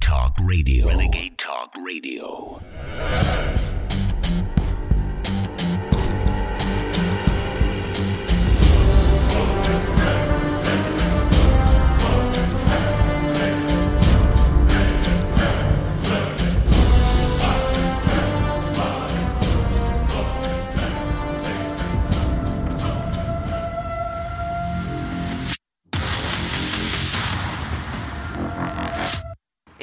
[0.00, 0.88] Talk Radio.
[0.88, 2.60] Renegade Talk Radio.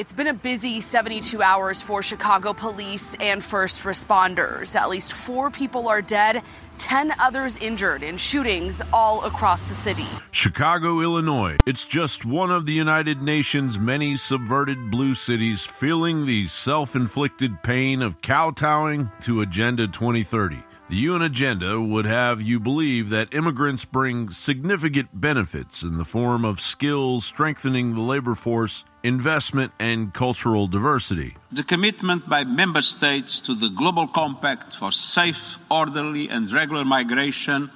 [0.07, 4.73] It's been a busy 72 hours for Chicago police and first responders.
[4.73, 6.43] At least four people are dead,
[6.77, 10.07] 10 others injured in shootings all across the city.
[10.31, 11.57] Chicago, Illinois.
[11.65, 17.61] It's just one of the United Nations' many subverted blue cities feeling the self inflicted
[17.61, 20.63] pain of kowtowing to Agenda 2030.
[20.89, 26.45] The UN agenda would have you believe that immigrants bring significant benefits in the form
[26.45, 31.35] of skills strengthening the labor force, investment, and cultural diversity.
[31.51, 37.69] The commitment by member states to the Global Compact for safe, orderly, and regular migration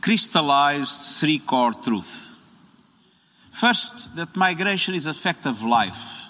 [0.00, 2.36] crystallized three core truths.
[3.50, 6.28] First, that migration is a fact of life,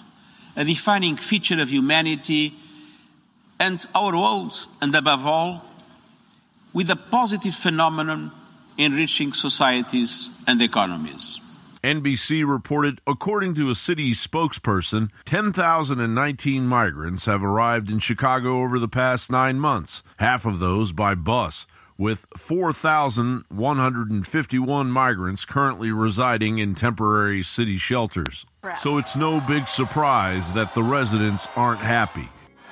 [0.55, 2.55] a defining feature of humanity
[3.59, 5.68] and our world, and above all,
[6.73, 8.31] with a positive phenomenon
[8.77, 11.41] enriching societies and economies.
[11.83, 18.89] NBC reported, according to a city spokesperson, 10,019 migrants have arrived in Chicago over the
[18.89, 21.65] past nine months, half of those by bus,
[21.97, 28.45] with 4,151 migrants currently residing in temporary city shelters.
[28.77, 32.27] So it's no big surprise that the residents aren't happy.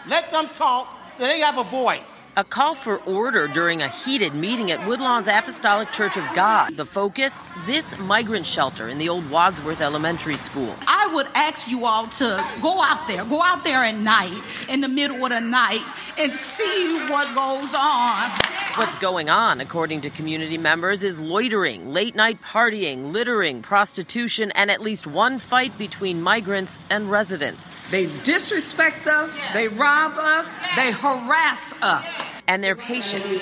[0.06, 2.26] Let them talk so they have a voice.
[2.38, 6.76] A call for order during a heated meeting at Woodlawn's Apostolic Church of God.
[6.76, 7.34] The focus
[7.66, 10.76] this migrant shelter in the old Wadsworth Elementary School.
[10.86, 14.82] I would ask you all to go out there, go out there at night, in
[14.82, 15.82] the middle of the night,
[16.16, 18.30] and see what goes on.
[18.76, 24.70] What's going on, according to community members, is loitering, late night partying, littering, prostitution, and
[24.70, 27.74] at least one fight between migrants and residents.
[27.90, 32.27] They disrespect us, they rob us, they harass us.
[32.48, 33.34] And their patience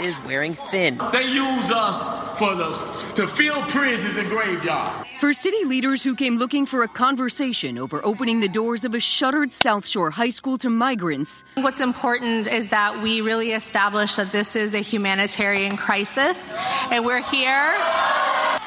[0.00, 0.98] is wearing thin.
[1.12, 5.08] They use us for the to fill prisons and graveyards.
[5.18, 9.00] For city leaders who came looking for a conversation over opening the doors of a
[9.00, 11.42] shuttered South Shore high school to migrants.
[11.56, 16.52] What's important is that we really establish that this is a humanitarian crisis
[16.92, 17.74] and we're here.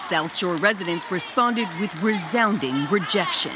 [0.10, 3.54] South Shore residents responded with resounding rejection.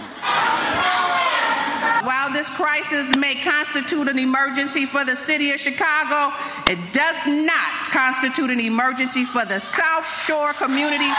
[2.05, 6.31] While this crisis may constitute an emergency for the city of Chicago,
[6.67, 11.09] it does not constitute an emergency for the South Shore community.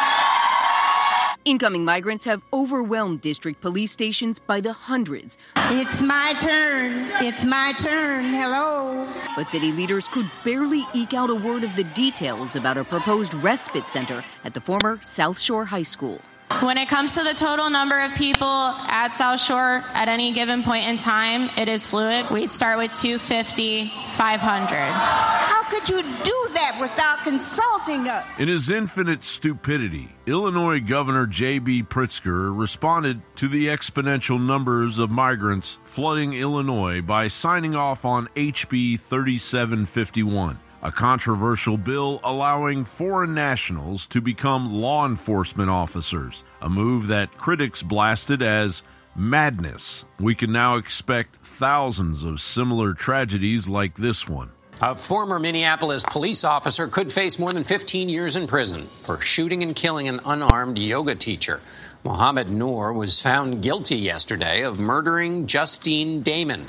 [1.45, 5.39] Incoming migrants have overwhelmed district police stations by the hundreds.
[5.57, 7.09] It's my turn.
[7.21, 8.33] It's my turn.
[8.33, 9.09] Hello.
[9.35, 13.35] But city leaders could barely eke out a word of the details about a proposed
[13.35, 16.21] respite center at the former South Shore High School.
[16.61, 20.63] When it comes to the total number of people at South Shore at any given
[20.63, 22.31] point in time, it is fluid.
[22.31, 24.77] We'd start with 250, 500.
[24.77, 28.25] How could you do that without consulting us?
[28.39, 31.83] In his infinite stupidity, Illinois Governor J.B.
[31.83, 38.99] Pritzker responded to the exponential numbers of migrants flooding Illinois by signing off on HB
[39.01, 47.37] 3751 a controversial bill allowing foreign nationals to become law enforcement officers, a move that
[47.37, 48.85] critics blasted as
[49.17, 50.05] madness.
[50.21, 54.53] We can now expect thousands of similar tragedies like this one.
[54.81, 59.65] A former Minneapolis police officer could face more than 15 years in prison for shooting
[59.65, 61.61] and killing an unarmed yoga teacher.
[62.05, 66.69] Mohammed Noor was found guilty yesterday of murdering Justine Damond.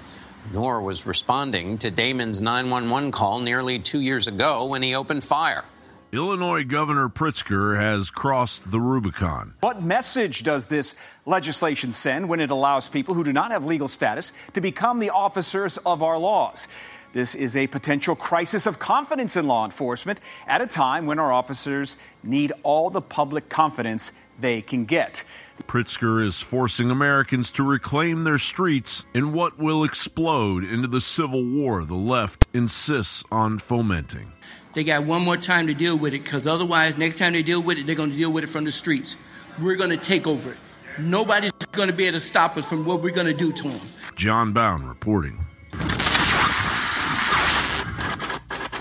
[0.54, 5.66] Noor was responding to Damond's 911 call nearly two years ago when he opened fire.
[6.14, 9.56] Illinois Governor Pritzker has crossed the Rubicon.
[9.60, 10.96] What message does this
[11.26, 15.10] legislation send when it allows people who do not have legal status to become the
[15.10, 16.70] officers of our laws?
[17.12, 21.32] This is a potential crisis of confidence in law enforcement at a time when our
[21.32, 25.24] officers need all the public confidence they can get.
[25.64, 31.44] Pritzker is forcing Americans to reclaim their streets in what will explode into the civil
[31.44, 34.32] war the left insists on fomenting.
[34.74, 37.62] They got one more time to deal with it because otherwise, next time they deal
[37.62, 39.18] with it, they're going to deal with it from the streets.
[39.60, 40.58] We're going to take over it.
[41.00, 43.64] Nobody's going to be able to stop us from what we're going to do to
[43.64, 43.88] them.
[44.16, 45.46] Jon Bowne reporting.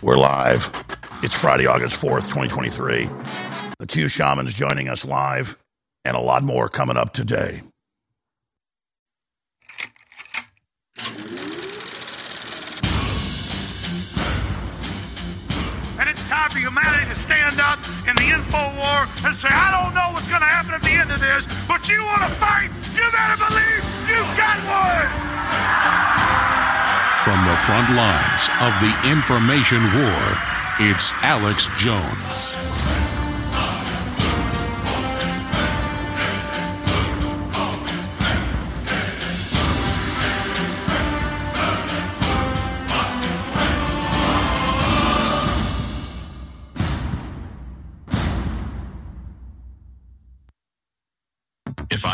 [0.02, 0.72] We're live.
[1.22, 3.08] It's Friday, August 4th, 2023.
[3.78, 5.58] The Q Shaman's joining us live,
[6.06, 7.60] and a lot more coming up today.
[15.98, 17.78] And it's time for humanity to stand up
[18.08, 20.96] in the info war and say, I don't know what's going to happen at the
[20.96, 22.70] end of this, but you want to fight?
[22.96, 25.08] You better believe you've got one!
[27.28, 30.38] From the front lines of the information war,
[30.80, 33.05] it's Alex Jones.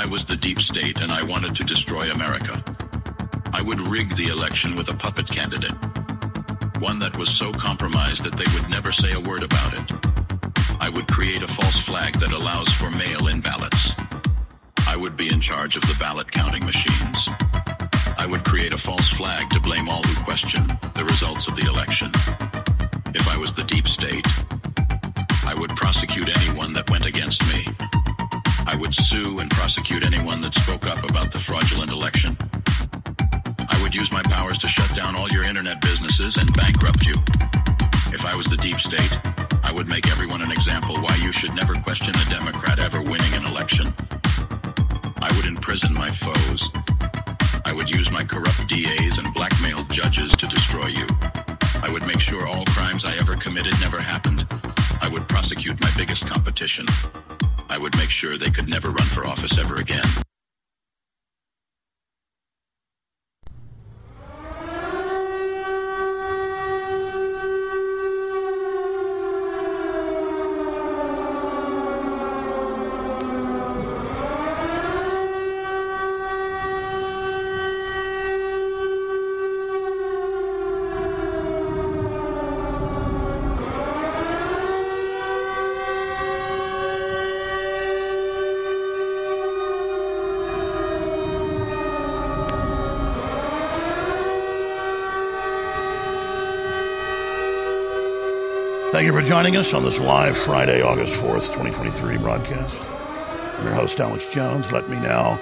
[0.02, 2.60] I was the deep state and I wanted to destroy America,
[3.52, 5.76] I would rig the election with a puppet candidate.
[6.80, 9.92] One that was so compromised that they would never say a word about it.
[10.80, 13.92] I would create a false flag that allows for mail in ballots.
[14.88, 17.28] I would be in charge of the ballot counting machines.
[18.18, 20.66] I would create a false flag to blame all who question
[20.96, 22.10] the results of the election.
[23.14, 24.26] If I was the deep state,
[25.46, 27.68] I would prosecute anyone that went against me.
[28.66, 32.36] I would sue and prosecute anyone that spoke up about the fraudulent election.
[33.68, 37.14] I would use my powers to shut down all your internet businesses and bankrupt you.
[38.12, 39.18] If I was the deep state,
[39.62, 43.32] I would make everyone an example why you should never question a Democrat ever winning
[43.34, 43.94] an election.
[45.20, 46.68] I would imprison my foes.
[47.64, 51.06] I would use my corrupt DAs and blackmailed judges to destroy you.
[51.82, 54.46] I would make sure all crimes I ever committed never happened.
[55.00, 56.86] I would prosecute my biggest competition.
[57.72, 60.04] I would make sure they could never run for office ever again.
[99.12, 102.90] You for joining us on this live Friday, August 4th, 2023 broadcast.
[102.90, 104.72] I'm your host, Alex Jones.
[104.72, 105.38] Let me now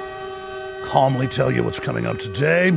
[0.82, 2.70] calmly tell you what's coming up today.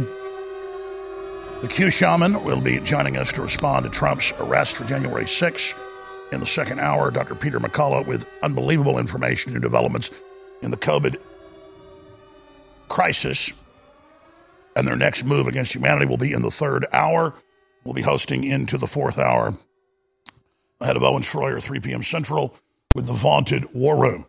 [1.62, 5.74] The Q Shaman will be joining us to respond to Trump's arrest for January 6th.
[6.32, 7.34] In the second hour, Dr.
[7.34, 10.12] Peter McCullough with unbelievable information and developments
[10.62, 11.20] in the COVID
[12.90, 13.52] crisis.
[14.76, 17.34] And their next move against humanity will be in the third hour.
[17.84, 19.58] We'll be hosting into the fourth hour
[20.84, 22.04] ahead of Owen Schroyer, 3 p.m.
[22.04, 22.56] Central,
[22.94, 24.26] with the vaunted War Room.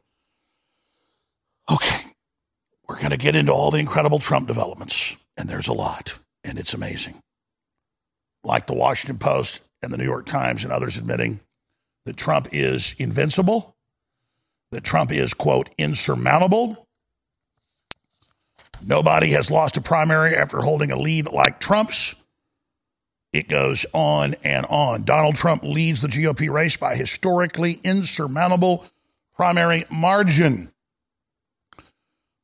[1.71, 2.05] Okay,
[2.89, 6.59] we're going to get into all the incredible Trump developments, and there's a lot, and
[6.59, 7.21] it's amazing.
[8.45, 11.41] Like the Washington Post and the New York Times and others admitting
[12.07, 13.75] that Trump is invincible,
[14.71, 16.87] that Trump is, quote, insurmountable.
[18.85, 22.15] Nobody has lost a primary after holding a lead like Trump's.
[23.35, 25.03] It goes on and on.
[25.03, 28.85] Donald Trump leads the GOP race by historically insurmountable
[29.35, 30.73] primary margin.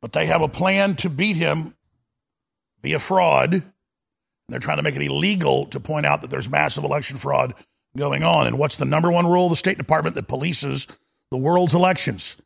[0.03, 1.77] But they have a plan to beat him
[2.83, 3.55] via fraud.
[3.55, 3.63] And
[4.49, 7.55] they're trying to make it illegal to point out that there's massive election fraud
[7.97, 8.49] going on.
[8.49, 10.91] And what's the number one rule of the State Department that polices
[11.31, 12.37] the world's elections?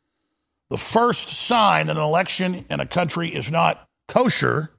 [0.69, 4.69] The first sign that an election in a country is not kosher,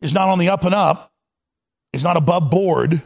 [0.00, 1.12] is not on the up and up,
[1.92, 3.02] is not above board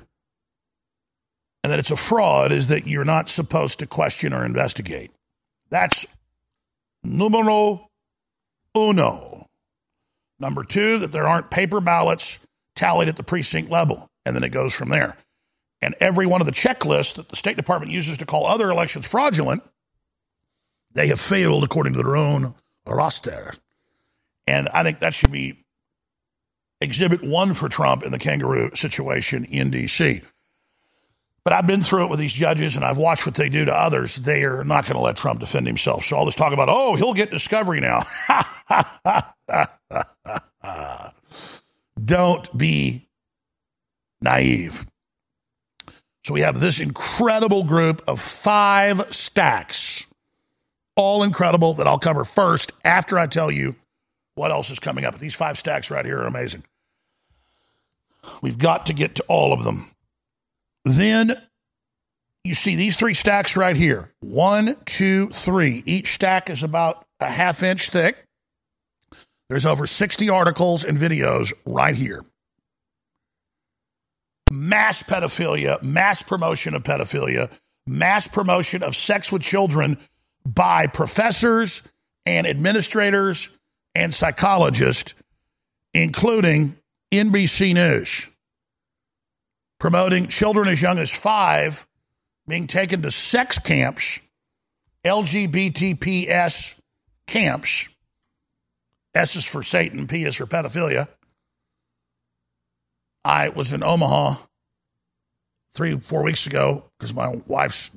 [1.63, 5.11] and that it's a fraud is that you're not supposed to question or investigate.
[5.69, 6.07] That's
[7.03, 7.89] numero
[8.77, 9.47] uno.
[10.39, 12.39] Number two, that there aren't paper ballots
[12.75, 14.09] tallied at the precinct level.
[14.25, 15.17] And then it goes from there.
[15.83, 19.07] And every one of the checklists that the State Department uses to call other elections
[19.07, 19.63] fraudulent,
[20.93, 22.55] they have failed according to their own
[22.87, 23.53] roster.
[24.47, 25.65] And I think that should be
[26.81, 30.23] exhibit one for Trump in the kangaroo situation in D.C.
[31.45, 33.75] But I've been through it with these judges and I've watched what they do to
[33.75, 34.17] others.
[34.17, 36.05] They are not going to let Trump defend himself.
[36.05, 38.03] So all this talk about, oh, he'll get discovery now.
[42.05, 43.09] Don't be
[44.21, 44.87] naive.
[46.25, 50.07] So we have this incredible group of five stacks,
[50.95, 53.75] all incredible, that I'll cover first after I tell you
[54.35, 55.19] what else is coming up.
[55.19, 56.65] These five stacks right here are amazing.
[58.43, 59.91] We've got to get to all of them.
[60.85, 61.41] Then
[62.45, 65.83] you see these three stacks right here one, two, three.
[65.87, 68.25] Each stack is about a half inch thick.
[69.49, 72.25] There's over 60 articles and videos right here.
[74.51, 77.51] Mass pedophilia, mass promotion of pedophilia,
[77.87, 79.99] mass promotion of sex with children
[80.47, 81.83] by professors
[82.27, 83.49] and administrators
[83.95, 85.15] and psychologists,
[85.95, 86.77] including
[87.13, 88.29] NBC News,
[89.79, 91.87] promoting children as young as five
[92.47, 94.21] being taken to sex camps,
[95.05, 96.79] LGBTPS
[97.27, 97.89] camps.
[99.15, 101.09] S is for Satan, P is for pedophilia.
[103.25, 104.37] I was in Omaha
[105.75, 107.91] three, four weeks ago because my wife's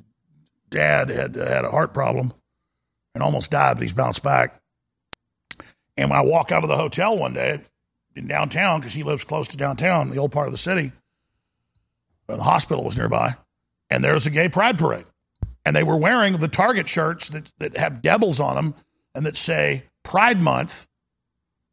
[0.70, 2.32] dad had uh, had a heart problem
[3.14, 4.60] and almost died, but he's bounced back.
[5.96, 7.60] And when I walk out of the hotel one day
[8.16, 10.92] in downtown, because he lives close to downtown, the old part of the city,
[12.26, 13.34] the hospital was nearby,
[13.90, 15.06] and there was a gay pride parade.
[15.66, 18.74] And they were wearing the Target shirts that, that have devils on them
[19.14, 20.86] and that say Pride Month,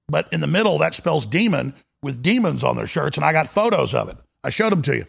[0.08, 3.18] but in the middle that spells demon with demons on their shirts.
[3.18, 4.18] And I got photos of it.
[4.44, 5.06] I showed them to you.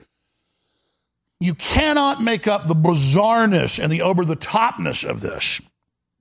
[1.41, 5.61] You cannot make up the bizarreness and the over the topness of this.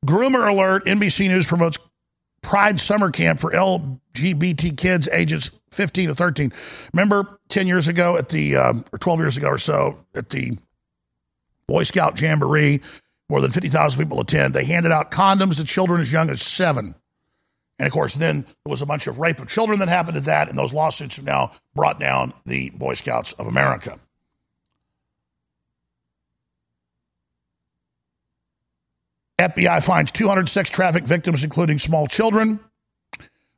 [0.06, 1.78] Groomer alert NBC News promotes
[2.42, 6.52] Pride Summer Camp for LGBT kids ages 15 to 13.
[6.94, 10.58] Remember 10 years ago at the, um, or 12 years ago or so, at the
[11.68, 12.82] Boy Scout Jamboree,
[13.30, 14.54] more than 50,000 people attend.
[14.54, 16.96] They handed out condoms to children as young as seven.
[17.80, 20.22] And of course, then there was a bunch of rape of children that happened to
[20.22, 24.00] that, and those lawsuits have now brought down the Boy Scouts of America.
[29.42, 32.60] FBI finds 200 sex traffic victims, including small children.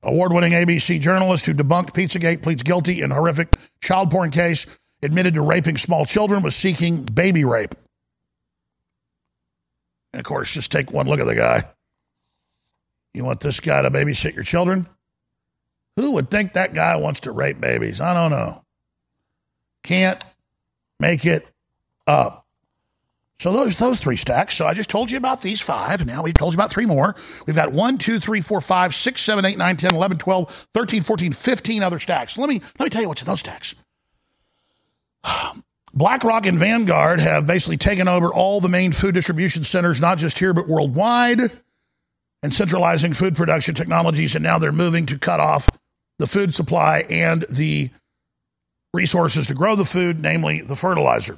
[0.03, 4.65] Award winning ABC journalist who debunked Pizzagate pleads guilty in horrific child porn case,
[5.01, 7.75] admitted to raping small children, was seeking baby rape.
[10.11, 11.63] And of course, just take one look at the guy.
[13.13, 14.87] You want this guy to babysit your children?
[15.97, 18.01] Who would think that guy wants to rape babies?
[18.01, 18.63] I don't know.
[19.83, 20.23] Can't
[20.99, 21.51] make it
[22.07, 22.42] up.
[23.39, 24.55] So those those three stacks.
[24.55, 26.85] So I just told you about these five, and now we've told you about three
[26.85, 27.15] more.
[27.45, 31.01] We've got one, two, three, four, five, six, seven, eight, nine, 10, 11, 12, 13,
[31.01, 32.37] 14, 15 other stacks.
[32.37, 33.75] Let me let me tell you what's in those stacks.
[35.93, 40.39] BlackRock and Vanguard have basically taken over all the main food distribution centers, not just
[40.39, 41.51] here, but worldwide,
[42.41, 44.33] and centralizing food production technologies.
[44.35, 45.69] And now they're moving to cut off
[46.17, 47.91] the food supply and the
[48.93, 51.37] resources to grow the food, namely the fertilizer.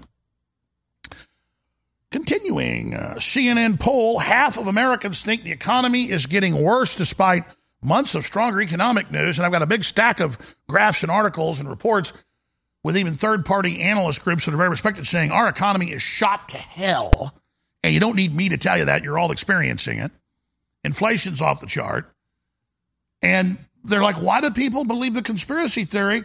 [2.56, 7.44] Continuing, uh, CNN poll half of Americans think the economy is getting worse despite
[7.82, 9.38] months of stronger economic news.
[9.38, 12.14] And I've got a big stack of graphs and articles and reports
[12.82, 16.48] with even third party analyst groups that are very respected saying our economy is shot
[16.50, 17.36] to hell.
[17.84, 19.04] And you don't need me to tell you that.
[19.04, 20.12] You're all experiencing it.
[20.86, 22.10] Inflation's off the chart.
[23.22, 26.24] And they're like, why do people believe the conspiracy theory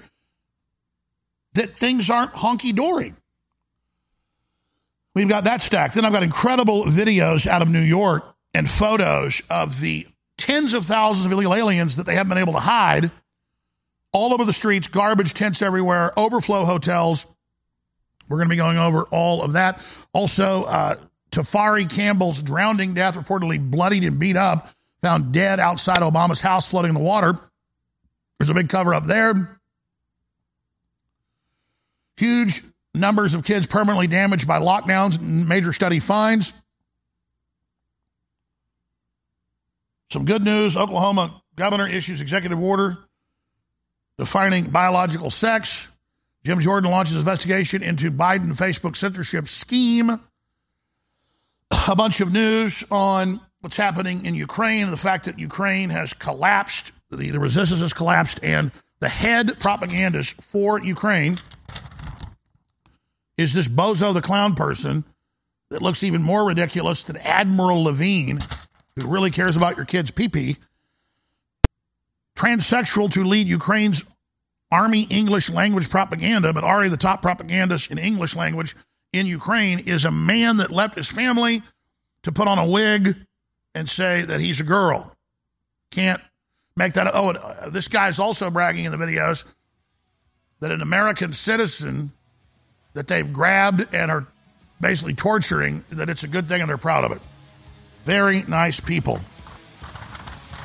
[1.54, 3.14] that things aren't hunky dory?
[5.14, 5.92] We've got that stack.
[5.92, 8.24] Then I've got incredible videos out of New York
[8.54, 12.52] and photos of the tens of thousands of illegal aliens that they haven't been able
[12.54, 13.10] to hide
[14.12, 17.26] all over the streets, garbage tents everywhere, overflow hotels.
[18.28, 19.80] We're going to be going over all of that.
[20.12, 20.96] Also, uh,
[21.30, 24.68] Tafari Campbell's drowning death, reportedly bloodied and beat up,
[25.02, 27.38] found dead outside Obama's house, floating in the water.
[28.38, 29.60] There's a big cover up there.
[32.16, 32.62] Huge
[32.94, 36.52] numbers of kids permanently damaged by lockdowns, major study finds.
[40.10, 42.98] Some good news Oklahoma governor issues executive order
[44.18, 45.88] defining biological sex.
[46.44, 50.20] Jim Jordan launches investigation into Biden Facebook censorship scheme.
[51.88, 56.12] A bunch of news on what's happening in Ukraine and the fact that Ukraine has
[56.12, 61.38] collapsed, the, the resistance has collapsed, and the head propagandist for Ukraine
[63.40, 65.02] is this bozo the clown person
[65.70, 68.40] that looks even more ridiculous than Admiral Levine,
[68.96, 70.56] who really cares about your kid's pee pee.
[72.36, 74.04] Transsexual to lead Ukraine's
[74.70, 78.76] army English language propaganda, but already the top propagandist in English language
[79.12, 81.62] in Ukraine is a man that left his family
[82.24, 83.16] to put on a wig
[83.74, 85.16] and say that he's a girl.
[85.90, 86.20] Can't
[86.76, 87.10] make that.
[87.14, 89.44] Oh, uh, this guy's also bragging in the videos
[90.60, 92.12] that an American citizen
[93.00, 94.26] that they've grabbed and are
[94.78, 97.22] basically torturing, that it's a good thing and they're proud of it.
[98.04, 99.20] Very nice people.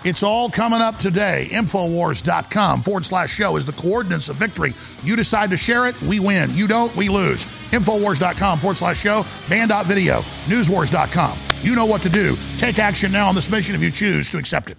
[0.03, 1.47] It's all coming up today.
[1.49, 4.73] Infowars.com forward slash show is the coordinates of victory.
[5.01, 6.53] You decide to share it, we win.
[6.53, 7.45] You don't, we lose.
[7.71, 11.37] Infowars.com forward slash show, banned.video, newswars.com.
[11.61, 12.35] You know what to do.
[12.57, 14.77] Take action now on this mission if you choose to accept it.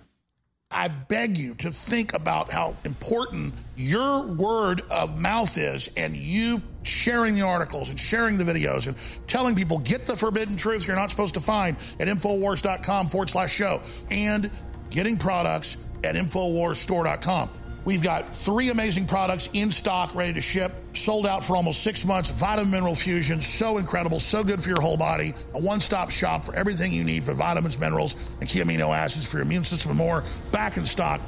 [0.70, 6.60] I beg you to think about how important your word of mouth is and you
[6.82, 8.96] sharing the articles and sharing the videos and
[9.28, 13.52] telling people get the forbidden truth you're not supposed to find at Infowars.com forward slash
[13.52, 13.80] show
[14.10, 14.50] and
[14.90, 17.50] getting products at InfoWarsStore.com.
[17.86, 22.04] We've got three amazing products in stock, ready to ship, sold out for almost six
[22.04, 22.30] months.
[22.30, 25.34] Vitamin Mineral Fusion, so incredible, so good for your whole body.
[25.54, 29.30] A one stop shop for everything you need for vitamins, minerals, and key amino acids
[29.30, 30.24] for your immune system and more.
[30.50, 31.20] Back in stock,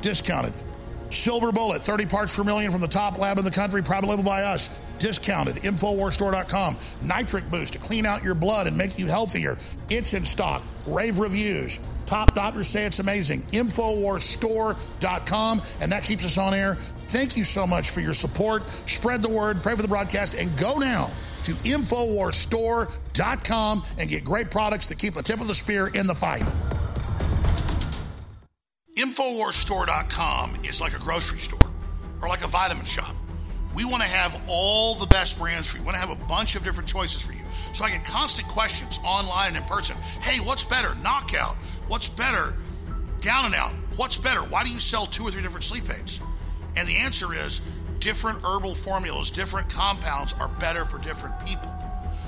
[0.00, 0.52] discounted.
[1.10, 4.22] Silver Bullet, 30 parts per million from the top lab in the country, private label
[4.22, 4.78] by us.
[5.00, 5.56] Discounted.
[5.56, 6.76] Infowarstore.com.
[7.02, 9.58] Nitric Boost to clean out your blood and make you healthier.
[9.90, 10.62] It's in stock.
[10.86, 11.80] Rave reviews.
[12.06, 13.42] Top doctors say it's amazing.
[13.42, 15.62] Infowarstore.com.
[15.80, 16.76] And that keeps us on air.
[17.06, 18.62] Thank you so much for your support.
[18.86, 21.10] Spread the word, pray for the broadcast, and go now
[21.44, 26.14] to Infowarstore.com and get great products that keep the tip of the spear in the
[26.14, 26.42] fight.
[28.96, 31.70] Infowarstore.com is like a grocery store
[32.22, 33.14] or like a vitamin shop.
[33.74, 35.82] We want to have all the best brands for you.
[35.82, 37.42] We want to have a bunch of different choices for you.
[37.74, 39.96] So I get constant questions online and in person.
[40.22, 40.94] Hey, what's better?
[41.02, 41.58] Knockout.
[41.88, 42.54] What's better?
[43.20, 43.72] Down and out.
[43.96, 44.40] What's better?
[44.40, 46.20] Why do you sell two or three different sleep aids?
[46.76, 47.60] And the answer is
[48.00, 51.74] different herbal formulas, different compounds are better for different people.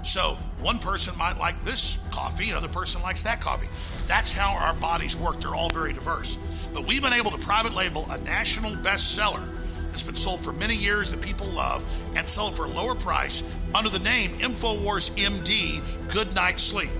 [0.02, 3.68] So one person might like this coffee, another person likes that coffee.
[4.06, 5.40] That's how our bodies work.
[5.40, 6.38] They're all very diverse.
[6.72, 9.46] But we've been able to private label a national bestseller
[9.90, 11.84] that's been sold for many years that people love
[12.14, 13.42] and sell for a lower price
[13.74, 16.90] under the name InfoWars MD Good Night Sleep.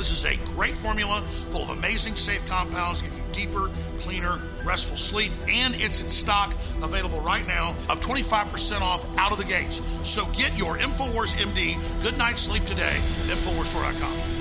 [0.00, 4.96] This is a great formula full of amazing safe compounds, give you deeper, cleaner, restful
[4.96, 9.82] sleep, and it's in stock available right now of 25% off out of the gates.
[10.02, 14.38] So get your InfoWars MD Good Night Sleep today at InfoWarsStore.com.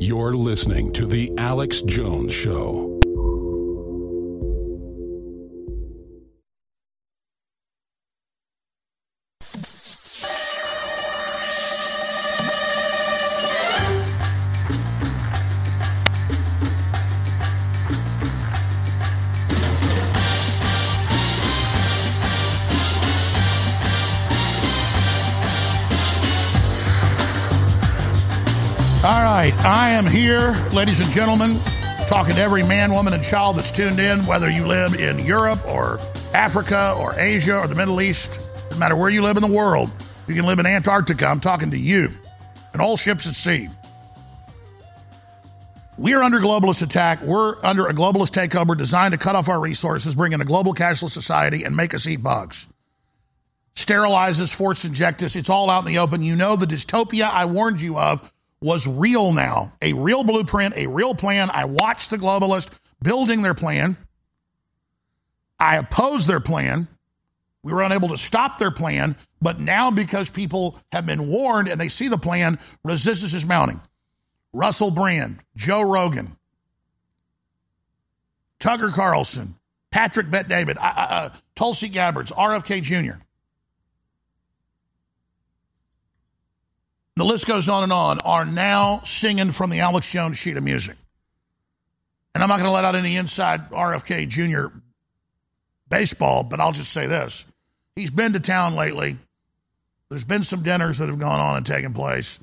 [0.00, 2.91] You're listening to The Alex Jones Show.
[30.22, 31.58] Here, ladies and gentlemen,
[32.06, 35.66] talking to every man, woman, and child that's tuned in, whether you live in Europe
[35.66, 35.98] or
[36.32, 38.38] Africa or Asia or the Middle East.
[38.70, 39.90] No matter where you live in the world,
[40.28, 41.26] you can live in Antarctica.
[41.26, 42.12] I'm talking to you
[42.72, 43.68] and all ships at sea.
[45.98, 47.20] We are under globalist attack.
[47.22, 50.72] We're under a globalist takeover designed to cut off our resources, bring in a global
[50.72, 52.68] cashless society, and make us eat bugs.
[53.74, 55.34] Sterilize us, force inject us.
[55.34, 56.22] It's all out in the open.
[56.22, 59.72] You know the dystopia I warned you of was real now.
[59.82, 61.50] A real blueprint, a real plan.
[61.50, 62.70] I watched the globalists
[63.02, 63.96] building their plan.
[65.58, 66.88] I opposed their plan.
[67.62, 71.80] We were unable to stop their plan, but now because people have been warned and
[71.80, 73.80] they see the plan, resistance is mounting.
[74.52, 76.36] Russell Brand, Joe Rogan,
[78.58, 79.56] Tucker Carlson,
[79.90, 83.22] Patrick Bet David, uh, uh, Tulsi Gabbard's, RFK Jr.
[87.16, 90.62] the list goes on and on, are now singing from the Alex Jones sheet of
[90.62, 90.96] music.
[92.34, 94.74] And I'm not going to let out any inside RFK Jr.
[95.88, 97.44] baseball, but I'll just say this.
[97.94, 99.18] He's been to town lately.
[100.08, 102.40] There's been some dinners that have gone on and taken place.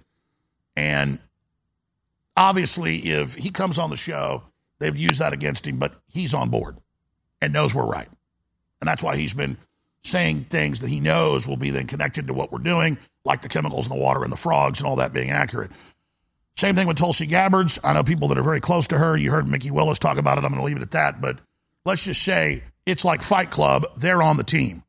[0.76, 1.20] And
[2.38, 4.44] obviously, if he comes on the show,
[4.80, 6.78] they would use that against him, but he's on board
[7.42, 8.08] and knows we're right.
[8.82, 9.58] And that's why he's been
[10.04, 13.50] saying things that he knows will be then connected to what we're doing, like the
[13.50, 15.72] chemicals in the water and the frogs and all that being accurate.
[16.56, 17.80] Same thing with Tulsi Gabbard's.
[17.84, 19.16] I know people that are very close to her.
[19.16, 20.44] You heard Mikki Willis talk about it.
[20.44, 21.22] I'm going to leave it at that.
[21.22, 21.40] But
[21.86, 23.86] let's just say it's like Fight Club.
[23.98, 24.84] They're on the team.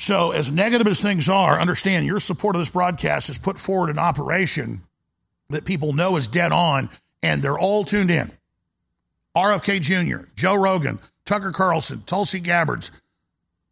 [0.00, 3.90] So, as negative as things are, understand your support of this broadcast has put forward
[3.90, 4.82] an operation
[5.50, 6.90] that people know is dead on,
[7.22, 8.32] and they're all tuned in.
[9.36, 12.90] RFK Jr., Joe Rogan, Tucker Carlson, Tulsi Gabbard's,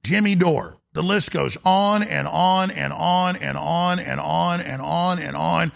[0.05, 0.77] Jimmy Dore.
[0.95, 5.37] The list goes on and on and on and on and on and on and
[5.37, 5.73] on.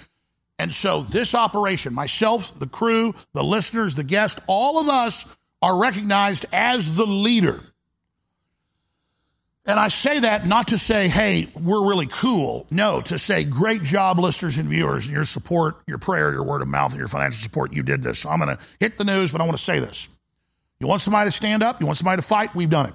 [0.58, 5.26] And so, this operation, myself, the crew, the listeners, the guests, all of us
[5.62, 7.62] are recognized as the leader.
[9.66, 12.66] And I say that not to say, hey, we're really cool.
[12.70, 16.62] No, to say, great job, listeners and viewers, and your support, your prayer, your word
[16.62, 17.72] of mouth, and your financial support.
[17.72, 18.20] You did this.
[18.20, 20.08] So I'm going to hit the news, but I want to say this.
[20.78, 21.80] You want somebody to stand up?
[21.80, 22.54] You want somebody to fight?
[22.54, 22.94] We've done it.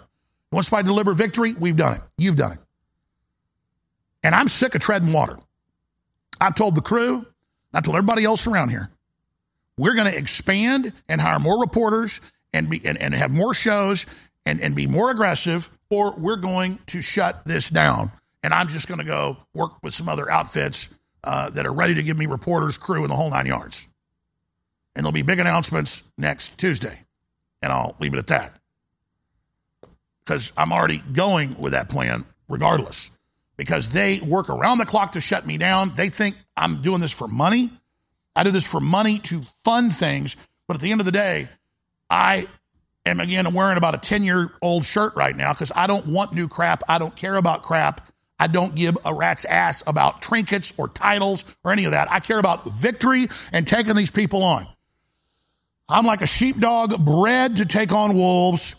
[0.53, 1.53] Somebody to deliver victory?
[1.53, 2.01] We've done it.
[2.17, 2.59] You've done it.
[4.23, 5.39] And I'm sick of treading water.
[6.39, 7.25] I've told the crew,
[7.73, 8.89] I told everybody else around here,
[9.77, 12.19] we're going to expand and hire more reporters
[12.53, 14.05] and be and, and have more shows
[14.45, 18.11] and, and be more aggressive, or we're going to shut this down.
[18.43, 20.89] And I'm just going to go work with some other outfits
[21.23, 23.87] uh, that are ready to give me reporters, crew, and the whole nine yards.
[24.95, 26.99] And there'll be big announcements next Tuesday.
[27.61, 28.60] And I'll leave it at that.
[30.31, 33.11] Because I'm already going with that plan regardless.
[33.57, 35.91] Because they work around the clock to shut me down.
[35.93, 37.69] They think I'm doing this for money.
[38.33, 40.37] I do this for money to fund things.
[40.69, 41.49] But at the end of the day,
[42.09, 42.47] I
[43.05, 46.07] am again I'm wearing about a 10 year old shirt right now because I don't
[46.07, 46.81] want new crap.
[46.87, 48.09] I don't care about crap.
[48.39, 52.09] I don't give a rat's ass about trinkets or titles or any of that.
[52.09, 54.65] I care about victory and taking these people on.
[55.89, 58.77] I'm like a sheepdog bred to take on wolves,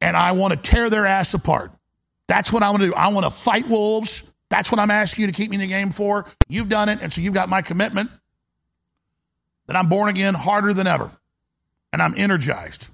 [0.00, 1.72] and I want to tear their ass apart.
[2.28, 2.94] That's what I want to do.
[2.94, 4.22] I want to fight wolves.
[4.48, 6.26] That's what I'm asking you to keep me in the game for.
[6.48, 8.10] You've done it, and so you've got my commitment
[9.66, 11.10] that I'm born again harder than ever,
[11.92, 12.90] and I'm energized.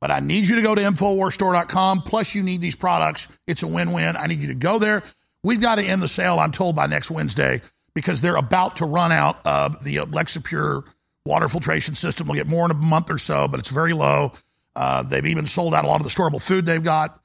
[0.00, 2.02] But I need you to go to InfoWarsStore.com.
[2.02, 3.26] Plus, you need these products.
[3.46, 4.16] It's a win win.
[4.16, 5.02] I need you to go there.
[5.42, 7.62] We've got to end the sale, I'm told, by next Wednesday
[7.94, 10.84] because they're about to run out of the Alexapure
[11.24, 12.26] water filtration system.
[12.26, 14.32] We'll get more in a month or so, but it's very low.
[14.76, 17.20] Uh, they've even sold out a lot of the storable food they've got.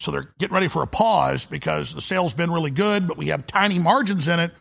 [0.00, 3.28] So they're getting ready for a pause because the sale's been really good, but we
[3.28, 4.52] have tiny margins in it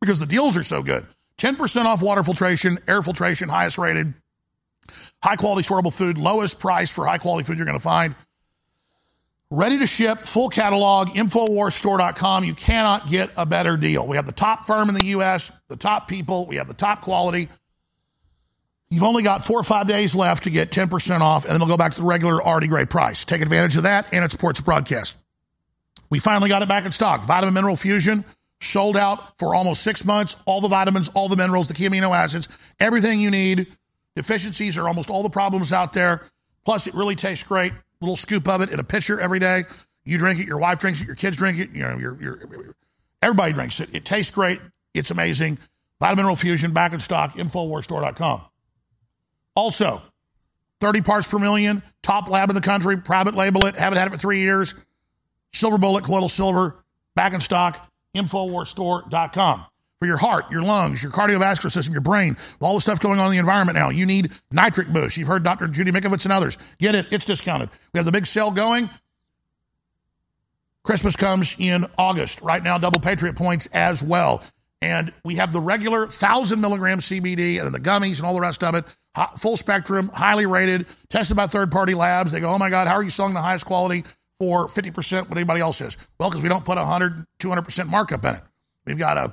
[0.00, 1.06] because the deals are so good.
[1.38, 4.14] 10% off water filtration, air filtration, highest rated.
[5.22, 8.14] High quality storable food, lowest price for high quality food you're going to find.
[9.50, 12.44] Ready to ship, full catalog, InfoWarsStore.com.
[12.44, 14.06] You cannot get a better deal.
[14.06, 17.02] We have the top firm in the U.S., the top people, we have the top
[17.02, 17.48] quality.
[18.92, 21.68] You've only got four or five days left to get 10% off, and then it'll
[21.68, 23.24] go back to the regular already great price.
[23.24, 25.14] Take advantage of that, and it supports the broadcast.
[26.10, 27.24] We finally got it back in stock.
[27.24, 28.24] Vitamin Mineral Fusion
[28.60, 30.36] sold out for almost six months.
[30.44, 33.66] All the vitamins, all the minerals, the key amino acids, everything you need
[34.14, 36.22] Deficiencies are almost all the problems out there.
[36.64, 37.72] Plus, it really tastes great.
[38.00, 39.64] Little scoop of it in a pitcher every day.
[40.04, 42.74] You drink it, your wife drinks it, your kids drink it, you know, your, your,
[43.22, 43.94] everybody drinks it.
[43.94, 44.60] It tastes great.
[44.94, 45.58] It's amazing.
[46.00, 48.42] Vitamin Mineral Fusion back in stock, InfoWarsStore.com.
[49.54, 50.02] Also,
[50.80, 54.10] 30 parts per million, top lab in the country, private label it, haven't had it
[54.10, 54.74] for three years.
[55.52, 56.76] Silver Bullet, colloidal silver,
[57.14, 59.66] back in stock, InfoWarsStore.com
[60.02, 63.26] for your heart, your lungs, your cardiovascular system, your brain, all the stuff going on
[63.26, 63.90] in the environment now.
[63.90, 65.16] You need nitric boost.
[65.16, 65.68] You've heard Dr.
[65.68, 66.58] Judy Mikovits and others.
[66.78, 67.12] Get it.
[67.12, 67.70] It's discounted.
[67.92, 68.90] We have the big sale going.
[70.82, 72.40] Christmas comes in August.
[72.40, 74.42] Right now, double Patriot points as well.
[74.80, 78.64] And we have the regular 1,000 milligram CBD and the gummies and all the rest
[78.64, 78.84] of it.
[79.38, 82.32] Full spectrum, highly rated, tested by third party labs.
[82.32, 84.04] They go, oh my God, how are you selling the highest quality
[84.38, 85.96] for 50% what anybody else is?
[86.18, 88.42] Well, because we don't put 100, 200% markup in it.
[88.86, 89.32] We've got a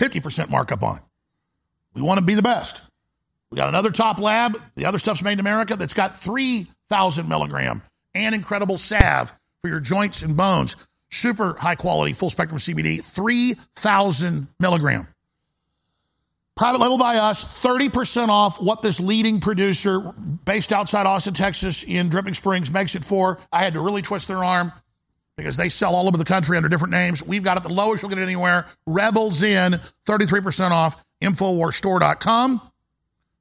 [0.00, 1.02] 50% markup on it.
[1.94, 2.82] We want to be the best.
[3.50, 4.60] We got another top lab.
[4.76, 7.82] The other stuff's made in America that's got 3,000 milligram
[8.14, 10.74] and incredible salve for your joints and bones.
[11.10, 15.06] Super high quality, full spectrum CBD, 3,000 milligram.
[16.62, 19.98] Private label by us, 30% off what this leading producer
[20.44, 23.40] based outside Austin, Texas in Dripping Springs makes it for.
[23.52, 24.72] I had to really twist their arm
[25.36, 27.20] because they sell all over the country under different names.
[27.20, 28.66] We've got it the lowest you'll get it anywhere.
[28.86, 32.70] Rebels in 33% off InfoWarsStore.com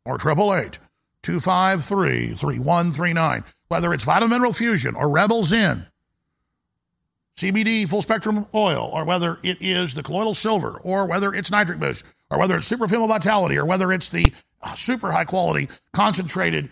[0.04, 0.80] or 888
[1.22, 3.44] 253 3139.
[3.68, 5.86] Whether it's Vitamin Mineral Fusion or Rebels in
[7.36, 11.78] CBD full spectrum oil, or whether it is the colloidal silver, or whether it's nitric
[11.78, 16.72] boost, or whether it's super vitality, or whether it's the uh, super high quality concentrated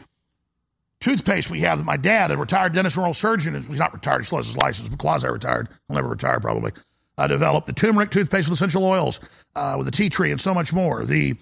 [1.02, 4.22] toothpaste we have that my dad, a retired dentist and oral surgeon, he's not retired,
[4.22, 6.72] he still has his license, but quasi retired, he'll never retire probably,
[7.18, 9.20] uh, developed the turmeric toothpaste with essential oils,
[9.56, 11.06] uh, with the tea tree and so much more.
[11.06, 11.36] The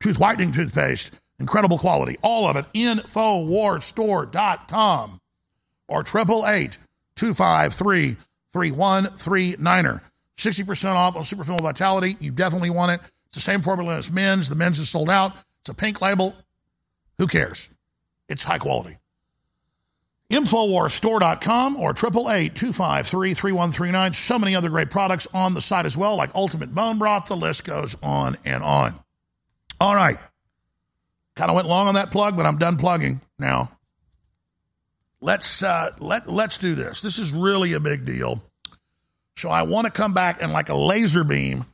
[0.00, 2.16] tooth whitening toothpaste, incredible quality.
[2.22, 5.20] All of it, InfoWarsStore.com
[5.88, 6.78] or 888
[7.14, 8.16] 253
[8.54, 10.00] 3139er.
[10.38, 12.16] 60% off on Super Female Vitality.
[12.20, 13.00] You definitely want it.
[13.28, 14.48] It's the same formula as men's.
[14.48, 15.34] The men's is sold out.
[15.60, 16.34] It's a pink label.
[17.18, 17.68] Who cares?
[18.28, 18.98] It's high quality.
[20.30, 24.14] Infowarsstore.com or 888-253-3139.
[24.14, 27.24] So many other great products on the site as well, like Ultimate Bone Broth.
[27.26, 28.94] The list goes on and on.
[29.80, 30.18] All right.
[31.34, 33.70] Kind of went long on that plug, but I'm done plugging now.
[35.20, 37.00] Let's uh, let let's do this.
[37.00, 38.42] This is really a big deal.
[39.36, 41.64] So I want to come back and like a laser beam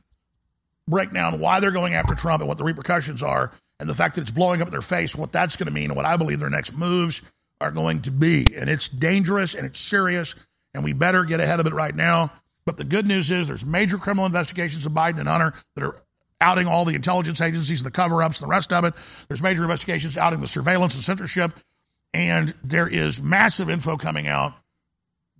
[0.87, 4.15] break down why they're going after Trump and what the repercussions are and the fact
[4.15, 6.39] that it's blowing up their face, what that's going to mean, and what I believe
[6.39, 7.21] their next moves
[7.59, 8.55] are going to be.
[8.55, 10.35] And it's dangerous and it's serious,
[10.73, 12.31] and we better get ahead of it right now.
[12.65, 16.01] But the good news is there's major criminal investigations of Biden and Hunter that are
[16.41, 18.93] outing all the intelligence agencies and the cover ups and the rest of it.
[19.27, 21.53] There's major investigations outing the surveillance and censorship.
[22.13, 24.53] And there is massive info coming out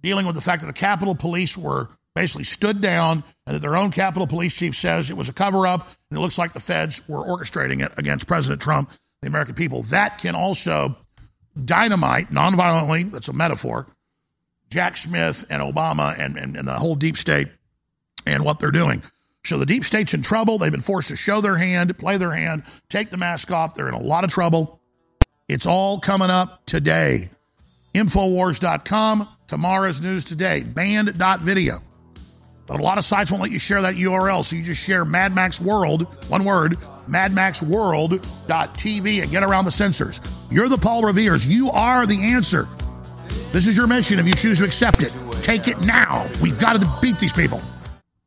[0.01, 3.75] dealing with the fact that the Capitol Police were basically stood down and that their
[3.75, 6.59] own Capitol Police chief says it was a cover up and it looks like the
[6.59, 8.89] feds were orchestrating it against President Trump,
[9.21, 9.83] the American people.
[9.83, 10.97] That can also
[11.63, 13.85] dynamite nonviolently, that's a metaphor,
[14.69, 17.49] Jack Smith and Obama and, and, and the whole deep state
[18.25, 19.03] and what they're doing.
[19.43, 20.57] So the deep state's in trouble.
[20.57, 23.75] They've been forced to show their hand, play their hand, take the mask off.
[23.75, 24.79] They're in a lot of trouble.
[25.47, 27.29] It's all coming up today.
[27.93, 31.81] Infowars.com, tomorrow's news today, banned.video.
[32.67, 35.05] But a lot of sites won't let you share that URL, so you just share
[35.05, 40.19] Mad Max World, one word, madmaxworld.tv and get around the censors.
[40.49, 41.45] You're the Paul Revere's.
[41.45, 42.67] You are the answer.
[43.51, 45.13] This is your mission if you choose to accept it.
[45.43, 46.29] Take it now.
[46.41, 47.61] We've got to beat these people.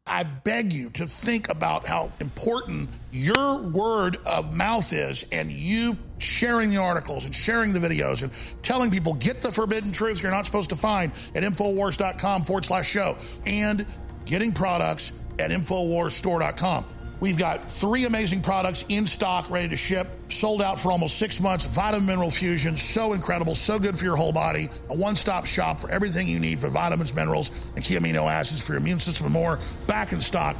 [0.06, 5.98] I beg you to think about how important your word of mouth is and you
[6.18, 10.32] sharing the articles and sharing the videos and telling people get the forbidden truth you're
[10.32, 13.84] not supposed to find at Infowars.com forward slash show and
[14.28, 16.84] getting products at InfoWarsStore.com.
[17.20, 21.40] We've got three amazing products in stock, ready to ship, sold out for almost six
[21.40, 21.64] months.
[21.64, 24.68] Vitamin Mineral Fusion, so incredible, so good for your whole body.
[24.90, 28.64] A one stop shop for everything you need for vitamins, minerals, and key amino acids
[28.64, 29.58] for your immune system and more.
[29.88, 30.56] Back in stock,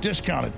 [0.00, 0.52] discounted.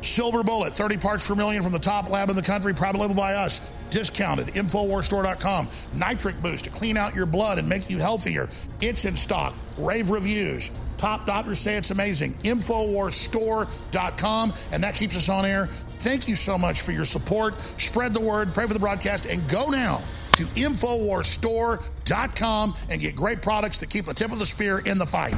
[0.00, 3.14] Silver Bullet, 30 parts per million from the top lab in the country, private label
[3.14, 3.68] by us.
[3.90, 4.48] Discounted.
[4.48, 5.68] Infowarstore.com.
[5.94, 8.48] Nitric Boost to clean out your blood and make you healthier.
[8.80, 9.54] It's in stock.
[9.78, 10.70] Rave reviews.
[10.98, 12.34] Top doctors say it's amazing.
[12.34, 14.52] Infowarstore.com.
[14.72, 15.66] And that keeps us on air.
[15.98, 17.54] Thank you so much for your support.
[17.78, 20.00] Spread the word, pray for the broadcast, and go now
[20.34, 25.06] to Infowarstore.com and get great products that keep the tip of the spear in the
[25.06, 25.34] fight.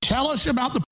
[0.00, 0.82] Tell us about the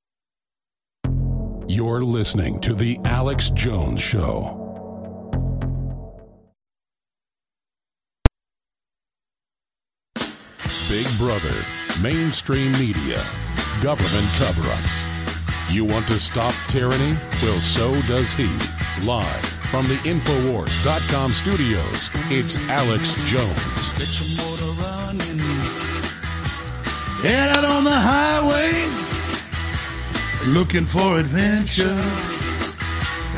[1.67, 4.60] You're listening to The Alex Jones Show.
[10.91, 11.55] Big Brother,
[12.03, 13.23] mainstream media,
[13.81, 15.05] government cover ups.
[15.73, 17.17] You want to stop tyranny?
[17.41, 18.49] Well, so does he.
[19.07, 23.93] Live from the Infowars.com studios, it's Alex Jones.
[23.93, 25.39] Get your motor running.
[27.23, 28.73] Head out on the highway,
[30.53, 32.03] looking for adventure,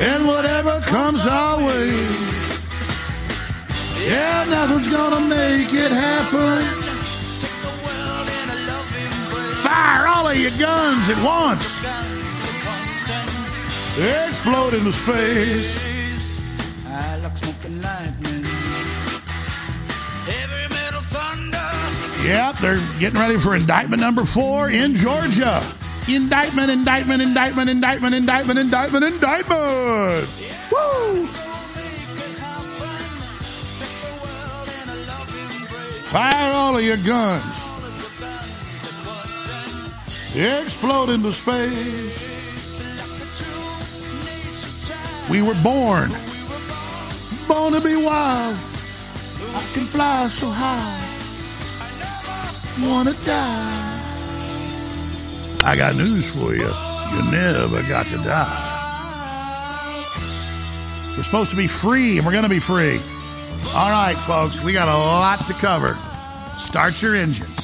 [0.00, 1.90] and whatever comes our way.
[4.06, 6.81] Yeah, nothing's gonna make it happen.
[9.72, 11.80] Fire all of your guns at once.
[13.96, 16.42] Explode into space.
[16.86, 18.44] I like smoking lightning.
[20.28, 22.28] Heavy metal thunder.
[22.28, 25.64] Yep, they're getting ready for indictment number four in Georgia.
[26.06, 30.28] Indictment, indictment, indictment, indictment, indictment, indictment, indictment.
[30.70, 31.26] Woo!
[36.12, 37.72] Fire all of your guns.
[40.34, 42.30] Explode into space.
[45.30, 46.12] We were born,
[47.46, 48.56] born to be wild.
[49.54, 50.98] I can fly so high.
[52.80, 53.92] Wanna die.
[55.64, 56.70] I got news for you.
[57.14, 58.72] You never got to die.
[61.14, 63.00] We're supposed to be free, and we're going to be free.
[63.76, 65.96] All right, folks, we got a lot to cover.
[66.56, 67.61] Start your engines.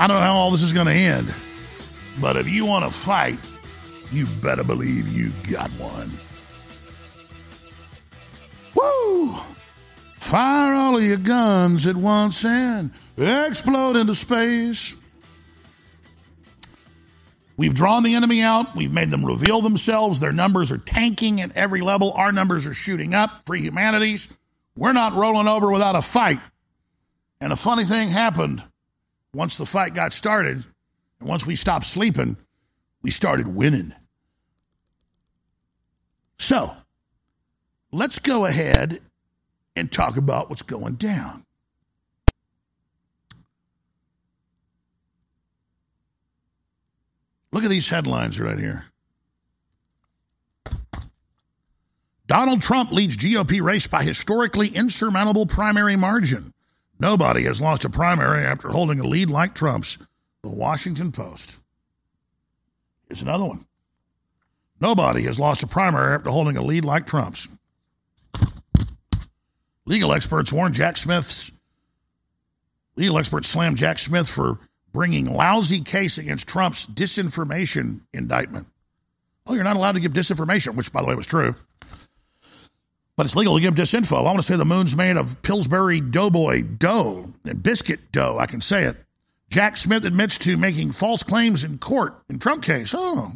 [0.00, 1.34] I don't know how all this is going to end,
[2.22, 3.38] but if you want to fight,
[4.10, 6.10] you better believe you got one.
[8.74, 9.36] Woo!
[10.18, 14.96] Fire all of your guns at once and explode into space.
[17.58, 18.74] We've drawn the enemy out.
[18.74, 20.18] We've made them reveal themselves.
[20.18, 22.12] Their numbers are tanking at every level.
[22.12, 23.42] Our numbers are shooting up.
[23.44, 24.30] Free humanities.
[24.78, 26.40] We're not rolling over without a fight.
[27.38, 28.64] And a funny thing happened
[29.32, 30.64] once the fight got started,
[31.20, 32.36] and once we stopped sleeping,
[33.02, 33.94] we started winning.
[36.38, 36.74] So,
[37.92, 39.00] let's go ahead
[39.76, 41.44] and talk about what's going down.
[47.52, 48.84] Look at these headlines right here.
[52.26, 56.52] Donald Trump leads GOP race by historically insurmountable primary margin.
[57.00, 59.98] Nobody has lost a primary after holding a lead like Trump's.
[60.42, 61.60] The Washington Post.
[63.08, 63.66] Here's another one.
[64.80, 67.48] Nobody has lost a primary after holding a lead like Trump's.
[69.86, 71.50] Legal experts warn Jack Smith's
[72.96, 74.58] legal experts slam Jack Smith for
[74.92, 78.66] bringing lousy case against Trump's disinformation indictment.
[79.46, 81.54] Oh, you're not allowed to give disinformation, which, by the way, was true.
[83.20, 84.16] But it's legal to give disinfo.
[84.16, 88.38] I want to say the moon's made of Pillsbury Doughboy dough and biscuit dough.
[88.38, 88.96] I can say it.
[89.50, 92.94] Jack Smith admits to making false claims in court in Trump case.
[92.96, 93.32] Oh.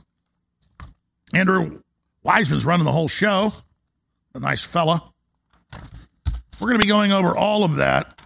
[1.35, 1.83] Andrew
[2.23, 3.53] Weissmann's running the whole show.
[4.33, 5.13] A nice fella.
[6.59, 8.19] We're going to be going over all of that.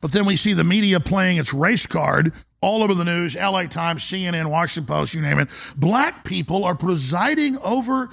[0.00, 3.66] But then we see the media playing its race card all over the news LA
[3.66, 5.48] Times, CNN, Washington Post, you name it.
[5.76, 8.08] Black people are presiding over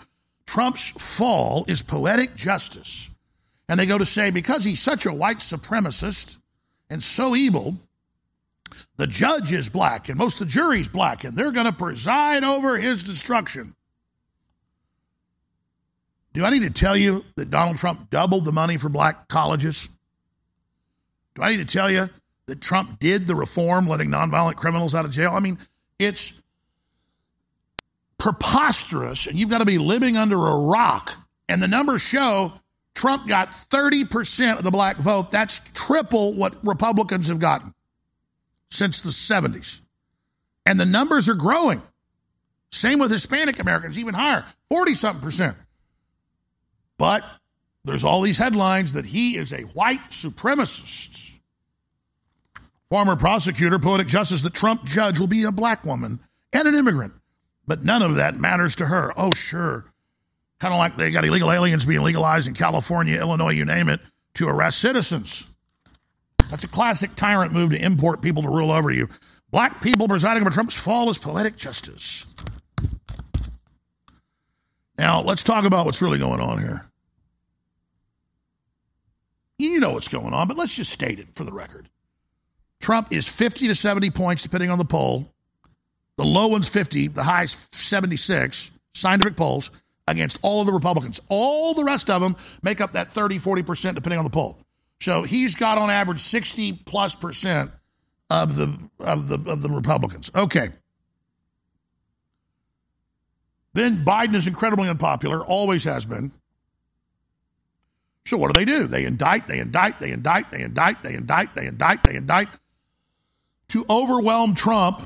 [0.50, 3.12] Trump's fall is poetic justice.
[3.68, 6.40] And they go to say, because he's such a white supremacist
[6.90, 7.76] and so evil,
[8.98, 12.44] the judge is black and most of the jury's black, and they're going to preside
[12.44, 13.76] over his destruction.
[16.34, 19.88] Do I need to tell you that Donald Trump doubled the money for black colleges?
[21.36, 22.10] Do I need to tell you
[22.48, 25.34] that Trump did the reform, letting nonviolent criminals out of jail?
[25.36, 25.60] I mean,
[26.00, 26.34] it's
[28.20, 31.14] preposterous, and you've got to be living under a rock.
[31.48, 32.54] And the numbers show
[32.94, 35.32] Trump got 30% of the black vote.
[35.32, 37.74] That's triple what Republicans have gotten
[38.70, 39.82] since the 70s.
[40.66, 41.82] And the numbers are growing.
[42.72, 45.58] Same with Hispanic Americans, even higher, 40 something percent.
[47.00, 47.24] But
[47.86, 51.38] there's all these headlines that he is a white supremacist.
[52.90, 56.20] Former prosecutor, poetic justice, that Trump judge will be a black woman
[56.54, 57.14] and an immigrant.
[57.70, 59.14] But none of that matters to her.
[59.16, 59.86] Oh, sure.
[60.60, 64.00] Kind of like they got illegal aliens being legalized in California, Illinois, you name it,
[64.34, 65.46] to arrest citizens.
[66.50, 69.08] That's a classic tyrant move to import people to rule over you.
[69.52, 72.26] Black people presiding over Trump's fall is poetic justice.
[74.98, 76.88] Now, let's talk about what's really going on here.
[79.60, 81.88] You know what's going on, but let's just state it for the record.
[82.80, 85.32] Trump is 50 to 70 points, depending on the poll.
[86.20, 89.72] The low one's 50, the high's 76, scientific polls,
[90.06, 91.22] against all of the Republicans.
[91.30, 94.60] All the rest of them make up that 30, 40%, depending on the poll.
[95.00, 97.72] So he's got on average 60 plus percent
[98.30, 100.30] of the of the of the Republicans.
[100.36, 100.72] Okay.
[103.72, 106.34] Then Biden is incredibly unpopular, always has been.
[108.26, 108.88] So what do they do?
[108.88, 112.50] They indict, they indict, they indict, they indict, they indict, they indict, they indict.
[113.70, 115.02] To overwhelm Trump,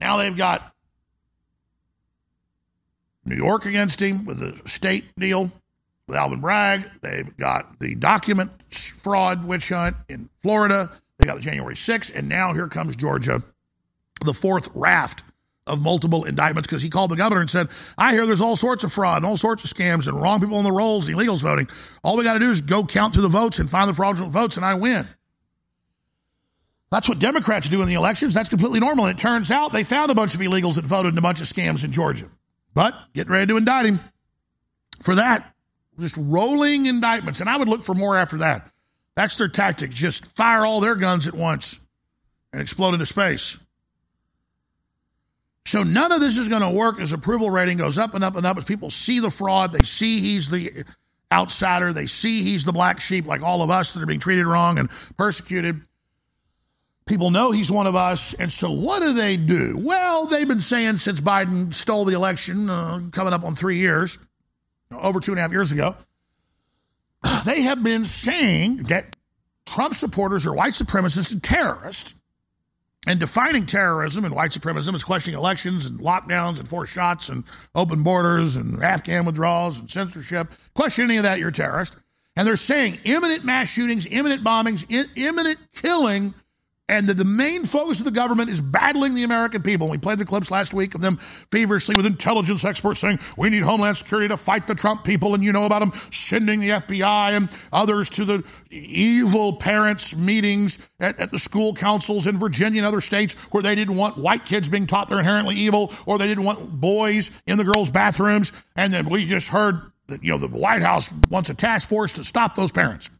[0.00, 0.74] now they've got
[3.24, 5.50] New York against him with the state deal
[6.06, 6.90] with Alvin Bragg.
[7.02, 10.90] They've got the document fraud witch hunt in Florida.
[11.18, 12.14] They got the January 6th.
[12.14, 13.42] And now here comes Georgia,
[14.24, 15.22] the fourth raft
[15.66, 18.84] of multiple indictments because he called the governor and said, I hear there's all sorts
[18.84, 21.68] of fraud and all sorts of scams and wrong people on the rolls, illegals voting.
[22.02, 24.32] All we got to do is go count through the votes and find the fraudulent
[24.32, 25.06] votes, and I win.
[26.90, 28.34] That's what Democrats do in the elections.
[28.34, 29.06] That's completely normal.
[29.06, 31.40] And it turns out they found a bunch of illegals that voted in a bunch
[31.40, 32.30] of scams in Georgia.
[32.74, 34.00] But get ready to indict him
[35.02, 35.54] for that.
[35.98, 37.40] Just rolling indictments.
[37.40, 38.70] And I would look for more after that.
[39.16, 39.90] That's their tactic.
[39.90, 41.80] Just fire all their guns at once
[42.52, 43.58] and explode into space.
[45.66, 48.36] So none of this is going to work as approval rating goes up and up
[48.36, 49.72] and up as people see the fraud.
[49.72, 50.84] They see he's the
[51.30, 51.92] outsider.
[51.92, 54.78] They see he's the black sheep, like all of us that are being treated wrong
[54.78, 55.82] and persecuted.
[57.08, 58.34] People know he's one of us.
[58.34, 59.76] And so what do they do?
[59.78, 64.18] Well, they've been saying since Biden stole the election, uh, coming up on three years,
[64.92, 65.96] over two and a half years ago,
[67.44, 69.16] they have been saying that
[69.66, 72.14] Trump supporters are white supremacists and terrorists
[73.06, 77.44] and defining terrorism and white supremacism is questioning elections and lockdowns and forced shots and
[77.74, 80.48] open borders and Afghan withdrawals and censorship.
[80.74, 81.96] Question any of that, you're a terrorist.
[82.36, 84.84] And they're saying imminent mass shootings, imminent bombings,
[85.16, 86.34] imminent killing
[86.88, 89.88] and that the main focus of the government is battling the American people.
[89.88, 91.18] We played the clips last week of them
[91.50, 95.44] feverishly with intelligence experts saying we need Homeland Security to fight the Trump people, and
[95.44, 101.18] you know about them sending the FBI and others to the evil parents' meetings at,
[101.18, 104.68] at the school councils in Virginia and other states where they didn't want white kids
[104.68, 108.52] being taught they're inherently evil, or they didn't want boys in the girls' bathrooms.
[108.76, 112.12] And then we just heard that you know the White House wants a task force
[112.14, 113.10] to stop those parents.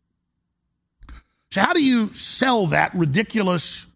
[1.50, 3.86] So, how do you sell that ridiculous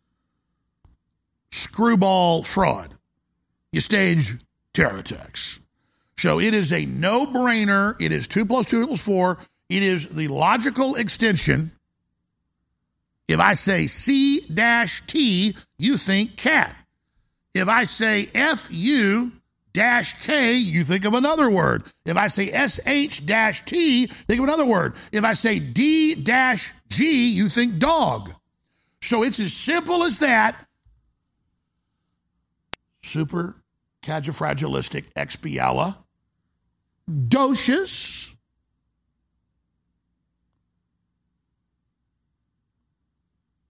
[1.51, 2.95] screwball fraud?
[3.73, 4.37] You stage
[4.73, 5.61] terror attacks.
[6.17, 8.01] So, it is a no brainer.
[8.01, 9.39] It is 2 plus 2 equals 4.
[9.69, 11.73] It is the logical extension.
[13.29, 16.77] If I say C dash T, you think cat.
[17.55, 19.33] If I say F U
[19.73, 21.85] dash K, you think of another word.
[22.05, 24.95] If I say SH dash T, think of another word.
[25.13, 28.33] If I say D dash G, you think dog.
[29.01, 30.67] So it's as simple as that.
[33.03, 33.57] Super
[34.05, 35.97] califragilistic expiala
[37.11, 38.31] docious.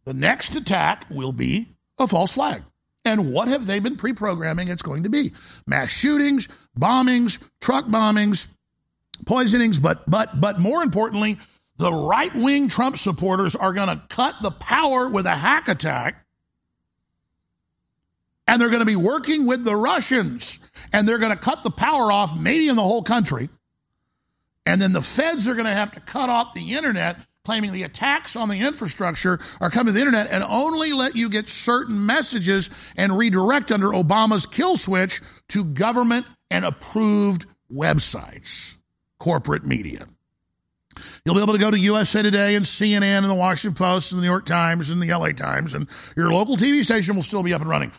[0.05, 2.65] The next attack will be a false flag.
[3.05, 5.33] And what have they been pre programming it's going to be?
[5.67, 6.49] Mass shootings,
[6.79, 8.47] bombings, truck bombings,
[9.27, 11.39] poisonings, but but but more importantly,
[11.77, 16.25] the right wing Trump supporters are going to cut the power with a hack attack.
[18.47, 20.59] And they're going to be working with the Russians.
[20.93, 23.49] And they're going to cut the power off, maybe in the whole country.
[24.67, 27.83] And then the feds are going to have to cut off the internet, claiming the
[27.83, 32.07] attacks on the infrastructure are coming to the internet and only let you get certain
[32.07, 38.77] messages and redirect under Obama's kill switch to government and approved websites,
[39.19, 40.07] corporate media.
[41.25, 44.21] You'll be able to go to USA Today and CNN and the Washington Post and
[44.21, 47.43] the New York Times and the LA Times, and your local TV station will still
[47.43, 47.93] be up and running.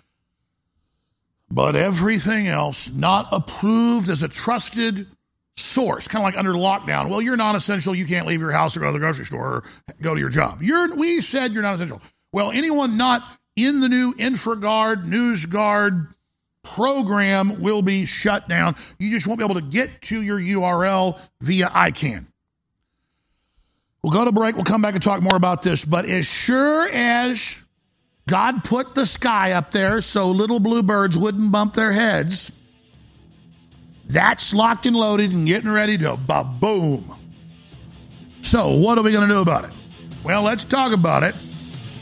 [1.49, 5.07] But everything else not approved as a trusted
[5.55, 7.09] source, kind of like under lockdown.
[7.09, 7.93] Well, you're non essential.
[7.93, 9.63] You can't leave your house or go to the grocery store or
[10.01, 10.61] go to your job.
[10.61, 12.01] You're, we said you're not essential.
[12.31, 13.23] Well, anyone not
[13.55, 16.13] in the new InfraGard, NewsGuard
[16.63, 18.75] program will be shut down.
[18.97, 22.25] You just won't be able to get to your URL via ICANN.
[24.01, 24.55] We'll go to break.
[24.55, 25.85] We'll come back and talk more about this.
[25.85, 27.61] But as sure as
[28.27, 32.51] God put the sky up there so little blue birds wouldn't bump their heads,
[34.05, 37.15] that's locked and loaded and getting ready to ba boom.
[38.41, 39.71] So, what are we going to do about it?
[40.23, 41.35] Well, let's talk about it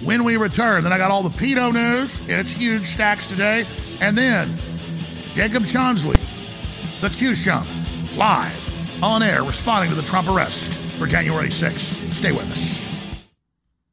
[0.04, 0.84] when we return.
[0.84, 3.66] Then I got all the pedo news, and it's huge stacks today.
[4.02, 4.58] And then
[5.34, 6.20] Jacob Chansley,
[7.02, 7.68] the Q Shaman,
[8.18, 12.14] live on air, responding to the Trump arrest for January 6th.
[12.14, 12.81] Stay with us.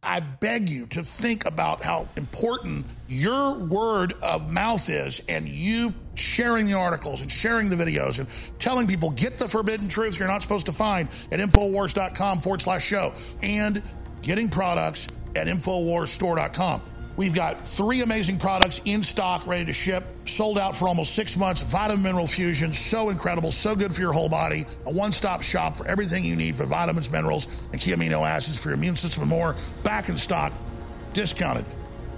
[0.08, 5.92] I beg you to think about how important your word of mouth is and you
[6.14, 8.26] sharing the articles and sharing the videos and
[8.58, 12.86] telling people get the forbidden truth you're not supposed to find at Infowars.com forward slash
[12.86, 13.82] show and
[14.22, 16.80] getting products at InfoWarsStore.com.
[17.18, 21.36] We've got three amazing products in stock, ready to ship, sold out for almost six
[21.36, 21.62] months.
[21.62, 24.66] Vitamin Mineral Fusion, so incredible, so good for your whole body.
[24.86, 28.62] A one stop shop for everything you need for vitamins, minerals, and key amino acids
[28.62, 29.56] for your immune system and more.
[29.82, 30.52] Back in stock,
[31.12, 31.64] discounted.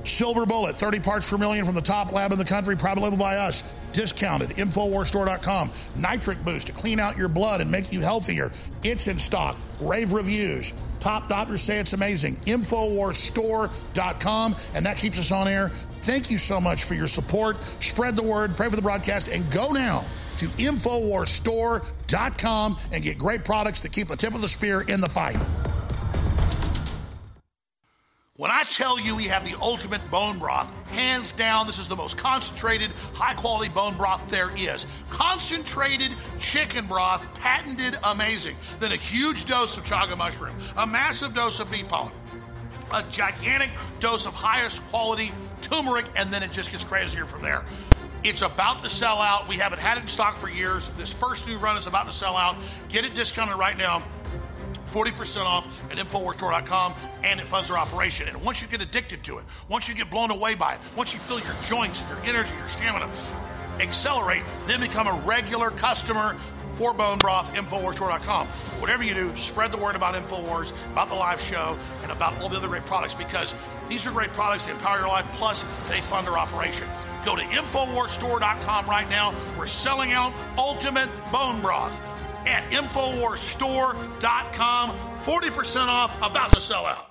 [0.04, 3.16] Silver Bullet, 30 parts per million from the top lab in the country, private label
[3.16, 3.62] by us.
[3.92, 4.50] Discounted.
[4.50, 5.70] Infowarstore.com.
[5.96, 8.52] Nitric Boost to clean out your blood and make you healthier.
[8.82, 9.56] It's in stock.
[9.80, 10.74] Rave reviews.
[11.00, 12.36] Top doctors say it's amazing.
[12.36, 14.56] Infowarstore.com.
[14.74, 15.70] And that keeps us on air.
[16.00, 17.56] Thank you so much for your support.
[17.80, 20.04] Spread the word, pray for the broadcast, and go now
[20.38, 25.08] to Infowarstore.com and get great products to keep the tip of the spear in the
[25.08, 25.36] fight.
[28.40, 31.94] When I tell you we have the ultimate bone broth, hands down, this is the
[31.94, 34.86] most concentrated, high quality bone broth there is.
[35.10, 38.56] Concentrated chicken broth, patented amazing.
[38.78, 42.14] Then a huge dose of chaga mushroom, a massive dose of bee pollen,
[42.94, 43.68] a gigantic
[43.98, 47.66] dose of highest quality turmeric, and then it just gets crazier from there.
[48.24, 49.48] It's about to sell out.
[49.48, 50.88] We haven't had it in stock for years.
[50.96, 52.56] This first new run is about to sell out.
[52.88, 54.02] Get it discounted right now.
[54.90, 58.28] 40% off at InfoWarsStore.com, and it funds our operation.
[58.28, 61.12] And once you get addicted to it, once you get blown away by it, once
[61.12, 63.10] you feel your joints, your energy, your stamina
[63.80, 66.36] accelerate, then become a regular customer
[66.72, 68.46] for Bone Broth, InfoWarsStore.com.
[68.46, 72.48] Whatever you do, spread the word about InfoWars, about the live show, and about all
[72.48, 73.54] the other great products because
[73.88, 74.66] these are great products.
[74.66, 76.86] that empower your life, plus they fund our operation.
[77.24, 79.34] Go to InfoWarsStore.com right now.
[79.58, 82.00] We're selling out Ultimate Bone Broth
[82.46, 84.90] at InfoWarsStore.com.
[84.90, 87.06] 40% off, about to sell out.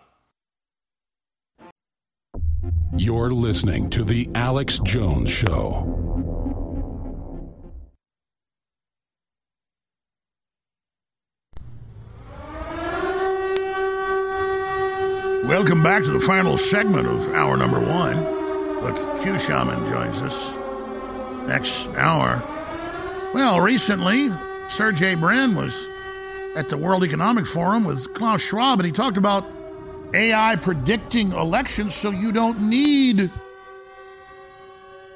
[2.98, 5.96] You're listening to The Alex Jones Show.
[15.46, 18.18] Welcome back to the final segment of hour number one.
[18.84, 20.56] The Q Shaman joins us
[21.48, 22.44] next hour.
[23.34, 24.32] Well, recently,
[24.70, 25.90] Sergey Brin was
[26.56, 29.46] at the World Economic Forum with Klaus Schwab, and he talked about
[30.14, 33.30] AI predicting elections so you don't need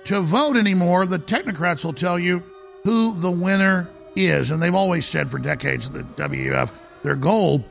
[0.06, 1.06] to vote anymore.
[1.06, 2.44] The technocrats will tell you
[2.84, 4.52] who the winner is.
[4.52, 6.72] And they've always said for decades at the WEF,
[7.04, 7.64] their goal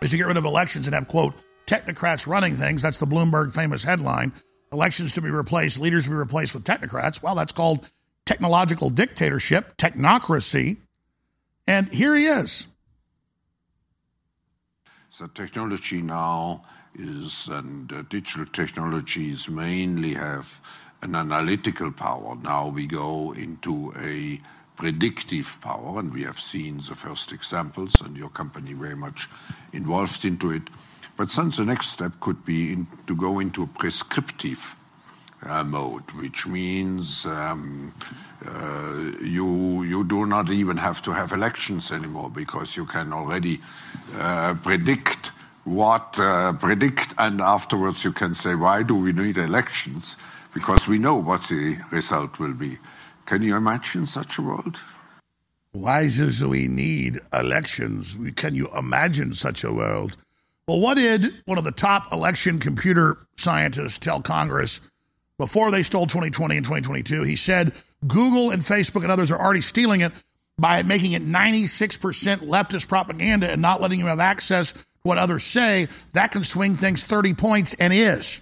[0.00, 1.34] is to get rid of elections and have, quote,
[1.66, 2.80] technocrats running things.
[2.80, 4.32] That's the Bloomberg famous headline.
[4.72, 7.22] Elections to be replaced, leaders to be replaced with technocrats.
[7.22, 7.88] Well, that's called
[8.24, 10.78] technological dictatorship, technocracy.
[11.68, 12.66] And here he is.
[15.10, 16.64] So technology now
[16.98, 20.48] is, and uh, digital technologies mainly have
[21.02, 22.36] an analytical power.
[22.42, 24.40] Now we go into a
[24.78, 29.28] predictive power, and we have seen the first examples, and your company very much
[29.74, 30.62] involved into it.
[31.18, 34.62] But since the next step could be in, to go into a prescriptive
[35.42, 37.92] uh, mode, which means um,
[38.46, 43.60] uh, you you do not even have to have elections anymore because you can already
[44.16, 45.32] uh, predict
[45.64, 50.16] what uh, predict, and afterwards you can say why do we need elections
[50.54, 52.78] because we know what the result will be.
[53.26, 54.78] Can you imagine such a world?
[55.72, 58.16] Why does we need elections?
[58.36, 60.16] Can you imagine such a world?
[60.66, 64.80] Well, what did one of the top election computer scientists tell Congress
[65.38, 67.22] before they stole 2020 and 2022?
[67.22, 67.72] He said
[68.06, 70.12] Google and Facebook and others are already stealing it
[70.58, 75.44] by making it 96% leftist propaganda and not letting you have access to what others
[75.44, 75.88] say.
[76.12, 78.40] That can swing things 30 points and is.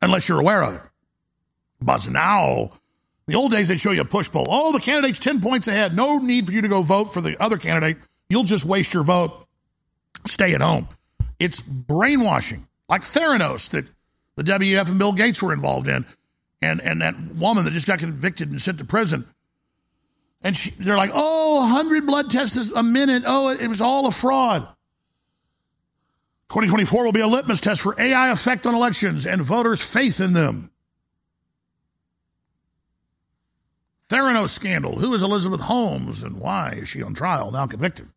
[0.00, 0.82] Unless you're aware of it.
[1.80, 2.72] But now,
[3.26, 4.46] the old days, they'd show you a push poll.
[4.48, 5.94] Oh, the candidate's 10 points ahead.
[5.94, 7.98] No need for you to go vote for the other candidate.
[8.28, 9.46] You'll just waste your vote.
[10.26, 10.88] Stay at home.
[11.38, 13.86] It's brainwashing, like Theranos that
[14.36, 16.04] the WF and Bill Gates were involved in,
[16.60, 19.26] and, and that woman that just got convicted and sent to prison.
[20.42, 23.24] And she, they're like, oh, 100 blood tests a minute.
[23.26, 24.62] Oh, it, it was all a fraud.
[26.50, 30.32] 2024 will be a litmus test for AI effect on elections and voters' faith in
[30.32, 30.70] them.
[34.08, 34.98] Theranos scandal.
[34.98, 38.08] Who is Elizabeth Holmes and why is she on trial, now convicted?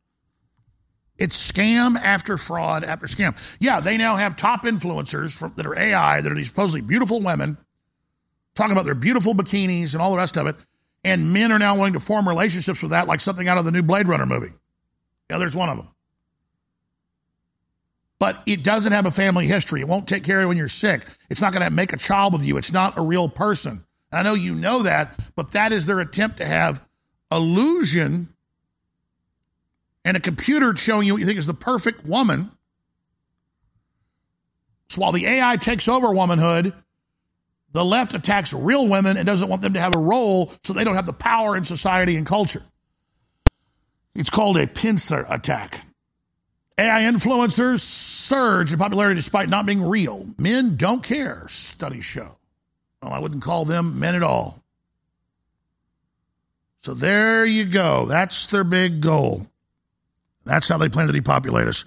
[1.17, 3.35] It's scam after fraud after scam.
[3.59, 7.21] Yeah, they now have top influencers from, that are AI, that are these supposedly beautiful
[7.21, 7.57] women,
[8.55, 10.55] talking about their beautiful bikinis and all the rest of it.
[11.03, 13.71] And men are now wanting to form relationships with that, like something out of the
[13.71, 14.53] new Blade Runner movie.
[15.29, 15.87] Yeah, there's one of them.
[18.19, 19.81] But it doesn't have a family history.
[19.81, 21.07] It won't take care of you when you're sick.
[21.31, 22.57] It's not going to make a child with you.
[22.57, 23.83] It's not a real person.
[24.11, 26.83] I know you know that, but that is their attempt to have
[27.31, 28.31] illusion
[30.03, 32.51] and a computer showing you what you think is the perfect woman.
[34.89, 36.73] So while the AI takes over womanhood,
[37.73, 40.83] the left attacks real women and doesn't want them to have a role so they
[40.83, 42.63] don't have the power in society and culture.
[44.13, 45.85] It's called a pincer attack.
[46.77, 50.25] AI influencers surge in popularity despite not being real.
[50.37, 52.37] Men don't care, studies show.
[53.01, 54.61] Well, I wouldn't call them men at all.
[56.83, 58.05] So there you go.
[58.05, 59.47] That's their big goal.
[60.45, 61.85] That's how they plan to depopulate us.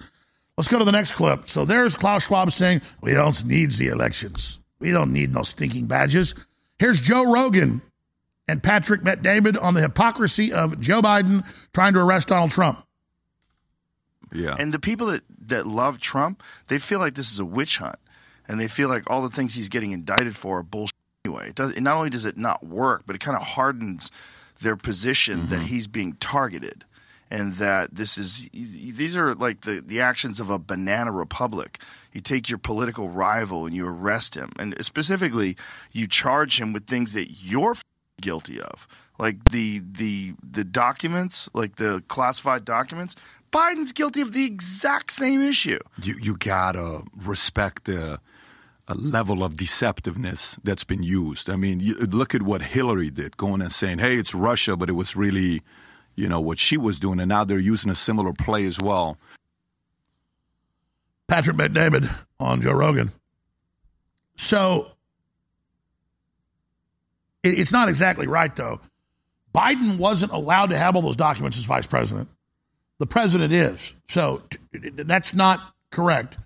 [0.57, 1.49] Let's go to the next clip.
[1.49, 4.59] So there's Klaus Schwab saying, We don't need the elections.
[4.79, 6.35] We don't need no stinking badges.
[6.79, 7.81] Here's Joe Rogan
[8.47, 12.85] and Patrick Bet David on the hypocrisy of Joe Biden trying to arrest Donald Trump.
[14.33, 14.55] Yeah.
[14.59, 17.97] And the people that, that love Trump, they feel like this is a witch hunt.
[18.47, 21.49] And they feel like all the things he's getting indicted for are bullshit anyway.
[21.49, 24.11] It does, and not only does it not work, but it kind of hardens
[24.61, 25.49] their position mm-hmm.
[25.49, 26.85] that he's being targeted
[27.31, 31.79] and that this is these are like the, the actions of a banana republic.
[32.13, 35.57] You take your political rival and you arrest him, and specifically,
[35.91, 37.75] you charge him with things that you're
[38.21, 38.87] guilty of,
[39.19, 43.15] like the the the documents, like the classified documents.
[43.51, 45.79] Biden's guilty of the exact same issue.
[46.01, 48.19] You you gotta respect the
[48.87, 51.49] a level of deceptiveness that's been used.
[51.49, 54.89] I mean, you, look at what Hillary did, going and saying, "Hey, it's Russia," but
[54.89, 55.63] it was really,
[56.15, 59.17] you know, what she was doing, and now they're using a similar play as well.
[61.27, 62.09] Patrick Bet David
[62.39, 63.11] on Joe Rogan.
[64.37, 64.91] So
[67.43, 68.79] it, it's not exactly right, though.
[69.53, 72.29] Biden wasn't allowed to have all those documents as vice president.
[72.99, 73.93] The president is.
[74.07, 76.37] So that's not correct.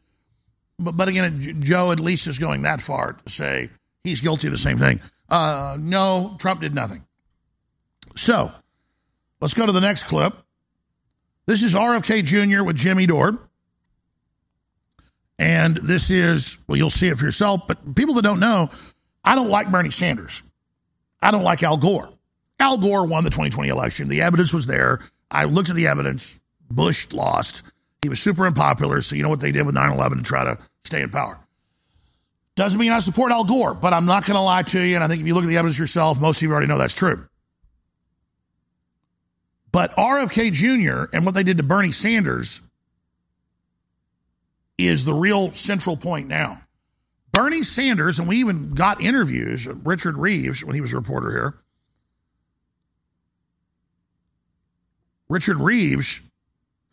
[0.78, 3.70] But, but again, Joe at least is going that far to say
[4.04, 5.02] he's guilty of the same thing.
[5.28, 7.04] Uh, no, Trump did nothing.
[8.16, 8.52] So
[9.42, 10.36] let's go to the next clip.
[11.46, 12.64] This is RFK Jr.
[12.64, 13.40] with Jimmy Dore.
[15.40, 17.62] And this is, well, you'll see it for yourself.
[17.68, 18.70] But people that don't know,
[19.24, 20.44] I don't like Bernie Sanders.
[21.22, 22.12] I don't like Al Gore.
[22.60, 24.10] Al Gore won the 2020 election.
[24.10, 25.00] The evidence was there.
[25.32, 26.38] I looked at the evidence.
[26.70, 27.64] Bush lost.
[28.02, 29.02] He was super unpopular.
[29.02, 31.40] So you know what they did with 9 11 to try to stay in power.
[32.56, 34.96] Doesn't mean I support Al Gore, but I'm not going to lie to you.
[34.96, 36.78] And I think if you look at the evidence yourself, most of you already know
[36.78, 37.29] that's true.
[39.72, 41.16] But RFK Jr.
[41.16, 42.62] and what they did to Bernie Sanders
[44.78, 46.62] is the real central point now.
[47.32, 51.58] Bernie Sanders, and we even got interviews, Richard Reeves, when he was a reporter here.
[55.28, 56.22] Richard Reeves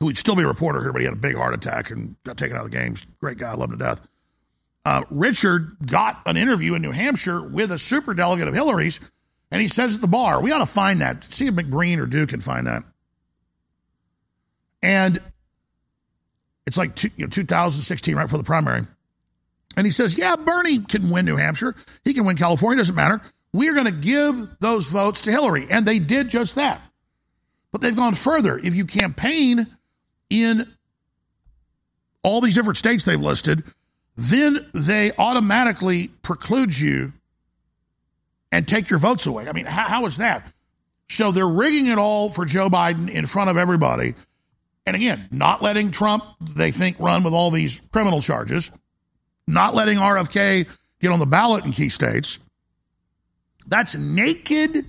[0.00, 2.16] who would still be a reporter here, but he had a big heart attack and
[2.24, 3.06] got taken out of the games.
[3.20, 4.00] Great guy, loved him to death.
[4.84, 9.00] Uh, Richard got an interview in New Hampshire with a super delegate of Hillary's,
[9.50, 11.24] and he says at the bar, we ought to find that.
[11.32, 12.82] See if McBreen or Duke can find that.
[14.82, 15.20] And
[16.66, 18.86] it's like two, you know, 2016, right for the primary.
[19.76, 21.74] And he says, yeah, Bernie can win New Hampshire.
[22.04, 22.78] He can win California.
[22.78, 23.20] Doesn't matter.
[23.52, 25.66] We are going to give those votes to Hillary.
[25.70, 26.80] And they did just that.
[27.72, 28.58] But they've gone further.
[28.58, 29.66] If you campaign
[30.30, 30.72] in
[32.22, 33.62] all these different states they've listed,
[34.16, 37.12] then they automatically preclude you
[38.52, 39.48] and take your votes away.
[39.48, 40.52] I mean, how, how is that?
[41.08, 44.14] So they're rigging it all for Joe Biden in front of everybody.
[44.86, 48.70] And again, not letting Trump, they think, run with all these criminal charges,
[49.46, 50.68] not letting RFK
[51.00, 52.38] get on the ballot in key states.
[53.66, 54.86] That's naked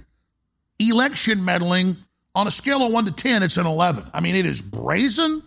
[0.80, 1.98] election meddling
[2.36, 4.12] on a scale of 1 to 10, it's an 11.
[4.14, 5.42] I mean, it is brazen,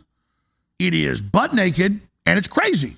[0.80, 2.96] it is butt naked, and it's crazy.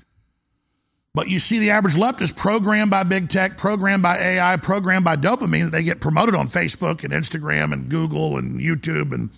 [1.14, 5.16] But you see the average leftist programmed by big tech, programmed by AI, programmed by
[5.16, 9.30] dopamine they get promoted on Facebook and Instagram and Google and YouTube and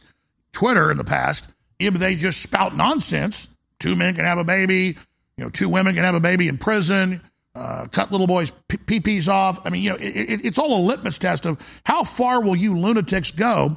[0.53, 1.49] Twitter in the past.
[1.81, 3.49] If they just spout nonsense,
[3.81, 4.97] two men can have a baby,
[5.37, 7.20] you know, two women can have a baby in prison,
[7.57, 9.66] uh, cut little boys' pee-pees off.
[9.66, 12.55] I mean, you know, it, it, it's all a litmus test of how far will
[12.55, 13.77] you lunatics go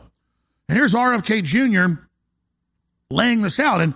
[0.70, 2.02] and here's RFK Jr.
[3.10, 3.94] laying this out and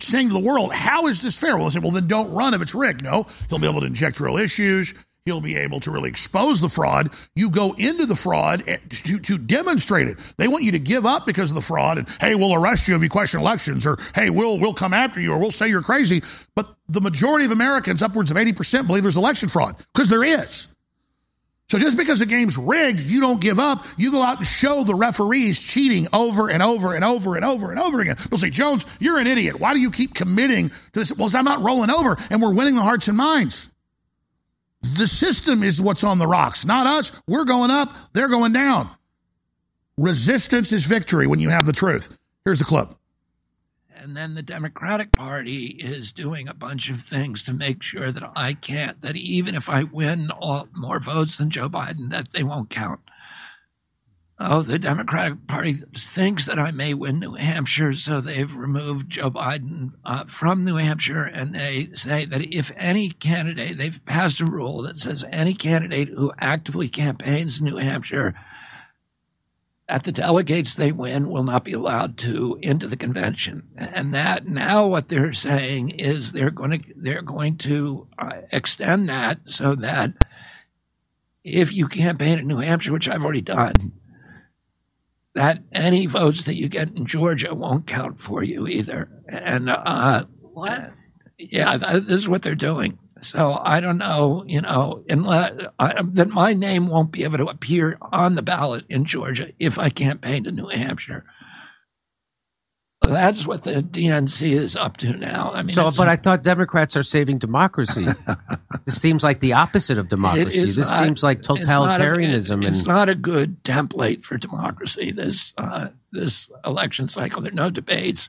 [0.00, 1.56] saying to the world, how is this fair?
[1.56, 3.02] Well, they say, well, then don't run if it's rigged.
[3.02, 4.94] No, he'll be able to inject real issues.
[5.24, 7.10] He'll be able to really expose the fraud.
[7.34, 10.18] You go into the fraud eh, to, to demonstrate it.
[10.36, 12.94] They want you to give up because of the fraud and, hey, we'll arrest you
[12.94, 15.80] if you question elections or, hey, we'll, we'll come after you or we'll say you're
[15.80, 16.22] crazy.
[16.54, 20.68] But the majority of Americans, upwards of 80%, believe there's election fraud because there is.
[21.70, 23.86] So just because the game's rigged, you don't give up.
[23.96, 27.70] You go out and show the referees cheating over and over and over and over
[27.70, 28.16] and over again.
[28.28, 29.58] They'll say, Jones, you're an idiot.
[29.58, 31.12] Why do you keep committing to this?
[31.16, 33.68] Well, I'm not rolling over and we're winning the hearts and minds.
[34.82, 37.10] The system is what's on the rocks, not us.
[37.26, 38.90] We're going up, they're going down.
[39.96, 42.14] Resistance is victory when you have the truth.
[42.44, 42.90] Here's the clip.
[43.96, 48.32] And then the Democratic Party is doing a bunch of things to make sure that
[48.36, 52.42] I can't, that even if I win all, more votes than Joe Biden, that they
[52.42, 53.00] won't count.
[54.38, 59.30] Oh, the Democratic Party thinks that I may win New Hampshire, so they've removed Joe
[59.30, 64.44] Biden uh, from New Hampshire, and they say that if any candidate, they've passed a
[64.44, 68.34] rule that says any candidate who actively campaigns in New Hampshire
[69.88, 74.46] that the delegates they win will not be allowed to into the convention, and that
[74.46, 79.74] now what they're saying is they're going to they're going to uh, extend that so
[79.74, 80.12] that
[81.44, 83.92] if you campaign in New Hampshire, which I've already done,
[85.34, 89.08] that any votes that you get in Georgia won't count for you either.
[89.28, 90.92] And uh, what?
[91.36, 92.98] Yeah, this is what they're doing.
[93.24, 97.46] So I don't know, you know, unless, I, that my name won't be able to
[97.46, 101.24] appear on the ballot in Georgia if I campaign to New Hampshire.
[103.02, 105.52] That's what the DNC is up to now.
[105.52, 108.06] I mean, so, but I thought Democrats are saving democracy.
[108.86, 110.64] this seems like the opposite of democracy.
[110.64, 112.34] This not, seems like totalitarianism.
[112.34, 115.12] It's, not a, it, it's not a good template for democracy.
[115.12, 117.42] This uh, this election cycle.
[117.42, 118.28] There are no debates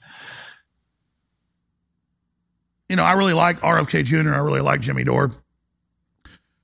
[2.90, 5.32] you know, I really like RFK Jr., I really like Jimmy Dore.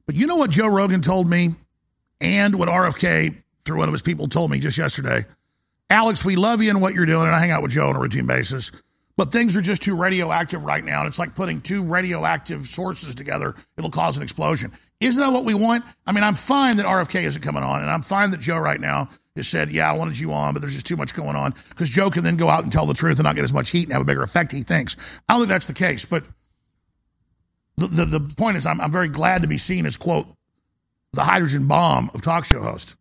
[0.06, 1.56] But you know what Joe Rogan told me
[2.20, 5.26] and what RFK, through one of his people, told me just yesterday?
[5.90, 7.96] Alex, we love you and what you're doing, and I hang out with Joe on
[7.96, 8.72] a routine basis.
[9.18, 11.00] But things are just too radioactive right now.
[11.00, 14.72] And it's like putting two radioactive sources together, it'll cause an explosion.
[15.00, 15.84] Isn't that what we want?
[16.06, 18.80] I mean, I'm fine that RFK isn't coming on, and I'm fine that Joe right
[18.80, 21.54] now has said, Yeah, I wanted you on, but there's just too much going on.
[21.70, 23.70] Because Joe can then go out and tell the truth and not get as much
[23.70, 24.98] heat and have a bigger effect, he thinks.
[25.28, 26.06] I don't think that's the case.
[26.06, 26.26] But
[27.78, 30.28] the, the, the point is, I'm, I'm very glad to be seen as, quote,
[31.14, 32.96] the hydrogen bomb of talk show host.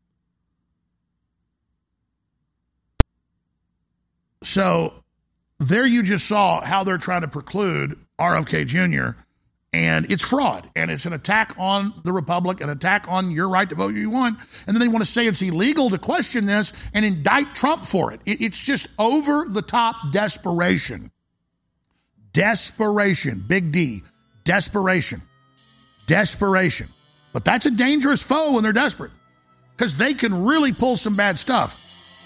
[4.42, 4.94] So
[5.58, 9.20] there you just saw how they're trying to preclude RFK Jr
[9.72, 13.68] and it's fraud and it's an attack on the republic an attack on your right
[13.68, 16.72] to vote you want and then they want to say it's illegal to question this
[16.92, 18.20] and indict trump for it.
[18.26, 21.10] it it's just over the top desperation.
[22.32, 23.44] Desperation.
[23.46, 24.02] Big d.
[24.44, 25.22] Desperation.
[26.06, 26.88] Desperation.
[27.32, 29.12] But that's a dangerous foe when they're desperate
[29.76, 31.76] because they can really pull some bad stuff.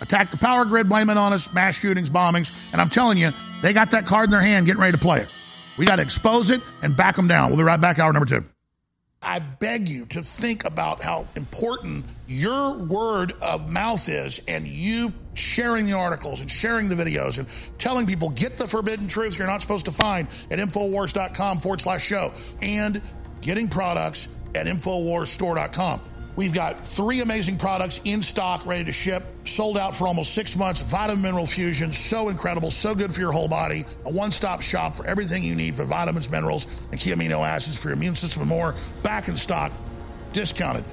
[0.01, 3.31] Attack the power grid blame it on us mass shootings bombings and i'm telling you
[3.63, 5.29] they got that card in their hand getting ready to play it
[5.77, 7.51] we got to expose it and back them down.
[7.51, 8.45] We'll be right back, hour number two.
[9.25, 15.13] I beg you to think about how important your word of mouth is and you
[15.33, 17.49] sharing the articles and sharing the videos and
[17.79, 22.05] telling people get the forbidden truth you're not supposed to find at Infowars.com forward slash
[22.05, 23.01] show and
[23.41, 26.01] getting products at InfoWarsStore.com.
[26.37, 30.57] We've got three amazing products in stock, ready to ship, sold out for almost six
[30.57, 30.81] months.
[30.83, 33.85] Vitamin Mineral Fusion, so incredible, so good for your whole body.
[34.05, 37.81] A one stop shop for everything you need for vitamins, minerals, and key amino acids
[37.81, 38.75] for your immune system and more.
[39.03, 39.71] Back in stock,
[40.33, 40.85] discounted.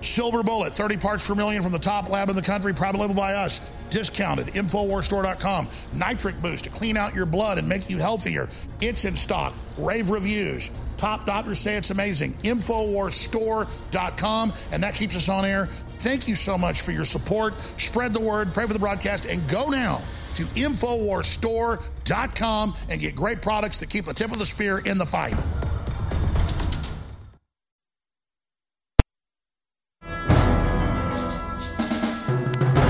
[0.00, 3.14] Silver Bullet, 30 parts per million from the top lab in the country, private label
[3.14, 3.68] by us.
[3.90, 4.48] Discounted.
[4.48, 5.68] Infowarstore.com.
[5.92, 8.48] Nitric Boost to clean out your blood and make you healthier.
[8.80, 9.54] It's in stock.
[9.78, 10.70] Rave reviews.
[10.96, 12.34] Top doctors say it's amazing.
[12.34, 14.52] Infowarstore.com.
[14.72, 15.66] And that keeps us on air.
[15.98, 17.54] Thank you so much for your support.
[17.78, 20.00] Spread the word, pray for the broadcast, and go now
[20.34, 25.06] to Infowarstore.com and get great products to keep the tip of the spear in the
[25.06, 25.36] fight.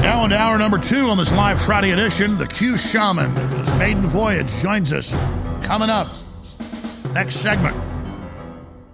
[0.02, 2.36] Now on to hour number two on this live Friday edition.
[2.36, 5.14] The Q Shaman, his maiden voyage, joins us.
[5.64, 6.09] Coming up,
[7.14, 7.93] next segment.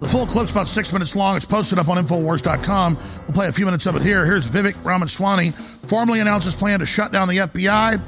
[0.01, 1.37] The full clip's about six minutes long.
[1.37, 2.95] It's posted up on Infowars.com.
[2.95, 4.25] We'll play a few minutes of it here.
[4.25, 8.01] Here's Vivek Ramaswamy formally announces plan to shut down the FBI.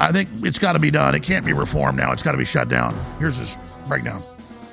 [0.00, 1.14] I think it's got to be done.
[1.14, 2.12] It can't be reformed now.
[2.12, 2.98] It's got to be shut down.
[3.18, 4.22] Here's his breakdown.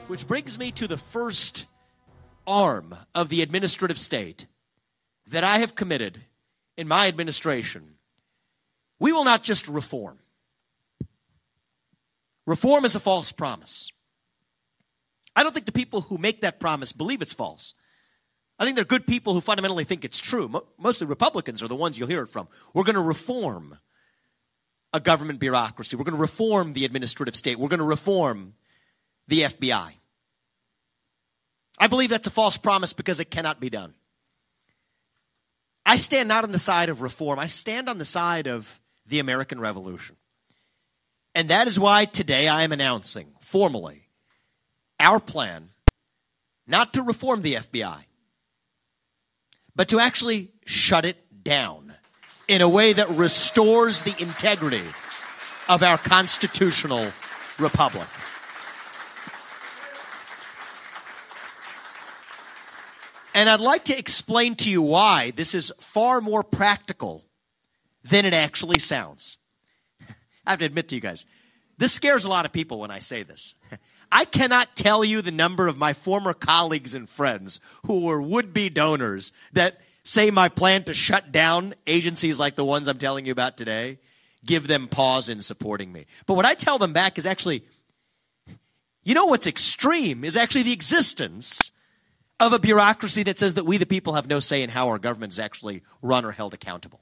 [0.07, 1.66] Which brings me to the first
[2.47, 4.45] arm of the administrative state
[5.28, 6.22] that I have committed
[6.78, 7.95] in my administration.
[8.99, 10.18] We will not just reform.
[12.45, 13.91] Reform is a false promise.
[15.36, 17.74] I don't think the people who make that promise believe it's false.
[18.60, 20.48] I think they're good people who fundamentally think it's true.
[20.48, 22.48] Mo- mostly Republicans are the ones you'll hear it from.
[22.74, 23.78] We're going to reform
[24.94, 25.96] a government bureaucracy.
[25.96, 27.58] We're going to reform the administrative state.
[27.58, 28.54] We're going to reform
[29.28, 29.94] the FBI.
[31.80, 33.96] I believe that's a false promise because it cannot be done.
[35.86, 39.20] I stand not on the side of reform, I stand on the side of the
[39.20, 40.16] American Revolution.
[41.36, 44.03] And that is why today I am announcing formally
[45.04, 45.70] our plan
[46.66, 48.04] not to reform the FBI,
[49.76, 51.93] but to actually shut it down
[52.47, 54.84] in a way that restores the integrity
[55.68, 57.12] of our constitutional
[57.60, 58.08] republic.
[63.34, 67.26] And I'd like to explain to you why this is far more practical
[68.04, 69.38] than it actually sounds.
[70.45, 71.26] I have to admit to you guys,
[71.78, 73.56] this scares a lot of people when I say this.
[74.14, 78.53] I cannot tell you the number of my former colleagues and friends who were would
[78.53, 83.26] be donors that say my plan to shut down agencies like the ones I'm telling
[83.26, 83.97] you about today
[84.45, 86.05] give them pause in supporting me.
[86.28, 87.64] But what I tell them back is actually,
[89.03, 91.72] you know what's extreme is actually the existence
[92.39, 94.99] of a bureaucracy that says that we, the people, have no say in how our
[94.99, 96.99] government is actually run or held accountable.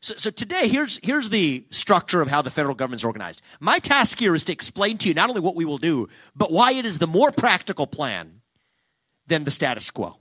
[0.00, 3.42] So, so today, here's, here's the structure of how the federal government is organized.
[3.58, 6.52] My task here is to explain to you not only what we will do, but
[6.52, 8.40] why it is the more practical plan
[9.26, 10.16] than the status quo.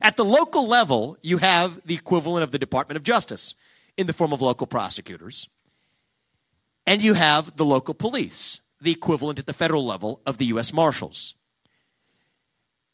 [0.00, 3.54] At the local level, you have the equivalent of the Department of Justice
[3.96, 5.48] in the form of local prosecutors,
[6.86, 10.72] and you have the local police, the equivalent at the federal level of the U.S.
[10.72, 11.34] Marshals.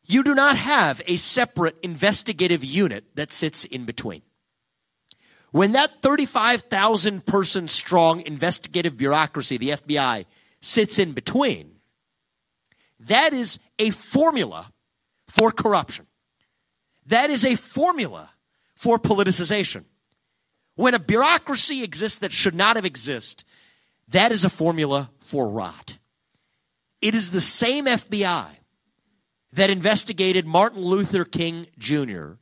[0.05, 4.23] You do not have a separate investigative unit that sits in between.
[5.53, 10.25] When that 35,000 person strong investigative bureaucracy, the FBI,
[10.61, 11.77] sits in between,
[13.01, 14.73] that is a formula
[15.29, 16.07] for corruption.
[17.07, 18.31] That is a formula
[18.75, 19.85] for politicization.
[20.75, 23.45] When a bureaucracy exists that should not have existed,
[24.09, 25.99] that is a formula for rot.
[27.03, 28.47] It is the same FBI
[29.53, 32.35] that investigated Martin Luther King Jr.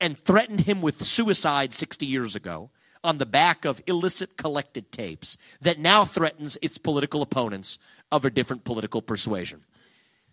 [0.00, 2.70] and threatened him with suicide 60 years ago
[3.04, 7.78] on the back of illicit collected tapes that now threatens its political opponents
[8.10, 9.64] of a different political persuasion.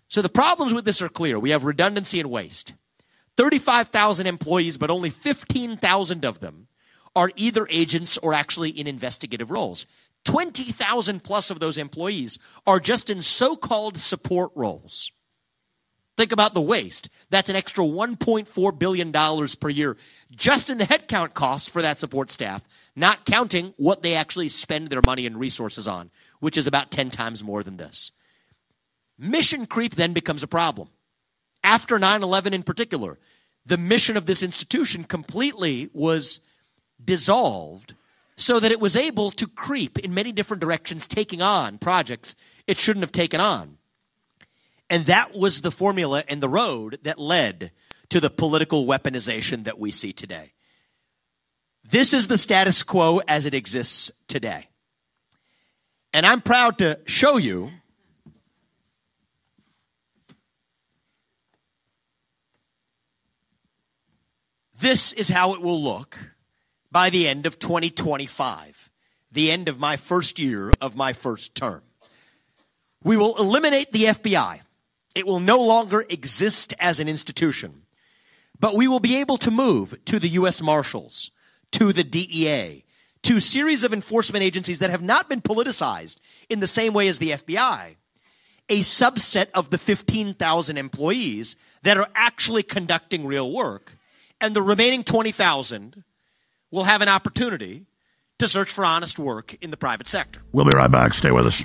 [0.07, 1.39] So the problems with this are clear.
[1.39, 2.73] We have redundancy and waste.
[3.37, 6.67] 35,000 employees, but only 15,000 of them
[7.15, 9.85] are either agents or actually in investigative roles.
[10.25, 15.11] 20,000 plus of those employees are just in so called support roles.
[16.15, 17.09] Think about the waste.
[17.29, 19.97] That's an extra $1.4 billion per year
[20.35, 22.61] just in the headcount costs for that support staff,
[22.95, 27.09] not counting what they actually spend their money and resources on, which is about 10
[27.09, 28.11] times more than this.
[29.17, 30.89] Mission creep then becomes a problem.
[31.63, 33.17] After 9 11 in particular,
[33.65, 36.41] the mission of this institution completely was
[37.03, 37.95] dissolved
[38.35, 42.35] so that it was able to creep in many different directions, taking on projects
[42.67, 43.77] it shouldn't have taken on.
[44.93, 47.71] And that was the formula and the road that led
[48.09, 50.53] to the political weaponization that we see today.
[51.83, 54.69] This is the status quo as it exists today.
[56.13, 57.71] And I'm proud to show you
[64.79, 66.19] this is how it will look
[66.91, 68.91] by the end of 2025,
[69.31, 71.81] the end of my first year of my first term.
[73.03, 74.59] We will eliminate the FBI.
[75.15, 77.83] It will no longer exist as an institution,
[78.59, 80.61] but we will be able to move to the U.S.
[80.61, 81.31] Marshals,
[81.71, 82.83] to the DEA,
[83.23, 86.17] to series of enforcement agencies that have not been politicized
[86.49, 87.95] in the same way as the FBI,
[88.69, 93.97] a subset of the 15,000 employees that are actually conducting real work,
[94.41, 96.03] and the remaining 20,000
[96.71, 97.85] will have an opportunity
[98.39, 100.41] to search for honest work in the private sector.
[100.51, 101.13] We'll be right back.
[101.13, 101.61] Stay with us.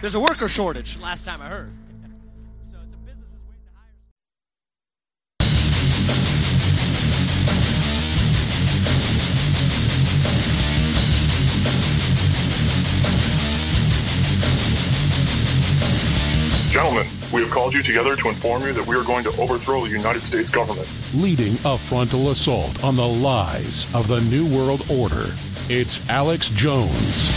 [0.00, 1.72] There's a worker shortage, last time I heard.
[16.72, 17.04] Gentlemen,
[17.34, 19.90] we have called you together to inform you that we are going to overthrow the
[19.90, 20.88] United States government.
[21.12, 25.36] Leading a frontal assault on the lies of the New World Order,
[25.68, 27.28] it's Alex Jones.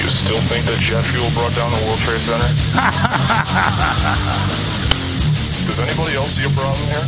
[0.00, 2.48] You still think that jet fuel brought down the World Trade Center?
[5.68, 7.04] Does anybody else see a problem here?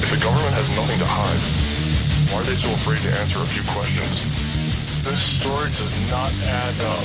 [0.00, 1.42] If the government has nothing to hide,
[2.32, 4.24] why are they so afraid to answer a few questions?
[5.04, 7.04] This story does not add up.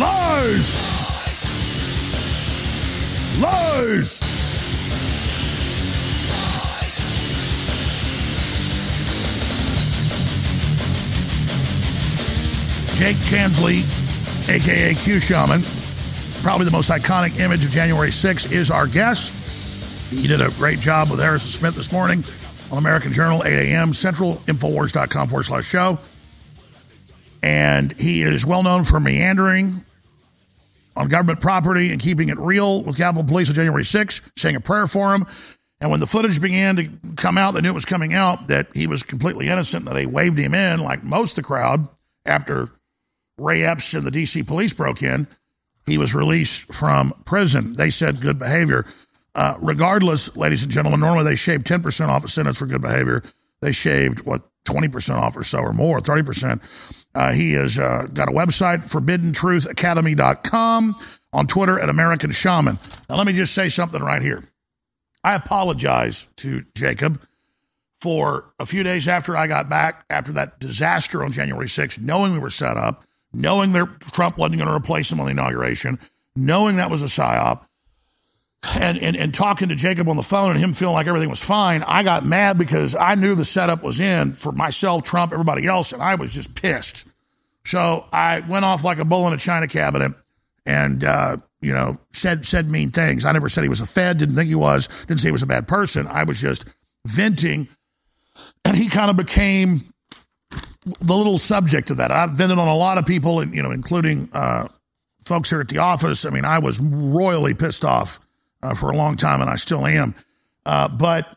[0.00, 0.70] Lies!
[3.38, 4.29] Lies!
[13.00, 13.80] Jake Chansley,
[14.50, 15.62] aka Q Shaman,
[16.42, 19.32] probably the most iconic image of January 6th, is our guest.
[20.10, 22.22] He did a great job with Harrison Smith this morning
[22.70, 23.94] on American Journal, 8 a.m.
[23.94, 25.98] Central, Infowars.com forward slash show.
[27.42, 29.82] And he is well known for meandering
[30.94, 34.60] on government property and keeping it real with Capitol Police on January 6th, saying a
[34.60, 35.24] prayer for him.
[35.80, 38.66] And when the footage began to come out, they knew it was coming out that
[38.74, 41.88] he was completely innocent, that they waved him in, like most of the crowd,
[42.26, 42.68] after
[43.40, 44.42] Ray Epps and the D.C.
[44.42, 45.26] police broke in.
[45.86, 47.72] He was released from prison.
[47.72, 48.86] They said good behavior.
[49.34, 53.22] Uh, regardless, ladies and gentlemen, normally they shave 10% off a sentence for good behavior.
[53.62, 56.60] They shaved, what, 20% off or so or more, 30%.
[57.14, 60.96] Uh, he has uh, got a website, forbiddentruthacademy.com,
[61.32, 62.78] on Twitter at American Shaman.
[63.08, 64.42] Now, let me just say something right here.
[65.22, 67.20] I apologize to Jacob
[68.00, 72.32] for a few days after I got back, after that disaster on January 6th, knowing
[72.32, 75.98] we were set up, knowing that Trump wasn't going to replace him on the inauguration,
[76.34, 77.64] knowing that was a psyop,
[78.74, 81.42] and, and, and talking to Jacob on the phone and him feeling like everything was
[81.42, 85.66] fine, I got mad because I knew the setup was in for myself, Trump, everybody
[85.66, 87.06] else, and I was just pissed.
[87.64, 90.12] So I went off like a bull in a china cabinet
[90.66, 93.24] and, uh, you know, said said mean things.
[93.24, 95.42] I never said he was a Fed, didn't think he was, didn't say he was
[95.42, 96.06] a bad person.
[96.06, 96.64] I was just
[97.06, 97.68] venting,
[98.64, 99.89] and he kind of became
[100.84, 102.10] the little subject of that.
[102.10, 104.68] I've vented on a lot of people, and you know, including uh,
[105.22, 106.24] folks here at the office.
[106.24, 108.18] I mean, I was royally pissed off
[108.62, 110.14] uh, for a long time, and I still am.
[110.64, 111.36] Uh, but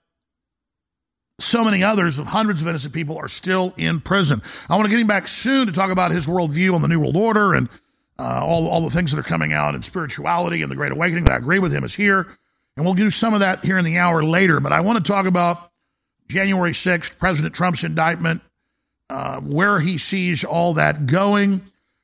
[1.39, 4.41] so many others of hundreds of innocent people are still in prison.
[4.69, 6.99] I want to get him back soon to talk about his worldview on the New
[6.99, 7.69] World Order and
[8.19, 11.25] uh, all, all the things that are coming out in spirituality and the Great Awakening
[11.25, 12.27] that I agree with him is here.
[12.75, 14.59] And we'll do some of that here in the hour later.
[14.59, 15.71] But I want to talk about
[16.27, 18.41] January 6th, President Trump's indictment,
[19.09, 21.61] uh, where he sees all that going,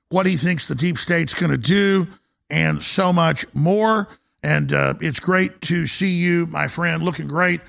[0.09, 2.07] what he thinks the deep state's going to do,
[2.49, 4.07] and so much more.
[4.41, 7.61] And uh, it's great to see you, my friend, looking great.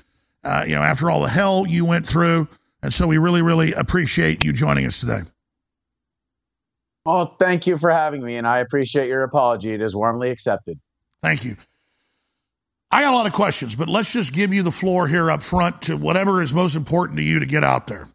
[0.43, 2.47] Uh, you know, after all the hell you went through,
[2.81, 5.21] and so we really, really appreciate you joining us today.
[7.05, 9.73] Oh, thank you for having me, and I appreciate your apology.
[9.73, 10.79] It is warmly accepted.
[11.21, 11.57] Thank you.
[12.91, 15.41] I got a lot of questions, but let's just give you the floor here up
[15.41, 18.07] front to whatever is most important to you to get out there.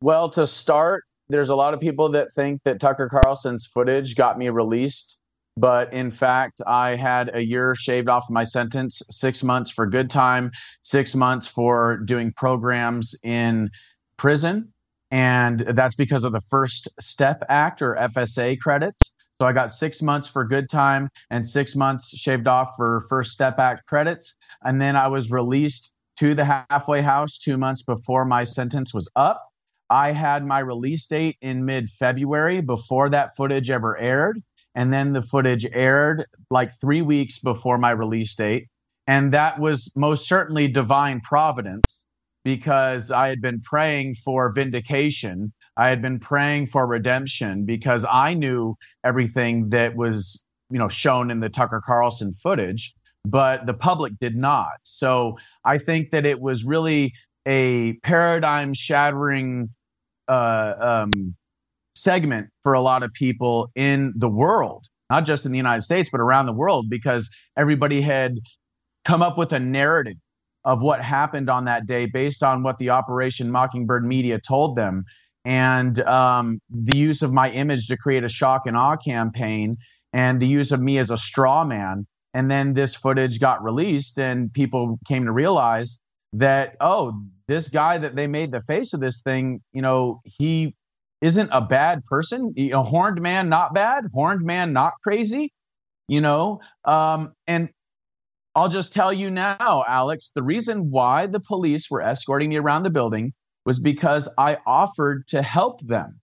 [0.00, 4.38] Well, to start, there's a lot of people that think that Tucker Carlson's footage got
[4.38, 5.18] me released,
[5.56, 10.10] but in fact, I had a year shaved off my sentence, six months for good
[10.10, 10.50] time,
[10.82, 13.70] six months for doing programs in
[14.16, 14.72] prison.
[15.10, 19.12] And that's because of the First Step Act or FSA credits.
[19.40, 23.30] So I got six months for good time and six months shaved off for First
[23.30, 24.34] Step Act credits.
[24.62, 29.10] And then I was released to the halfway house two months before my sentence was
[29.16, 29.42] up.
[29.90, 34.42] I had my release date in mid February before that footage ever aired.
[34.74, 38.68] And then the footage aired like three weeks before my release date.
[39.06, 42.04] And that was most certainly divine providence
[42.44, 45.52] because I had been praying for vindication.
[45.76, 51.30] I had been praying for redemption because I knew everything that was, you know, shown
[51.30, 54.74] in the Tucker Carlson footage, but the public did not.
[54.82, 57.14] So I think that it was really
[57.46, 59.70] a paradigm shattering
[60.28, 61.34] uh, um,
[61.94, 66.08] segment for a lot of people in the world, not just in the United States,
[66.10, 68.38] but around the world, because everybody had
[69.04, 70.16] come up with a narrative
[70.64, 75.04] of what happened on that day based on what the Operation Mockingbird media told them.
[75.44, 79.76] And um, the use of my image to create a shock and awe campaign,
[80.14, 82.06] and the use of me as a straw man.
[82.32, 86.00] And then this footage got released, and people came to realize
[86.32, 87.12] that, oh,
[87.48, 90.74] this guy that they made the face of this thing, you know, he
[91.20, 92.52] isn't a bad person.
[92.56, 94.04] A horned man, not bad.
[94.12, 95.52] Horned man, not crazy.
[96.08, 97.70] You know, um, and
[98.54, 102.82] I'll just tell you now, Alex, the reason why the police were escorting me around
[102.82, 103.32] the building
[103.64, 106.20] was because I offered to help them.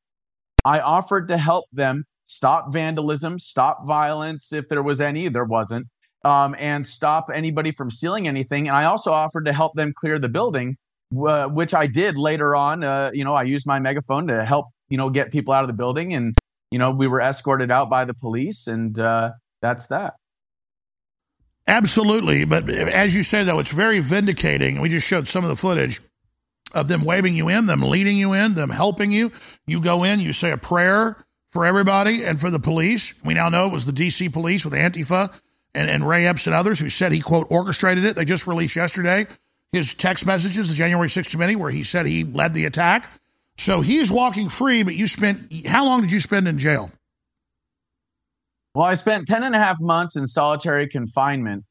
[0.64, 5.88] I offered to help them stop vandalism, stop violence if there was any, there wasn't,
[6.24, 8.68] um, and stop anybody from stealing anything.
[8.68, 10.78] And I also offered to help them clear the building,
[11.16, 12.84] uh, which I did later on.
[12.84, 15.68] Uh, you know, I used my megaphone to help, you know, get people out of
[15.68, 16.14] the building.
[16.14, 16.38] And,
[16.72, 19.32] you know, we were escorted out by the police, and uh,
[19.62, 20.16] that's that.
[21.68, 22.46] Absolutely.
[22.46, 24.82] But as you say, though, it's very vindicating.
[24.82, 26.02] We just showed some of the footage
[26.74, 29.32] of them waving you in, them leading you in, them helping you.
[29.68, 33.14] You go in, you say a prayer for everybody and for the police.
[33.24, 34.30] We now know it was the D.C.
[34.30, 35.34] police with Antifa
[35.76, 38.16] and, and Ray Epps and others who said he, quote, orchestrated it.
[38.16, 39.28] They just released yesterday
[39.72, 43.10] his text messages, the January 6th committee, where he said he led the attack.
[43.58, 46.92] So he's walking free, but you spent, how long did you spend in jail?
[48.74, 51.66] Well, I spent 10 and a half months in solitary confinement.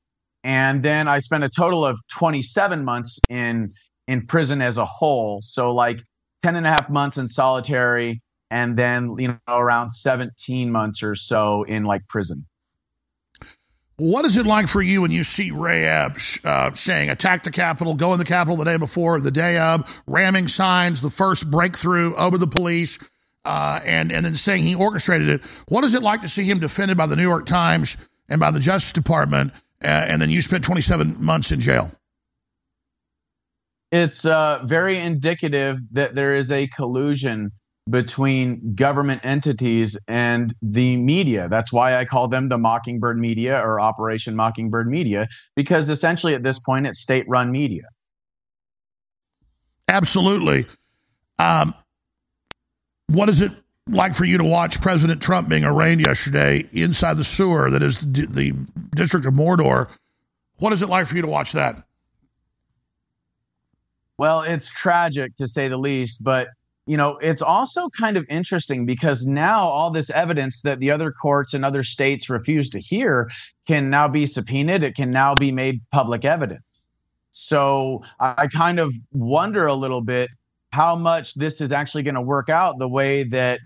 [0.45, 3.75] And then I spent a total of 27 months in
[4.11, 5.41] in prison as a whole.
[5.43, 6.03] So like
[6.43, 8.21] 10 and a half months in solitary
[8.51, 12.45] and then, you know, around 17 months or so in like prison.
[14.01, 17.51] What is it like for you when you see Ray Epps uh, saying attack the
[17.51, 21.51] Capitol, go in the Capitol the day before, the day of, ramming signs, the first
[21.51, 22.99] breakthrough over the police,
[23.45, 25.43] uh, and and then saying he orchestrated it.
[25.69, 27.99] What is it like to see him defended by the New York Times
[28.31, 29.53] and by the Justice Department,
[29.85, 31.93] uh, and then you spent 27 months in jail?
[33.93, 37.51] It's uh, very indicative that there is a collusion
[37.91, 41.49] between government entities and the media.
[41.49, 46.43] That's why I call them the Mockingbird Media or Operation Mockingbird Media, because essentially at
[46.43, 47.83] this point it's state run media.
[49.89, 50.67] Absolutely.
[51.39, 51.75] Um,
[53.09, 53.51] what is it
[53.89, 57.99] like for you to watch President Trump being arraigned yesterday inside the sewer that is
[57.99, 58.53] the, the
[58.95, 59.89] District of Mordor?
[60.59, 61.83] What is it like for you to watch that?
[64.19, 66.49] Well, it's tragic to say the least, but
[66.87, 71.13] you know, it's also kind of interesting because now all this evidence that the other
[71.13, 73.31] courts and other states refuse to hear
[73.67, 74.83] can now be subpoenaed.
[74.83, 76.87] It can now be made public evidence.
[77.31, 80.31] So I kind of wonder a little bit
[80.73, 83.61] how much this is actually going to work out the way that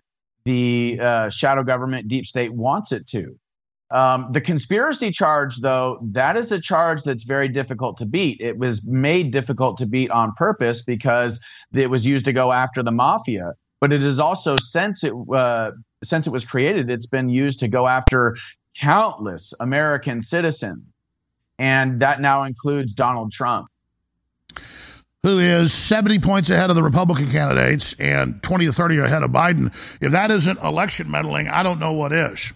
[0.44, 3.38] the uh, shadow government deep state wants it to.
[3.90, 8.40] Um, the conspiracy charge, though, that is a charge that's very difficult to beat.
[8.40, 11.38] It was made difficult to beat on purpose because
[11.72, 13.52] it was used to go after the mafia.
[13.80, 15.72] But it is also since it uh,
[16.02, 18.36] since it was created, it's been used to go after
[18.74, 20.82] countless American citizens,
[21.58, 23.68] and that now includes Donald Trump
[25.24, 29.30] who is 70 points ahead of the Republican candidates and 20 to 30 ahead of
[29.30, 29.72] Biden.
[30.02, 32.52] If that isn't election meddling, I don't know what is.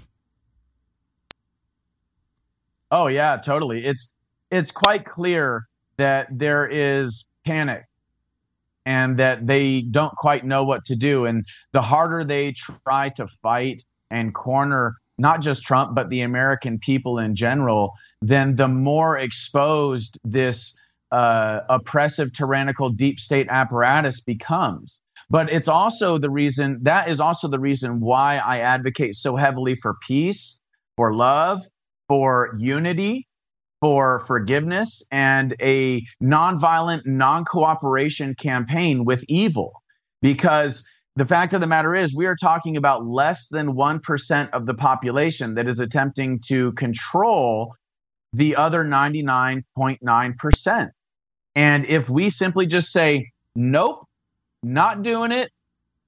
[2.91, 3.84] Oh yeah, totally.
[3.84, 4.12] It's
[4.51, 5.66] it's quite clear
[5.97, 7.84] that there is panic
[8.86, 13.26] and that they don't quite know what to do and the harder they try to
[13.26, 19.18] fight and corner not just Trump but the American people in general, then the more
[19.18, 20.74] exposed this
[21.11, 25.01] uh, oppressive, tyrannical deep state apparatus becomes.
[25.30, 29.74] But it's also the reason that is also the reason why I advocate so heavily
[29.74, 30.61] for peace,
[30.97, 31.66] for love,
[32.09, 33.26] for unity,
[33.80, 39.82] for forgiveness, and a nonviolent, non cooperation campaign with evil.
[40.20, 40.84] Because
[41.14, 44.74] the fact of the matter is, we are talking about less than 1% of the
[44.74, 47.74] population that is attempting to control
[48.32, 50.90] the other 99.9%.
[51.54, 54.04] And if we simply just say, nope,
[54.62, 55.50] not doing it,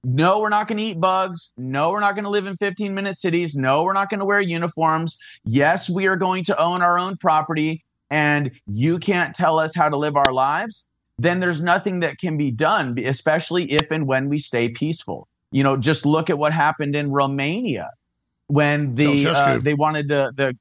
[0.03, 1.51] no, we're not going to eat bugs.
[1.57, 3.55] No, we're not going to live in 15 minute cities.
[3.55, 5.17] No, we're not going to wear uniforms.
[5.43, 9.89] Yes, we are going to own our own property and you can't tell us how
[9.89, 10.85] to live our lives.
[11.17, 15.27] Then there's nothing that can be done, especially if and when we stay peaceful.
[15.51, 17.91] You know, just look at what happened in Romania
[18.47, 20.57] when the uh, they wanted to the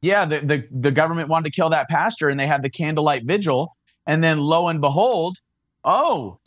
[0.00, 3.24] yeah the, the the government wanted to kill that pastor and they had the candlelight
[3.24, 3.76] vigil
[4.06, 5.36] and then lo and behold
[5.84, 6.38] oh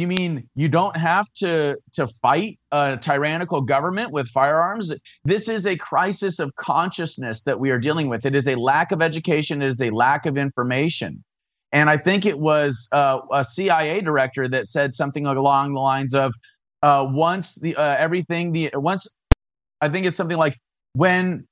[0.00, 4.92] you mean you don't have to to fight a tyrannical government with firearms?
[5.24, 8.24] This is a crisis of consciousness that we are dealing with.
[8.24, 9.60] It is a lack of education.
[9.60, 11.22] It is a lack of information.
[11.72, 16.14] And I think it was uh, a CIA director that said something along the lines
[16.14, 16.32] of,
[16.82, 19.06] uh, "Once the uh, everything the once,
[19.80, 20.58] I think it's something like
[20.94, 21.46] when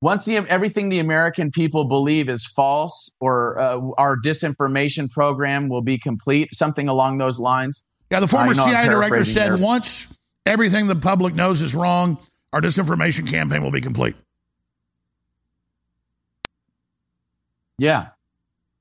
[0.00, 5.82] once the, everything the American people believe is false or uh, our disinformation program will
[5.82, 7.82] be complete, something along those lines.
[8.10, 9.56] Yeah, the former CIA director said there.
[9.56, 10.08] once
[10.44, 12.18] everything the public knows is wrong,
[12.52, 14.14] our disinformation campaign will be complete.
[17.78, 18.08] Yeah,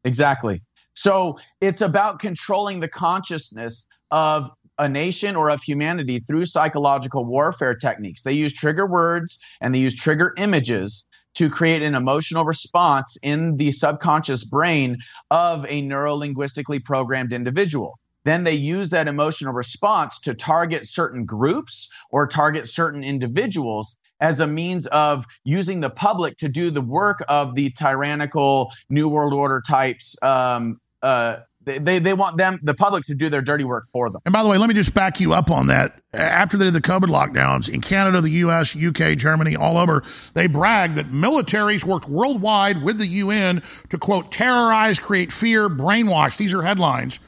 [0.04, 0.62] exactly.
[0.94, 7.76] So it's about controlling the consciousness of a nation or of humanity through psychological warfare
[7.76, 8.24] techniques.
[8.24, 11.06] They use trigger words and they use trigger images
[11.36, 14.98] to create an emotional response in the subconscious brain
[15.32, 18.00] of a neurolinguistically programmed individual.
[18.24, 24.40] Then they use that emotional response to target certain groups or target certain individuals as
[24.40, 29.34] a means of using the public to do the work of the tyrannical New World
[29.34, 33.88] Order types um, uh, they, they want them, the public, to do their dirty work
[33.92, 34.22] for them.
[34.26, 36.00] And by the way, let me just back you up on that.
[36.14, 40.04] After they did the COVID lockdowns in Canada, the U.S., UK, Germany, all over,
[40.34, 46.38] they bragged that militaries worked worldwide with the UN to, quote, terrorize, create fear, brainwash.
[46.38, 47.20] These are headlines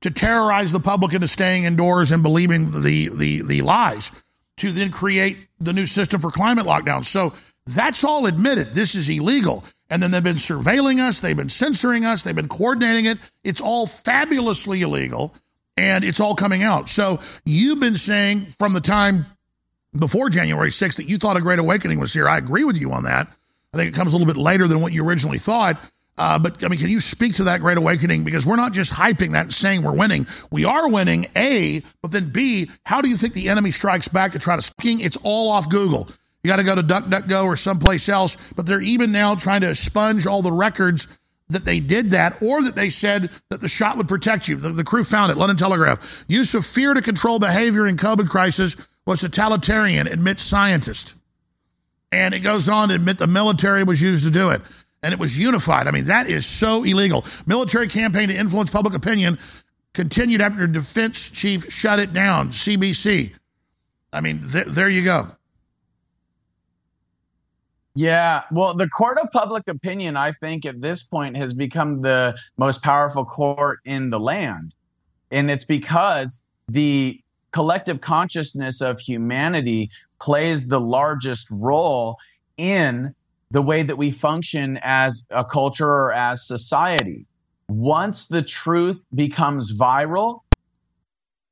[0.00, 4.10] to terrorize the public into staying indoors and believing the, the, the lies
[4.58, 7.06] to then create the new system for climate lockdowns.
[7.06, 7.32] So
[7.66, 8.74] that's all admitted.
[8.74, 9.64] This is illegal.
[9.92, 13.18] And then they've been surveilling us, they've been censoring us, they've been coordinating it.
[13.44, 15.34] It's all fabulously illegal
[15.76, 16.88] and it's all coming out.
[16.88, 19.26] So you've been saying from the time
[19.94, 22.26] before January 6th that you thought a great awakening was here.
[22.26, 23.28] I agree with you on that.
[23.74, 25.78] I think it comes a little bit later than what you originally thought.
[26.16, 28.24] Uh, but I mean, can you speak to that great awakening?
[28.24, 30.26] Because we're not just hyping that and saying we're winning.
[30.50, 34.32] We are winning, A, but then B, how do you think the enemy strikes back
[34.32, 35.00] to try to king?
[35.00, 36.08] It's all off Google.
[36.42, 38.36] You got to go to DuckDuckGo or someplace else.
[38.56, 41.06] But they're even now trying to expunge all the records
[41.48, 44.56] that they did that or that they said that the shot would protect you.
[44.56, 45.38] The, the crew found it.
[45.38, 46.24] London Telegraph.
[46.26, 48.76] Use of fear to control behavior in COVID crisis
[49.06, 51.14] was totalitarian, admits scientist.
[52.10, 54.62] And it goes on to admit the military was used to do it.
[55.02, 55.88] And it was unified.
[55.88, 57.24] I mean, that is so illegal.
[57.46, 59.38] Military campaign to influence public opinion
[59.94, 62.50] continued after defense chief shut it down.
[62.50, 63.32] CBC.
[64.12, 65.32] I mean, th- there you go.
[67.94, 72.34] Yeah, well, the court of public opinion, I think, at this point has become the
[72.56, 74.74] most powerful court in the land.
[75.30, 77.20] And it's because the
[77.52, 79.90] collective consciousness of humanity
[80.20, 82.16] plays the largest role
[82.56, 83.14] in
[83.50, 87.26] the way that we function as a culture or as society.
[87.68, 90.40] Once the truth becomes viral,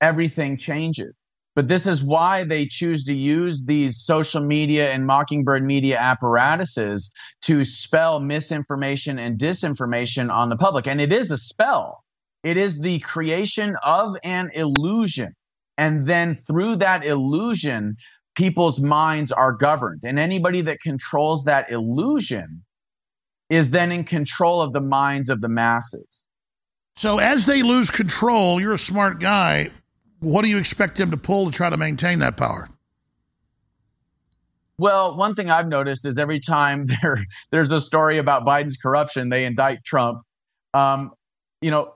[0.00, 1.14] everything changes.
[1.56, 7.10] But this is why they choose to use these social media and mockingbird media apparatuses
[7.42, 10.86] to spell misinformation and disinformation on the public.
[10.86, 12.04] And it is a spell,
[12.44, 15.34] it is the creation of an illusion.
[15.76, 17.96] And then through that illusion,
[18.36, 20.02] people's minds are governed.
[20.04, 22.62] And anybody that controls that illusion
[23.48, 26.22] is then in control of the minds of the masses.
[26.96, 29.70] So as they lose control, you're a smart guy
[30.20, 32.68] what do you expect them to pull to try to maintain that power?
[34.78, 39.28] Well, one thing I've noticed is every time there there's a story about Biden's corruption,
[39.28, 40.22] they indict Trump.
[40.72, 41.12] Um,
[41.60, 41.94] you know,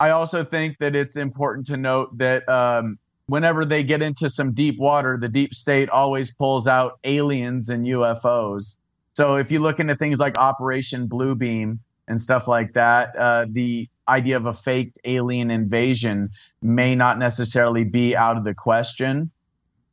[0.00, 4.52] I also think that it's important to note that um, whenever they get into some
[4.52, 8.76] deep water, the deep state always pulls out aliens and UFOs.
[9.14, 11.78] So if you look into things like Operation Bluebeam,
[12.08, 16.30] and stuff like that, uh, the idea of a faked alien invasion
[16.62, 19.30] may not necessarily be out of the question.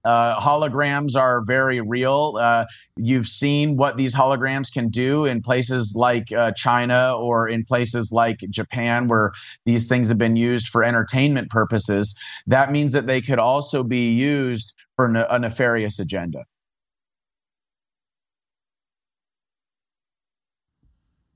[0.05, 2.37] Uh, holograms are very real.
[2.39, 2.63] Uh,
[2.95, 8.11] you've seen what these holograms can do in places like uh, China or in places
[8.11, 9.31] like Japan, where
[9.65, 12.15] these things have been used for entertainment purposes.
[12.45, 16.45] That means that they could also be used for ne- a nefarious agenda.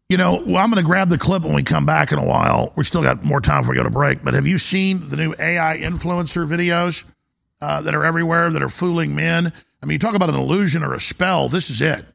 [0.10, 2.26] You know, well, I'm going to grab the clip when we come back in a
[2.26, 2.74] while.
[2.76, 4.24] We still got more time before we go to break.
[4.24, 7.04] But have you seen the new AI influencer videos
[7.62, 9.54] uh, that are everywhere that are fooling men?
[9.84, 11.48] I mean, you talk about an illusion or a spell.
[11.48, 12.06] This is it.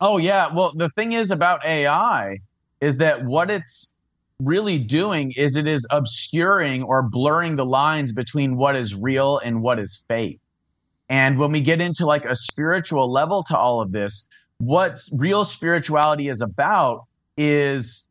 [0.00, 0.52] Oh yeah.
[0.52, 2.40] Well, the thing is about AI
[2.80, 3.94] is that what it's
[4.40, 9.62] really doing is it is obscuring or blurring the lines between what is real and
[9.62, 10.40] what is fake.
[11.08, 14.26] And when we get into like a spiritual level to all of this,
[14.62, 17.06] what real spirituality is about
[17.36, 18.04] is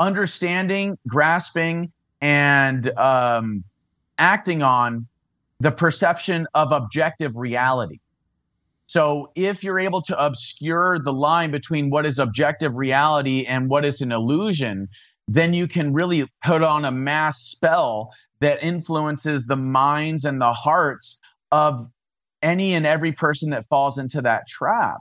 [0.00, 3.62] understanding, grasping, and um,
[4.18, 5.06] acting on
[5.60, 8.00] the perception of objective reality.
[8.86, 13.84] So if you're able to obscure the line between what is objective reality and what
[13.84, 14.88] is an illusion,
[15.28, 20.54] then you can really put on a mass spell that influences the minds and the
[20.54, 21.20] hearts
[21.52, 21.88] of
[22.42, 24.96] any and every person that falls into that trap.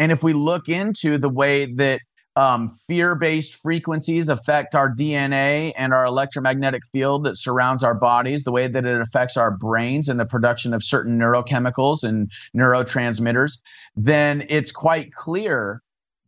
[0.00, 2.00] And if we look into the way that
[2.34, 8.44] um, fear based frequencies affect our DNA and our electromagnetic field that surrounds our bodies,
[8.44, 13.58] the way that it affects our brains and the production of certain neurochemicals and neurotransmitters,
[13.94, 15.82] then it's quite clear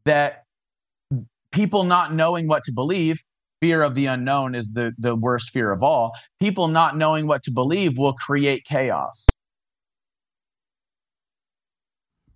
[0.04, 0.44] that
[1.50, 3.22] people not knowing what to believe.
[3.62, 6.12] Fear of the unknown is the, the worst fear of all.
[6.40, 9.24] People not knowing what to believe will create chaos.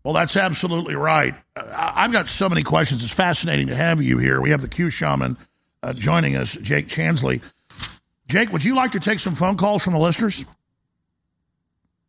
[0.06, 1.34] Well, that's absolutely right.
[1.56, 3.02] I've got so many questions.
[3.02, 4.40] It's fascinating to have you here.
[4.40, 5.36] We have the Q shaman
[5.82, 7.42] uh, joining us, Jake Chansley.
[8.28, 10.44] Jake, would you like to take some phone calls from the listeners?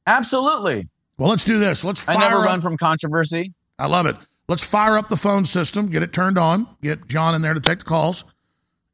[0.06, 0.88] Absolutely.
[1.18, 1.84] Well, let's do this.
[1.84, 2.07] Let's.
[2.07, 3.56] I never up- run from controversy.
[3.80, 4.15] I love it.
[4.48, 7.60] Let's fire up the phone system, get it turned on, get John in there to
[7.60, 8.26] take the calls,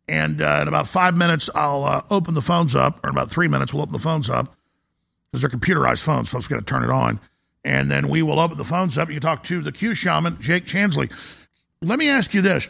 [0.07, 3.29] and uh, in about five minutes, I'll uh, open the phones up, or in about
[3.29, 4.55] three minutes, we'll open the phones up
[5.29, 6.29] because they're computerized phones.
[6.29, 7.19] Folks got to turn it on
[7.63, 9.09] and then we will open the phones up.
[9.09, 11.11] You talk to the Q shaman, Jake Chansley.
[11.81, 12.69] Let me ask you this.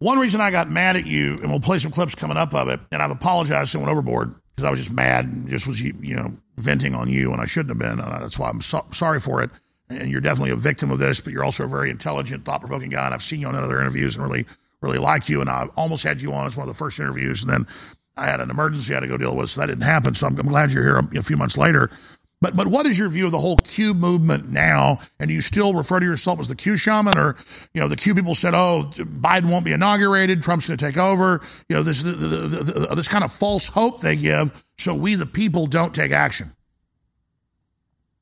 [0.00, 2.68] One reason I got mad at you, and we'll play some clips coming up of
[2.68, 5.80] it, and I've apologized and went overboard because I was just mad and just was,
[5.80, 8.00] you know, venting on you, and I shouldn't have been.
[8.00, 9.50] Uh, that's why I'm so- sorry for it.
[9.90, 12.90] And you're definitely a victim of this, but you're also a very intelligent, thought provoking
[12.90, 13.06] guy.
[13.06, 14.46] And I've seen you on other interviews and really,
[14.82, 15.40] really like you.
[15.40, 17.42] And I almost had you on as one of the first interviews.
[17.42, 17.66] And then
[18.16, 20.14] I had an emergency I had to go deal with, so that didn't happen.
[20.14, 21.90] So I'm, I'm glad you're here a, a few months later.
[22.40, 25.00] But but what is your view of the whole Q movement now?
[25.18, 27.36] And do you still refer to yourself as the Q shaman, or
[27.74, 30.96] you know the Q people said, oh, Biden won't be inaugurated, Trump's going to take
[30.96, 31.40] over.
[31.68, 35.92] You know this this kind of false hope they give, so we the people don't
[35.92, 36.52] take action.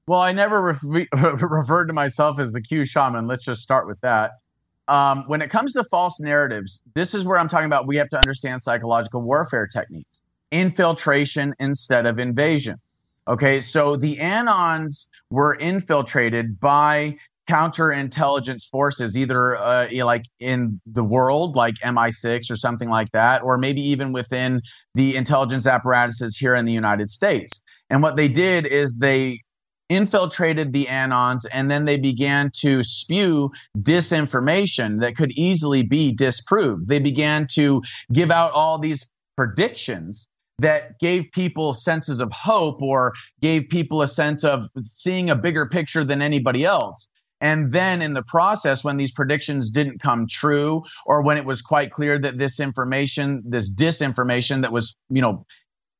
[0.06, 3.26] Well, I never re- referred to myself as the Q shaman.
[3.26, 4.32] Let's just start with that.
[4.88, 7.86] Um, when it comes to false narratives, this is where I'm talking about.
[7.86, 10.22] We have to understand psychological warfare techniques,
[10.52, 12.78] infiltration instead of invasion.
[13.28, 17.16] Okay, so the Anons were infiltrated by
[17.48, 23.58] counterintelligence forces, either uh, like in the world, like MI6 or something like that, or
[23.58, 24.60] maybe even within
[24.94, 27.60] the intelligence apparatuses here in the United States.
[27.90, 29.40] And what they did is they
[29.88, 36.88] infiltrated the Anons and then they began to spew disinformation that could easily be disproved.
[36.88, 37.82] They began to
[38.12, 40.26] give out all these predictions
[40.58, 43.12] that gave people senses of hope or
[43.42, 47.08] gave people a sense of seeing a bigger picture than anybody else.
[47.42, 51.60] And then in the process, when these predictions didn't come true, or when it was
[51.60, 55.44] quite clear that this information, this disinformation that was, you know,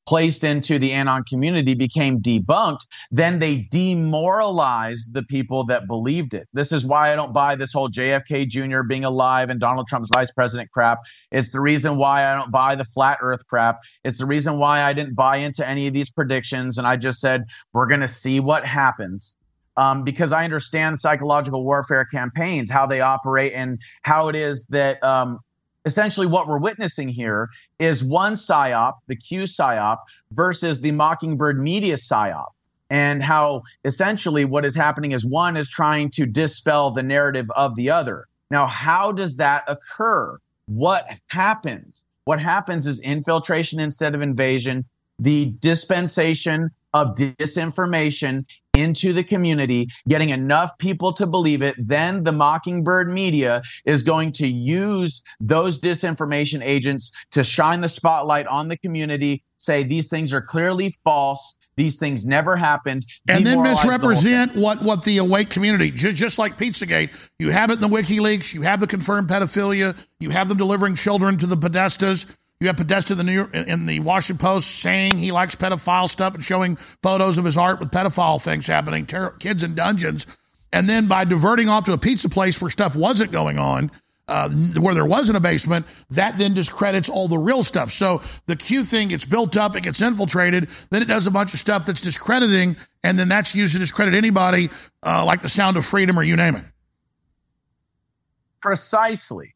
[0.06, 6.48] placed into the Anon community became debunked, then they demoralized the people that believed it.
[6.52, 8.82] This is why I don't buy this whole JFK Jr.
[8.82, 11.00] being alive and Donald Trump's vice president crap.
[11.32, 13.80] It's the reason why I don't buy the flat earth crap.
[14.04, 16.78] It's the reason why I didn't buy into any of these predictions.
[16.78, 19.34] And I just said, we're going to see what happens.
[19.78, 25.02] Um, because I understand psychological warfare campaigns, how they operate, and how it is that
[25.04, 25.38] um,
[25.86, 27.48] essentially what we're witnessing here
[27.78, 29.98] is one psyop, the Q psyop,
[30.32, 32.48] versus the Mockingbird media psyop.
[32.90, 37.74] And how essentially what is happening is one is trying to dispel the narrative of
[37.76, 38.26] the other.
[38.50, 40.38] Now, how does that occur?
[40.66, 42.02] What happens?
[42.24, 44.84] What happens is infiltration instead of invasion,
[45.18, 48.44] the dispensation of disinformation
[48.76, 54.32] into the community, getting enough people to believe it, then the Mockingbird media is going
[54.32, 60.32] to use those disinformation agents to shine the spotlight on the community, say these things
[60.32, 61.56] are clearly false.
[61.76, 63.04] These things never happened.
[63.28, 67.50] and then demoralize the misrepresent what, what the awake community, just, just like Pizzagate, you
[67.50, 71.36] have it in the WikiLeaks, you have the confirmed pedophilia, you have them delivering children
[71.36, 72.24] to the Podestas,
[72.60, 76.08] you have Podesta in the New York, in the Washington Post saying he likes pedophile
[76.08, 80.26] stuff and showing photos of his art with pedophile things happening, ter- kids in dungeons,
[80.72, 83.90] and then by diverting off to a pizza place where stuff wasn't going on,
[84.28, 87.92] uh, where there wasn't a basement, that then discredits all the real stuff.
[87.92, 91.52] So the Q thing gets built up, it gets infiltrated, then it does a bunch
[91.52, 94.70] of stuff that's discrediting, and then that's used to discredit anybody,
[95.04, 96.64] uh, like the Sound of Freedom or you name it.
[98.62, 99.55] Precisely.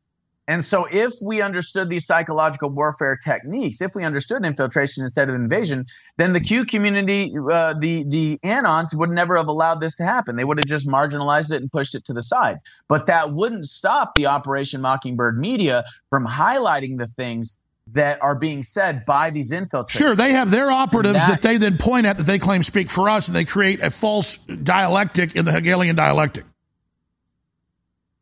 [0.50, 5.36] And so, if we understood these psychological warfare techniques, if we understood infiltration instead of
[5.36, 5.86] invasion,
[6.16, 10.34] then the Q community, uh, the the anons, would never have allowed this to happen.
[10.34, 12.58] They would have just marginalized it and pushed it to the side.
[12.88, 17.56] But that wouldn't stop the Operation Mockingbird media from highlighting the things
[17.92, 19.90] that are being said by these infiltrators.
[19.90, 22.90] Sure, they have their operatives And that, they then point at that they claim speak
[22.90, 26.44] for us, and they create a false dialectic in the Hegelian dialectic.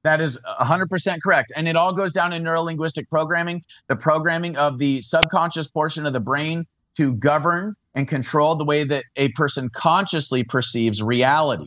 [0.05, 1.53] That is 100% correct.
[1.57, 6.12] And it all goes down in neurolinguistic programming, the programming of the subconscious portion of
[6.12, 6.66] the brain
[6.97, 11.66] to govern and control the way that a person consciously perceives reality.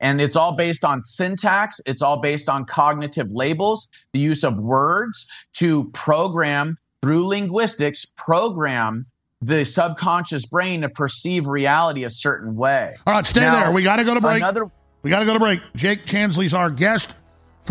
[0.00, 4.58] And it's all based on syntax, it's all based on cognitive labels, the use of
[4.58, 9.06] words to program through linguistics, program
[9.42, 12.96] the subconscious brain to perceive reality a certain way.
[13.06, 13.72] All right, stay Now, there.
[13.72, 14.38] We got to go to break.
[14.38, 14.70] Another
[15.02, 15.60] we got to go to break.
[15.74, 17.14] Jake Chansley's our guest.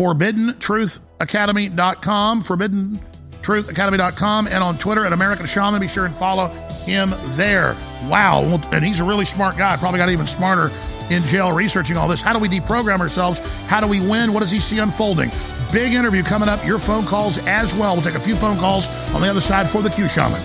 [0.00, 5.78] ForbiddenTruthAcademy.com, ForbiddenTruthAcademy.com, and on Twitter at American Shaman.
[5.78, 6.48] Be sure and follow
[6.86, 7.76] him there.
[8.04, 8.58] Wow.
[8.72, 9.76] And he's a really smart guy.
[9.76, 10.72] Probably got even smarter
[11.10, 12.22] in jail researching all this.
[12.22, 13.40] How do we deprogram ourselves?
[13.66, 14.32] How do we win?
[14.32, 15.30] What does he see unfolding?
[15.70, 16.64] Big interview coming up.
[16.64, 17.92] Your phone calls as well.
[17.92, 20.40] We'll take a few phone calls on the other side for the Q Shaman.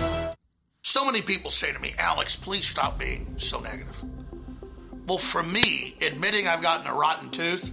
[0.82, 4.04] So many people say to me, Alex, please stop being so negative.
[5.08, 7.72] Well, for me, admitting I've gotten a rotten tooth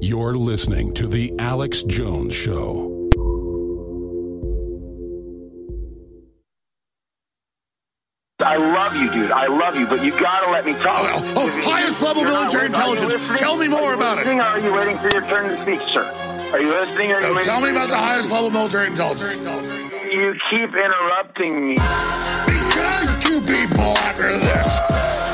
[0.00, 2.94] You're listening to The Alex Jones Show.
[8.40, 9.32] I love you, dude.
[9.32, 10.98] I love you, but you gotta let me talk.
[11.36, 13.14] Oh, highest level You're military intelligence.
[13.38, 14.26] Tell me more about it.
[14.26, 16.04] listening, or Are you waiting for your turn to speak, sir?
[16.52, 17.10] Are you listening?
[17.10, 18.34] Or are you No, waiting tell me about the highest speak?
[18.36, 19.38] level military intelligence.
[19.38, 21.74] You keep interrupting me.
[21.74, 25.27] Because you people after this.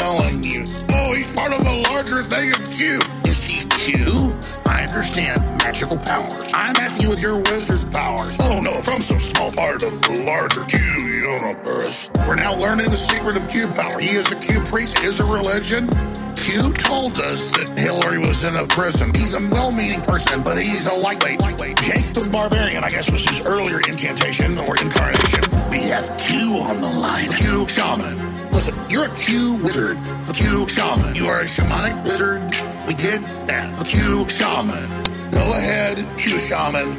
[0.00, 0.64] Telling you.
[0.90, 3.00] Oh, he's part of a larger thing of Q.
[3.26, 4.32] Is he Q?
[4.66, 6.52] I understand magical powers.
[6.54, 8.36] I'm asking you with your wizard powers.
[8.40, 12.10] Oh no, from some small part of the larger Q universe.
[12.26, 14.00] We're now learning the secret of Q power.
[14.00, 15.86] He is a Q priest, is a religion.
[16.34, 19.12] Q told us that Hillary was in a prison.
[19.14, 21.40] He's a well-meaning person, but he's a lightweight.
[21.84, 25.42] Jake the Barbarian, I guess, was his earlier incantation or incarnation.
[25.70, 27.30] We have Q on the line.
[27.32, 28.39] Q shaman.
[28.52, 29.96] Listen, you're a Q wizard.
[30.28, 31.14] A Q shaman.
[31.14, 32.42] You are a shamanic wizard.
[32.86, 33.80] We get that.
[33.80, 34.88] A Q shaman.
[35.30, 36.96] Go ahead, Q shaman.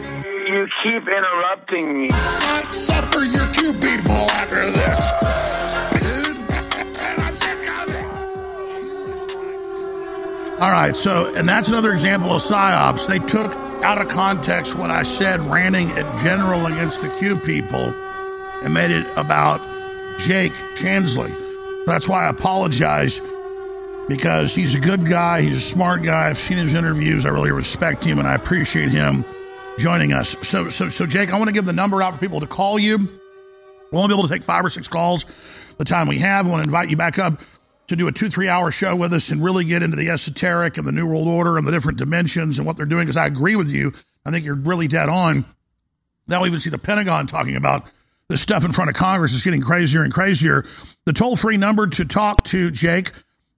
[0.48, 2.08] You keep interrupting me.
[2.08, 5.12] Not suffer your Q people after this.
[6.02, 7.58] Dude, and I'm sick.
[10.62, 13.08] All right, so, and that's another example of PSYOPs.
[13.08, 13.52] They took
[13.84, 17.94] out of context what I said, ranting at general against the Q people,
[18.62, 19.60] and made it about
[20.20, 21.34] Jake Chansley.
[21.92, 23.22] That's why I apologize
[24.08, 25.42] because he's a good guy.
[25.42, 26.30] He's a smart guy.
[26.30, 27.26] I've seen his interviews.
[27.26, 29.26] I really respect him, and I appreciate him
[29.78, 30.36] joining us.
[30.42, 32.80] So, so, so, Jake, I want to give the number out for people to call
[32.80, 32.98] you.
[33.92, 35.26] We'll only be able to take five or six calls
[35.78, 36.48] the time we have.
[36.48, 37.42] I want to invite you back up
[37.88, 40.78] to do a two, three hour show with us and really get into the esoteric
[40.78, 43.26] and the New World Order and the different dimensions and what they're doing, because I
[43.26, 43.92] agree with you.
[44.26, 45.44] I think you're really dead on.
[46.26, 47.86] Now we even see the Pentagon talking about
[48.32, 50.66] the stuff in front of Congress is getting crazier and crazier.
[51.06, 53.12] The toll free number to talk to Jake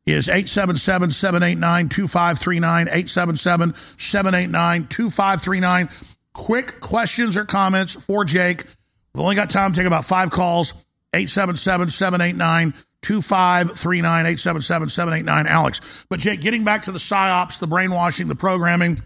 [0.05, 2.87] is 877 789 2539.
[2.87, 5.89] 877 789 2539.
[6.33, 8.65] Quick questions or comments for Jake.
[9.13, 10.73] We've only got time to take about five calls.
[11.13, 12.73] 877 789
[13.03, 14.25] 2539.
[14.25, 15.81] 877 789 Alex.
[16.09, 19.03] But Jake, getting back to the psyops, the brainwashing, the programming,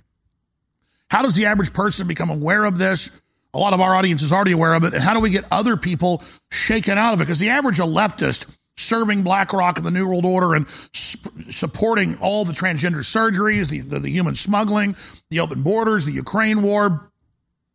[1.09, 3.11] how does the average person become aware of this?
[3.57, 4.93] A lot of our audience is already aware of it.
[4.93, 7.23] And how do we get other people shaken out of it?
[7.23, 8.45] Because the average leftist
[8.77, 10.67] serving BlackRock and the New World Order and
[11.49, 14.95] supporting all the transgender surgeries, the, the, the human smuggling,
[15.31, 17.11] the open borders, the Ukraine war,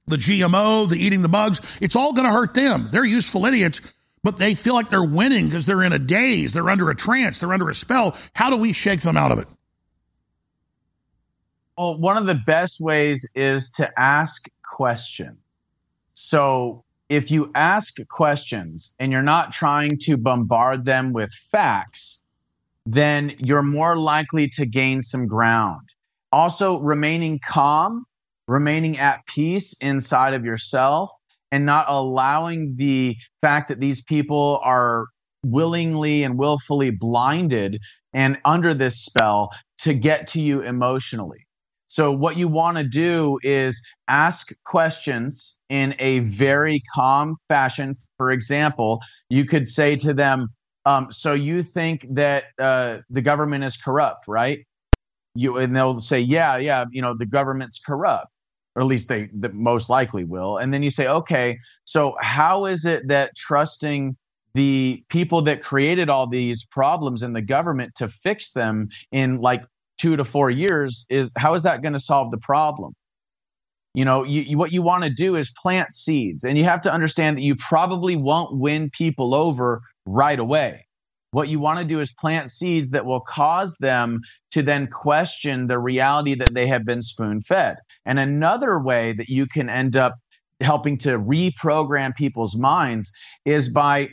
[0.06, 2.88] the GMO, the eating the bugs, it's all going to hurt them.
[2.92, 3.80] They're useful idiots,
[4.22, 7.40] but they feel like they're winning because they're in a daze, they're under a trance,
[7.40, 8.16] they're under a spell.
[8.34, 9.48] How do we shake them out of it?
[11.76, 15.38] Well, one of the best ways is to ask questions.
[16.14, 22.20] So if you ask questions and you're not trying to bombard them with facts,
[22.86, 25.89] then you're more likely to gain some ground.
[26.32, 28.05] Also, remaining calm,
[28.48, 31.10] remaining at peace inside of yourself,
[31.51, 35.06] and not allowing the fact that these people are
[35.44, 37.78] willingly and willfully blinded
[38.14, 41.47] and under this spell to get to you emotionally.
[41.93, 47.97] So, what you want to do is ask questions in a very calm fashion.
[48.16, 50.48] For example, you could say to them,
[50.86, 54.60] um, So, you think that uh, the government is corrupt, right?
[55.35, 58.28] You, and they'll say, Yeah, yeah, you know, the government's corrupt.
[58.74, 60.56] Or at least they, they most likely will.
[60.56, 64.16] And then you say, okay, so how is it that trusting
[64.55, 69.62] the people that created all these problems in the government to fix them in like
[70.03, 72.93] two to four years is how is that going to solve the problem?
[73.95, 76.81] You know, you, you, what you want to do is plant seeds, and you have
[76.83, 80.87] to understand that you probably won't win people over right away.
[81.31, 84.20] What you want to do is plant seeds that will cause them
[84.51, 87.77] to then question the reality that they have been spoon fed.
[88.05, 90.16] And another way that you can end up
[90.61, 93.12] helping to reprogram people's minds
[93.45, 94.09] is by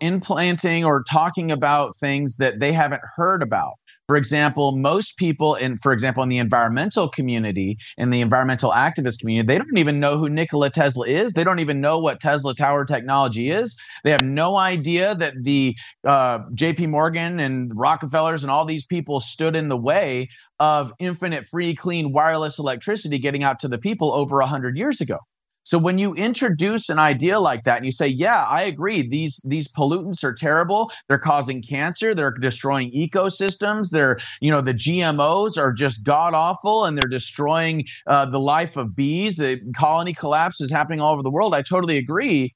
[0.00, 3.74] implanting or talking about things that they haven't heard about.
[4.08, 9.20] For example, most people in, for example, in the environmental community, in the environmental activist
[9.20, 11.32] community, they don't even know who Nikola Tesla is.
[11.32, 13.76] They don't even know what Tesla Tower technology is.
[14.04, 16.88] They have no idea that the uh, J.P.
[16.88, 22.12] Morgan and Rockefellers and all these people stood in the way of infinite, free, clean
[22.12, 25.18] wireless electricity getting out to the people over a hundred years ago.
[25.64, 29.06] So when you introduce an idea like that and you say, "Yeah, I agree.
[29.08, 30.90] These these pollutants are terrible.
[31.08, 32.14] They're causing cancer.
[32.14, 33.90] They're destroying ecosystems.
[33.90, 38.76] They're you know the GMOs are just god awful and they're destroying uh, the life
[38.76, 39.36] of bees.
[39.36, 41.54] The colony collapse is happening all over the world.
[41.54, 42.54] I totally agree."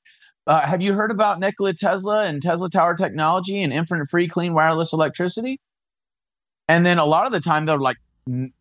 [0.49, 4.55] Uh, have you heard about Nikola Tesla and Tesla Tower technology and infinite free clean
[4.55, 5.59] wireless electricity?
[6.69, 7.97] And then a lot of the time they're like,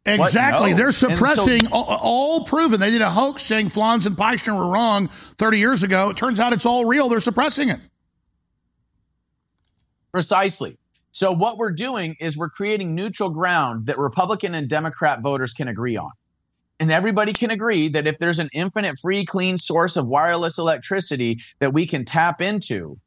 [0.06, 0.72] Exactly.
[0.72, 0.78] No.
[0.78, 2.80] They're suppressing so, all, all, proven.
[2.80, 6.10] They did a hoax saying Flans and Peister were wrong 30 years ago.
[6.10, 7.10] It turns out it's all real.
[7.10, 7.80] They're suppressing it.
[10.12, 10.78] Precisely.
[11.12, 15.68] So what we're doing is we're creating neutral ground that Republican and Democrat voters can
[15.68, 16.12] agree on.
[16.80, 21.40] And everybody can agree that if there's an infinite free clean source of wireless electricity
[21.60, 23.00] that we can tap into,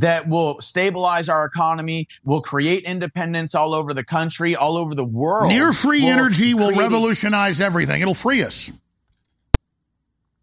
[0.00, 5.04] that will stabilize our economy, will create independence all over the country, all over the
[5.04, 5.48] world.
[5.48, 8.00] Near free energy will revolutionize everything.
[8.00, 8.72] It'll free us.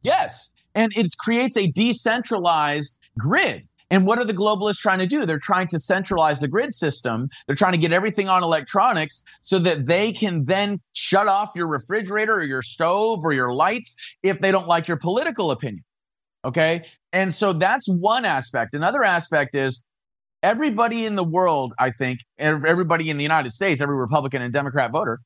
[0.03, 0.49] Yes.
[0.75, 3.67] And it creates a decentralized grid.
[3.89, 5.25] And what are the globalists trying to do?
[5.25, 7.29] They're trying to centralize the grid system.
[7.47, 11.67] They're trying to get everything on electronics so that they can then shut off your
[11.67, 15.84] refrigerator or your stove or your lights if they don't like your political opinion.
[16.45, 16.84] Okay.
[17.14, 18.73] And so that's one aspect.
[18.73, 19.84] Another aspect is
[20.43, 24.91] everybody in the world, I think, everybody in the United States, every Republican and Democrat
[24.91, 25.19] voter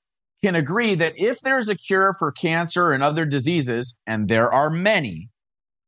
[0.43, 4.69] can agree that if there's a cure for cancer and other diseases, and there are
[4.69, 5.29] many,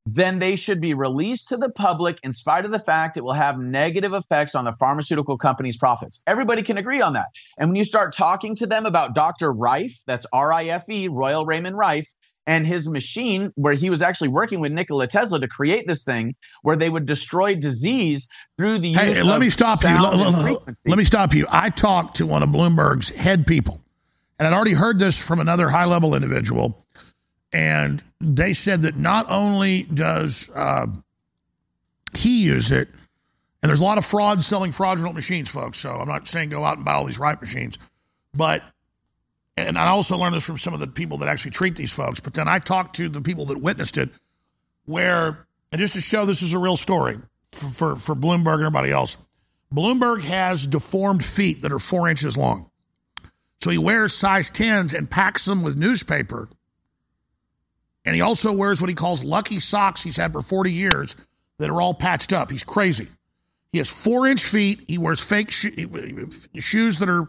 [0.06, 3.34] then they should be released to the public in spite of the fact it will
[3.34, 6.22] have negative effects on the pharmaceutical company's profits.
[6.28, 7.28] Everybody can agree on that.
[7.58, 9.52] And when you start talking to them about Dr.
[9.52, 12.08] Rife, that's R I F E, Royal Raymond Rife,
[12.46, 16.36] and his machine where he was actually working with Nikola Tesla to create this thing
[16.62, 19.90] where they would destroy disease through the use hey, let me stop you.
[19.90, 21.48] Let, let, me stop you.
[21.50, 23.82] I talked to one of Bloomberg's head people,
[24.38, 26.86] and I'd already heard this from another high level individual,
[27.52, 30.88] and they said that not only does uh,
[32.16, 32.90] he use it,
[33.62, 35.78] And there's a lot of fraud selling fraudulent machines, folks.
[35.78, 37.78] So I'm not saying go out and buy all these right machines.
[38.34, 38.64] But,
[39.56, 42.20] and I also learned this from some of the people that actually treat these folks.
[42.20, 44.10] But then I talked to the people that witnessed it,
[44.86, 47.18] where, and just to show this is a real story
[47.52, 49.18] for, for, for Bloomberg and everybody else,
[49.74, 52.70] Bloomberg has deformed feet that are four inches long.
[53.62, 56.50] So he wears size 10s and packs them with newspaper.
[58.06, 61.16] And he also wears what he calls lucky socks he's had for 40 years
[61.60, 62.52] that are all patched up.
[62.52, 63.08] He's crazy.
[63.72, 64.82] He has four inch feet.
[64.88, 67.28] He wears fake shoes that are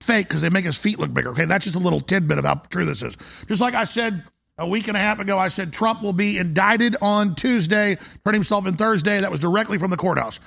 [0.00, 1.30] fake because they make his feet look bigger.
[1.30, 3.16] Okay, that's just a little tidbit of how true this is.
[3.48, 4.24] Just like I said
[4.56, 8.34] a week and a half ago, I said Trump will be indicted on Tuesday, turn
[8.34, 9.20] himself in Thursday.
[9.20, 10.40] That was directly from the courthouse.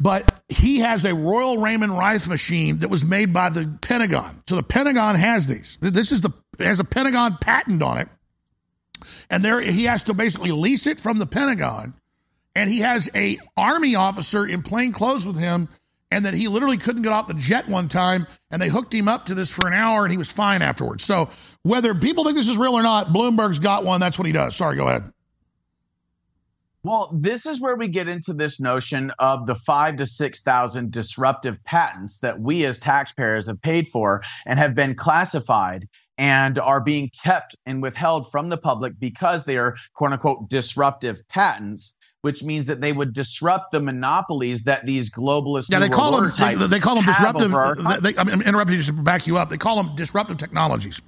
[0.00, 4.42] But he has a Royal Raymond Rife machine that was made by the Pentagon.
[4.48, 5.76] So the Pentagon has these.
[5.80, 8.08] This is the has a Pentagon patent on it.
[9.30, 11.94] And there he has to basically lease it from the Pentagon.
[12.54, 15.68] And he has a army officer in plain clothes with him
[16.10, 19.08] and that he literally couldn't get off the jet one time and they hooked him
[19.08, 21.04] up to this for an hour and he was fine afterwards.
[21.04, 21.28] So
[21.62, 24.00] whether people think this is real or not, Bloomberg's got one.
[24.00, 24.56] That's what he does.
[24.56, 25.12] Sorry, go ahead.
[26.84, 31.62] Well, this is where we get into this notion of the five to 6,000 disruptive
[31.64, 37.10] patents that we as taxpayers have paid for and have been classified and are being
[37.22, 41.94] kept and withheld from the public because they are quote unquote disruptive patents.
[42.22, 46.32] Which means that they would disrupt the monopolies that these globalist yeah they call them
[46.36, 47.52] they, they, call them disruptive.
[48.02, 49.50] They, I'm interrupting you just to back you up.
[49.50, 51.00] They call them disruptive technologies.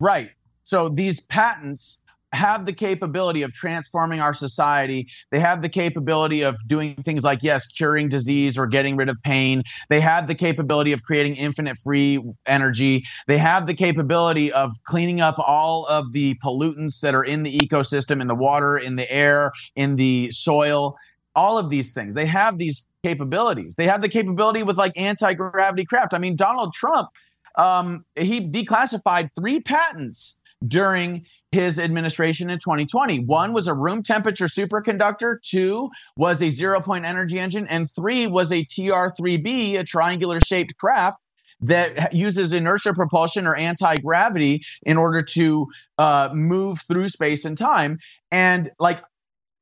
[0.00, 0.30] Right.
[0.64, 2.00] So these patents
[2.32, 5.08] have the capability of transforming our society.
[5.30, 9.16] They have the capability of doing things like, yes, curing disease or getting rid of
[9.22, 9.62] pain.
[9.88, 13.04] They have the capability of creating infinite free energy.
[13.26, 17.66] They have the capability of cleaning up all of the pollutants that are in the
[17.66, 20.96] ecosystem, in the water, in the air, in the soil,
[21.34, 22.14] all of these things.
[22.14, 23.74] They have these capabilities.
[23.76, 26.12] They have the capability with like anti gravity craft.
[26.12, 27.08] I mean, Donald Trump.
[27.56, 30.36] Um, he declassified three patents
[30.66, 33.20] during his administration in 2020.
[33.20, 38.26] One was a room temperature superconductor, two was a zero point energy engine, and three
[38.26, 41.18] was a TR 3B, a triangular shaped craft
[41.60, 45.66] that uses inertia propulsion or anti gravity in order to
[45.98, 47.98] uh, move through space and time.
[48.30, 49.02] And like,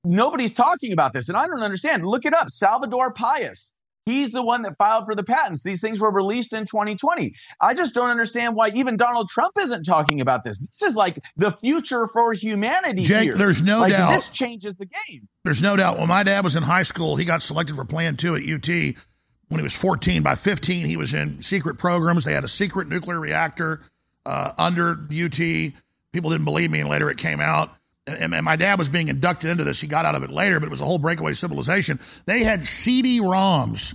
[0.05, 1.29] nobody's talking about this.
[1.29, 2.07] And I don't understand.
[2.07, 2.51] Look it up.
[2.51, 3.73] Salvador Pais
[4.07, 5.65] He's the one that filed for the patents.
[5.65, 7.35] These things were released in 2020.
[7.61, 10.61] I just don't understand why even Donald Trump isn't talking about this.
[10.61, 13.03] This is like the future for humanity.
[13.03, 13.37] Jake, here.
[13.37, 14.13] there's no like, doubt.
[14.13, 15.29] This changes the game.
[15.43, 15.99] There's no doubt.
[15.99, 18.69] When my dad was in high school, he got selected for Plan 2 at UT
[19.49, 20.23] when he was 14.
[20.23, 22.25] By 15, he was in secret programs.
[22.25, 23.83] They had a secret nuclear reactor
[24.25, 25.37] uh, under UT.
[25.37, 27.77] People didn't believe me, and later it came out
[28.07, 29.81] and, my dad was being inducted into this.
[29.81, 32.01] He got out of it later, but it was a whole breakaway civilization.
[32.27, 33.95] They had CD ROMs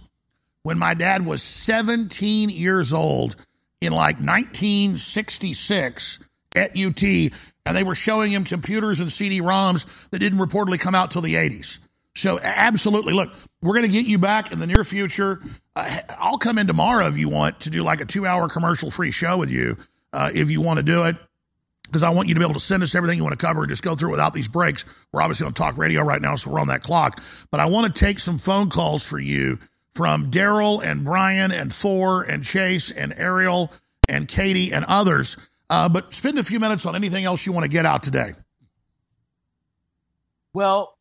[0.64, 3.36] when my dad was 17 years old
[3.80, 6.20] in like 1966
[6.56, 10.94] at UT, and they were showing him computers and CD ROMs that didn't reportedly come
[10.94, 11.80] out till the 80s.
[12.14, 13.30] So, absolutely, look,
[13.62, 15.42] we're going to get you back in the near future.
[15.78, 18.92] Uh, I'll come in tomorrow if you want to do like a two hour commercial
[18.92, 19.78] free show with you,
[20.12, 21.16] uh, if you want to do it
[21.92, 23.64] because I want you to be able to send us everything you want to cover
[23.64, 24.86] and just go through without these breaks.
[25.12, 27.22] We're obviously on talk radio right now, so we're on that clock.
[27.52, 29.60] But I want to take some phone calls for you
[29.94, 33.74] from Daryl and Brian and Thor and Chase and Ariel
[34.08, 35.36] and Katie and others.
[35.70, 38.34] Uh, but spend a few minutes on anything else you want to get out today.
[40.54, 40.98] Well,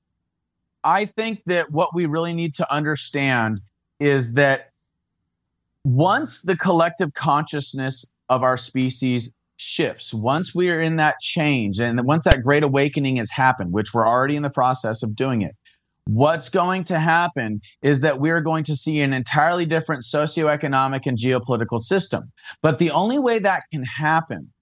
[0.83, 3.61] I think that what we really need to understand
[4.01, 4.71] is that
[5.85, 12.05] once the collective consciousness of our species shifts, once we are in that change and
[12.05, 15.55] once that great awakening has happened, which we're already in the process of doing it,
[16.07, 21.19] what's going to happen is that we're going to see an entirely different socioeconomic and
[21.19, 22.33] geopolitical system.
[22.63, 24.53] But the only way that can happen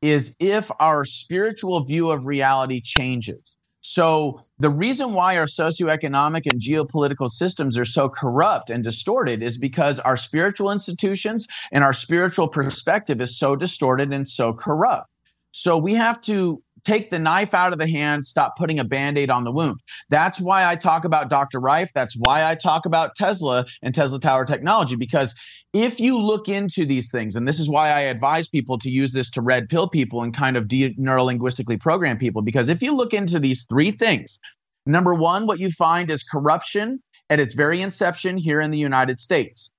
[0.00, 3.55] is if our spiritual view of reality changes.
[3.88, 9.56] So the reason why our socioeconomic and geopolitical systems are so corrupt and distorted is
[9.56, 15.08] because our spiritual institutions and our spiritual perspective is so distorted and so corrupt.
[15.52, 19.18] So we have to take the knife out of the hand, stop putting a band
[19.18, 19.80] aid on the wound.
[20.10, 21.60] That's why I talk about Dr.
[21.60, 21.90] Rife.
[21.94, 25.34] That's why I talk about Tesla and Tesla Tower technology, because
[25.72, 29.12] if you look into these things, and this is why I advise people to use
[29.12, 32.94] this to red pill people and kind of de neurolinguistically program people, because if you
[32.94, 34.38] look into these three things,
[34.86, 39.18] number one, what you find is corruption at its very inception here in the United
[39.18, 39.70] States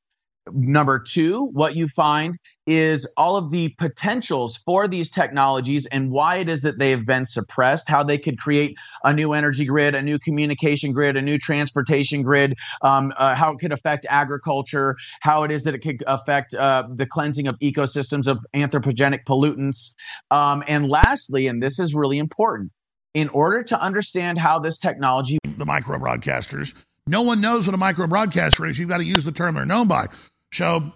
[0.54, 6.38] Number two, what you find is all of the potentials for these technologies and why
[6.38, 9.96] it is that they have been suppressed, how they could create a new energy grid,
[9.96, 14.96] a new communication grid, a new transportation grid, um, uh, how it could affect agriculture,
[15.22, 19.94] how it is that it could affect uh, the cleansing of ecosystems of anthropogenic pollutants.
[20.30, 22.72] Um, and lastly, and this is really important,
[23.14, 25.38] in order to understand how this technology.
[25.58, 26.74] The micro broadcasters.
[27.08, 28.78] No one knows what a micro broadcaster is.
[28.78, 30.08] You've got to use the term they're known by.
[30.52, 30.92] So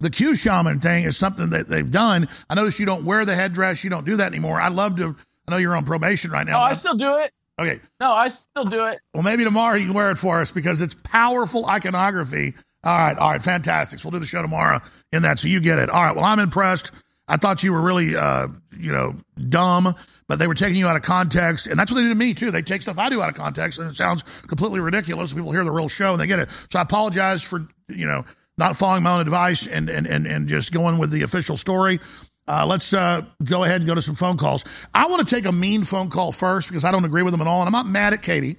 [0.00, 2.28] the Q shaman thing is something that they've done.
[2.48, 3.84] I notice you don't wear the headdress.
[3.84, 4.60] You don't do that anymore.
[4.60, 5.16] I'd love to.
[5.46, 6.60] I know you're on probation right now.
[6.60, 7.32] Oh, I still do it.
[7.58, 7.80] Okay.
[8.00, 8.98] No, I still do it.
[9.12, 12.54] Well, maybe tomorrow you can wear it for us because it's powerful iconography.
[12.82, 13.16] All right.
[13.16, 13.42] All right.
[13.42, 14.00] Fantastic.
[14.00, 14.80] So we'll do the show tomorrow
[15.12, 15.38] in that.
[15.38, 15.88] So you get it.
[15.88, 16.16] All right.
[16.16, 16.90] Well, I'm impressed.
[17.28, 19.16] I thought you were really, uh, you know,
[19.48, 19.94] dumb,
[20.28, 21.66] but they were taking you out of context.
[21.66, 22.50] And that's what they do to me, too.
[22.50, 25.32] They take stuff I do out of context and it sounds completely ridiculous.
[25.32, 26.48] People hear the real show and they get it.
[26.70, 28.24] So I apologize for, you know,
[28.56, 32.00] not following my own advice and, and, and, and just going with the official story.
[32.46, 34.64] Uh, let's uh, go ahead and go to some phone calls.
[34.92, 37.40] I want to take a mean phone call first because I don't agree with them
[37.40, 37.60] at all.
[37.60, 38.56] And I'm not mad at Katie.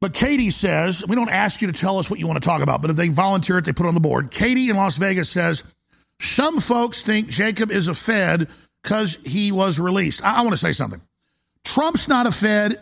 [0.00, 2.62] But Katie says, we don't ask you to tell us what you want to talk
[2.62, 4.30] about, but if they volunteer it, they put it on the board.
[4.30, 5.64] Katie in Las Vegas says,
[6.20, 8.48] some folks think Jacob is a Fed
[8.82, 10.22] because he was released.
[10.22, 11.00] I, I want to say something.
[11.64, 12.80] Trump's not a Fed.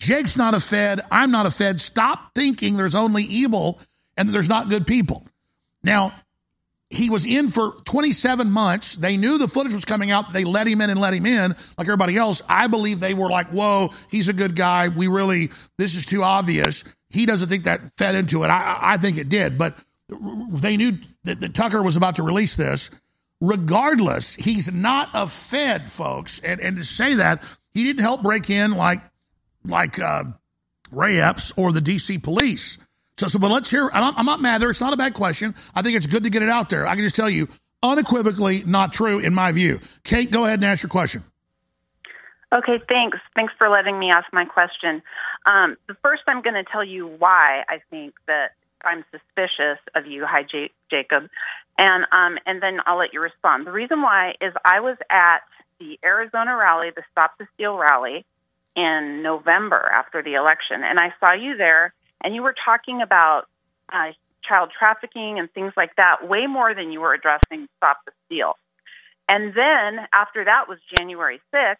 [0.00, 1.02] Jake's not a Fed.
[1.10, 1.80] I'm not a Fed.
[1.80, 3.78] Stop thinking there's only evil
[4.16, 5.26] and there's not good people.
[5.82, 6.14] Now,
[6.90, 8.96] he was in for 27 months.
[8.96, 10.32] They knew the footage was coming out.
[10.32, 12.42] They let him in and let him in like everybody else.
[12.48, 14.88] I believe they were like, whoa, he's a good guy.
[14.88, 16.82] We really, this is too obvious.
[17.08, 18.48] He doesn't think that fed into it.
[18.48, 19.56] I, I think it did.
[19.56, 19.76] But
[20.08, 22.90] they knew that, that Tucker was about to release this.
[23.40, 26.40] Regardless, he's not a Fed, folks.
[26.40, 27.42] And, and to say that,
[27.72, 29.00] he didn't help break in like,
[29.64, 30.24] like uh,
[30.90, 32.78] Ray Epps or the DC police.
[33.20, 33.90] So, so, but let's hear.
[33.92, 34.70] I'm I'm not mad there.
[34.70, 35.54] It's not a bad question.
[35.74, 36.86] I think it's good to get it out there.
[36.86, 37.48] I can just tell you,
[37.82, 39.78] unequivocally, not true in my view.
[40.04, 41.22] Kate, go ahead and ask your question.
[42.50, 43.18] Okay, thanks.
[43.36, 45.02] Thanks for letting me ask my question.
[45.44, 48.52] Um, the first, I'm going to tell you why I think that
[48.82, 50.24] I'm suspicious of you.
[50.26, 51.28] Hi, J- Jacob,
[51.76, 53.66] and um, and then I'll let you respond.
[53.66, 55.40] The reason why is I was at
[55.78, 58.24] the Arizona rally, the Stop the Steal rally,
[58.74, 61.92] in November after the election, and I saw you there
[62.22, 63.44] and you were talking about
[63.92, 68.12] uh, child trafficking and things like that way more than you were addressing Stop the
[68.26, 68.54] Steal.
[69.28, 71.76] And then after that was January 6th,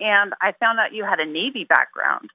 [0.00, 2.30] and I found out you had a Navy background.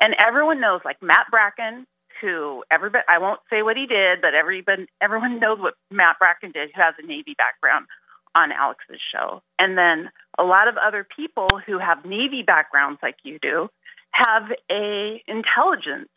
[0.00, 1.86] And everyone knows, like Matt Bracken,
[2.20, 6.52] who everybody, I won't say what he did, but everybody, everyone knows what Matt Bracken
[6.52, 7.86] did, who has a Navy background
[8.34, 9.42] on Alex's show.
[9.58, 13.68] And then a lot of other people who have Navy backgrounds like you do
[14.12, 16.08] have a intelligence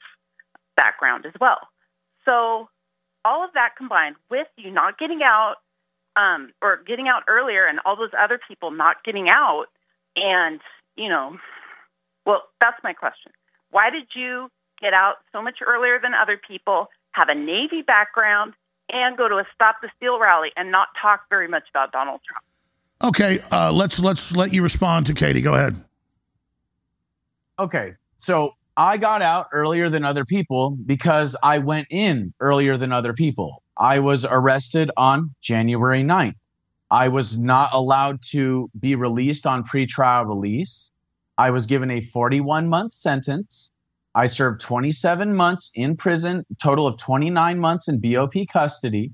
[0.76, 1.60] background as well.
[2.26, 2.70] So
[3.24, 5.56] all of that combined with you not getting out
[6.16, 9.66] um, or getting out earlier and all those other people not getting out
[10.16, 10.60] and
[10.96, 11.38] you know
[12.26, 13.32] well that's my question.
[13.72, 14.50] Why did you
[14.82, 18.54] get out so much earlier than other people have a navy background
[18.90, 22.22] and go to a stop the steal rally and not talk very much about donald
[22.28, 22.46] trump?
[23.04, 25.42] Okay uh, let's let's let you respond to katie.
[25.42, 25.82] Go ahead.
[27.58, 32.94] Okay so I got out earlier than other people because I went in earlier than
[32.94, 33.64] other people.
[33.78, 36.36] I was arrested on January 9th.
[36.90, 40.92] I was not allowed to be released on pretrial release.
[41.38, 43.72] I was given a 41 month sentence.
[44.14, 49.12] I served 27 months in prison, total of 29 months in BOP custody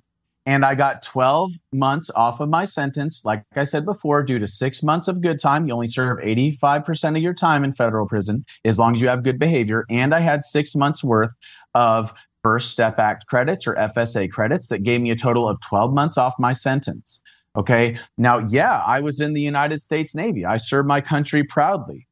[0.48, 3.22] and I got 12 months off of my sentence.
[3.26, 7.18] Like I said before, due to six months of good time, you only serve 85%
[7.18, 9.86] of your time in federal prison as long as you have good behavior.
[9.90, 11.34] And I had six months worth
[11.76, 12.14] of
[12.44, 16.18] First Step Act credits or FSA credits that gave me a total of 12 months
[16.18, 17.22] off my sentence.
[17.57, 17.99] Okay.
[18.18, 20.45] Now, yeah, I was in the United States Navy.
[20.45, 22.07] I served my country proudly.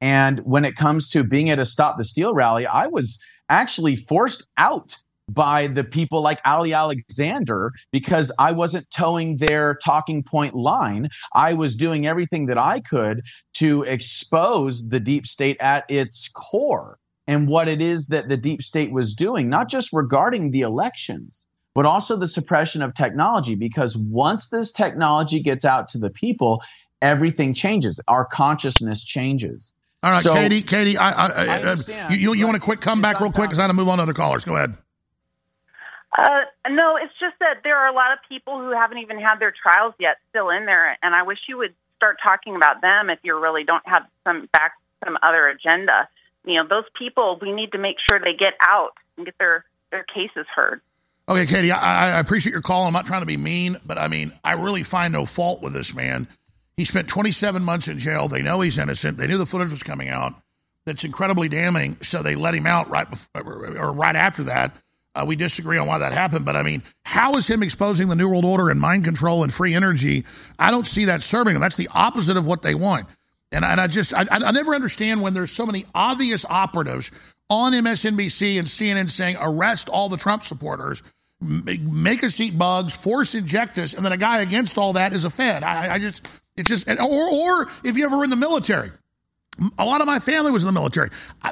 [0.00, 3.18] And when it comes to being at a Stop the Steal rally, I was
[3.48, 4.96] actually forced out
[5.34, 11.08] by the people like Ali Alexander because I wasn't toeing their talking point line.
[11.34, 13.22] I was doing everything that I could
[13.54, 18.62] to expose the deep state at its core and what it is that the deep
[18.62, 23.54] state was doing, not just regarding the elections, but also the suppression of technology.
[23.54, 26.62] Because once this technology gets out to the people,
[27.02, 28.00] everything changes.
[28.08, 29.72] Our consciousness changes.
[30.02, 33.20] All right, so, Katie, Katie, I, I, I, you, you, you want a quick comeback
[33.20, 34.44] real quick because I want to move on to other callers.
[34.46, 34.74] Go ahead.
[36.16, 39.38] Uh, no, it's just that there are a lot of people who haven't even had
[39.38, 43.10] their trials yet still in there, and I wish you would start talking about them
[43.10, 44.72] if you really don't have some back
[45.04, 46.08] some other agenda.
[46.44, 49.64] You know, those people we need to make sure they get out and get their
[49.90, 50.80] their cases heard.
[51.28, 52.86] Okay, Katie, I, I appreciate your call.
[52.86, 55.72] I'm not trying to be mean, but I mean, I really find no fault with
[55.72, 56.26] this man.
[56.76, 58.26] He spent 27 months in jail.
[58.26, 59.16] They know he's innocent.
[59.16, 60.34] They knew the footage was coming out.
[60.86, 61.98] That's incredibly damning.
[62.02, 64.74] So they let him out right before, or right after that.
[65.14, 68.14] Uh, we disagree on why that happened, but I mean, how is him exposing the
[68.14, 70.24] New World Order and mind control and free energy?
[70.58, 71.60] I don't see that serving them.
[71.60, 73.08] That's the opposite of what they want.
[73.50, 77.10] And, and I just, I, I never understand when there's so many obvious operatives
[77.48, 81.02] on MSNBC and CNN saying arrest all the Trump supporters,
[81.40, 85.24] make us eat bugs, force inject us, and then a guy against all that is
[85.24, 85.64] a Fed.
[85.64, 88.92] I, I just, it's just, or, or if you ever in the military,
[89.78, 91.10] a lot of my family was in the military.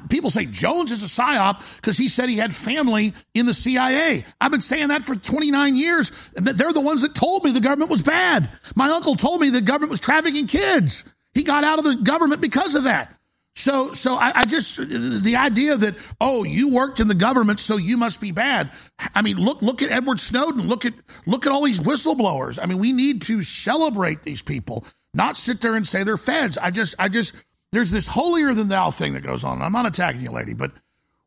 [0.08, 4.24] People say Jones is a psyop because he said he had family in the CIA.
[4.40, 6.12] I've been saying that for 29 years.
[6.34, 8.50] They're the ones that told me the government was bad.
[8.74, 11.04] My uncle told me the government was trafficking kids.
[11.34, 13.14] He got out of the government because of that.
[13.58, 17.76] So, so I, I, just the idea that oh, you worked in the government, so
[17.76, 18.70] you must be bad.
[19.16, 20.68] I mean, look, look at Edward Snowden.
[20.68, 20.94] Look at
[21.26, 22.60] look at all these whistleblowers.
[22.62, 26.56] I mean, we need to celebrate these people, not sit there and say they're feds.
[26.56, 27.34] I just, I just
[27.72, 29.60] there's this holier than thou thing that goes on.
[29.60, 30.72] I'm not attacking you, lady, but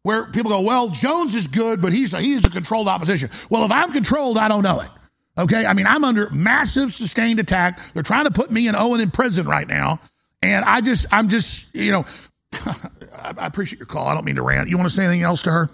[0.04, 3.30] where people go, well, Jones is good, but he's a, he's a controlled opposition.
[3.50, 4.90] Well, if I'm controlled, I don't know it.
[5.38, 7.80] Okay, I mean, I'm under massive sustained attack.
[7.94, 10.00] They're trying to put me and Owen in prison right now,
[10.42, 12.06] and I just, I'm just, you know,
[12.54, 14.08] I appreciate your call.
[14.08, 14.70] I don't mean to rant.
[14.70, 15.70] You want to say anything else to her?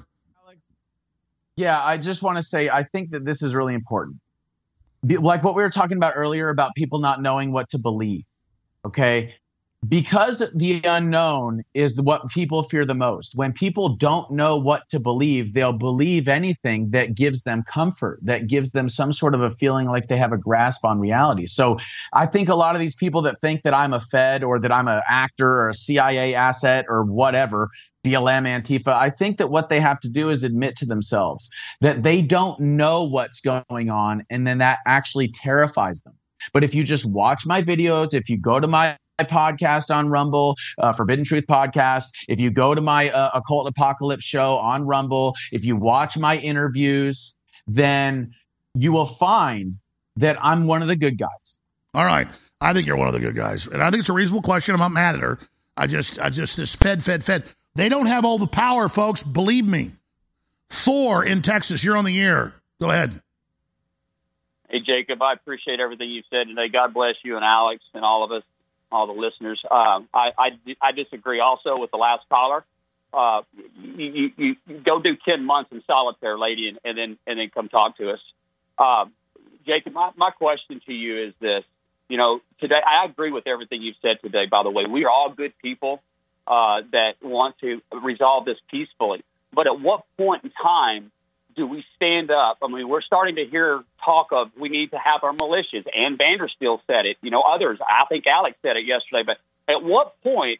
[1.56, 4.18] Yeah, I just want to say I think that this is really important.
[5.02, 8.26] Like what we were talking about earlier about people not knowing what to believe.
[8.85, 9.34] Okay
[9.87, 13.33] because the unknown is what people fear the most.
[13.35, 18.47] When people don't know what to believe, they'll believe anything that gives them comfort, that
[18.47, 21.45] gives them some sort of a feeling like they have a grasp on reality.
[21.45, 21.77] So
[22.13, 24.71] I think a lot of these people that think that I'm a Fed or that
[24.71, 27.69] I'm an actor or a CIA asset or whatever,
[28.03, 31.49] BLM, Antifa, I think that what they have to do is admit to themselves
[31.81, 36.13] that they don't know what's going on, and then that actually terrifies them.
[36.53, 40.56] But if you just watch my videos, if you go to my podcast on Rumble,
[40.77, 42.06] uh, Forbidden Truth podcast.
[42.27, 46.38] If you go to my uh, Occult Apocalypse show on Rumble, if you watch my
[46.38, 47.35] interviews,
[47.68, 48.34] then
[48.73, 49.77] you will find
[50.18, 51.30] that I'm one of the good guys.
[51.94, 52.27] All right.
[52.61, 53.68] I think you're one of the good guys.
[53.68, 54.73] And I think it's a reasonable question.
[54.73, 55.39] I'm not mad at her.
[55.76, 57.44] I just, I just, this Fed, Fed, Fed.
[57.76, 59.22] They don't have all the power, folks.
[59.22, 59.91] Believe me.
[60.69, 62.56] Thor in Texas, you're on the air.
[62.81, 63.22] Go ahead.
[64.69, 66.68] Hey, Jacob, I appreciate everything you said today.
[66.68, 68.44] God bless you and Alex and all of us
[68.91, 69.61] all the listeners.
[69.69, 70.49] Um, I, I,
[70.81, 72.64] I disagree also with the last caller.
[73.14, 73.41] Uh,
[73.81, 77.49] you, you, you go do ten months in solitaire, lady, and, and then and then
[77.53, 78.19] come talk to us.
[78.77, 79.14] Um,
[79.65, 81.64] Jacob, my, my question to you is this:
[82.09, 84.45] You know, today I agree with everything you've said today.
[84.49, 86.01] By the way, we are all good people
[86.45, 89.23] uh, that want to resolve this peacefully.
[89.53, 91.11] But at what point in time
[91.57, 92.59] do we stand up?
[92.63, 95.85] I mean, we're starting to hear talk of we need to have our militias.
[95.93, 97.17] Ann Vandersteel said it.
[97.21, 97.79] You know, others.
[97.81, 99.23] I think Alex said it yesterday.
[99.25, 100.59] But at what point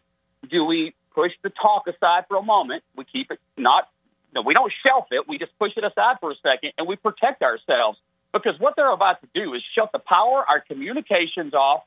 [0.50, 2.84] do we push the talk aside for a moment?
[2.96, 3.88] We keep it not.
[4.34, 5.28] No, we don't shelf it.
[5.28, 7.98] We just push it aside for a second, and we protect ourselves
[8.34, 11.84] because what they're about to do is shut the power, our communications off,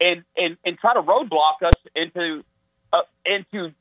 [0.00, 2.44] and and and try to roadblock us into
[2.92, 3.72] uh, into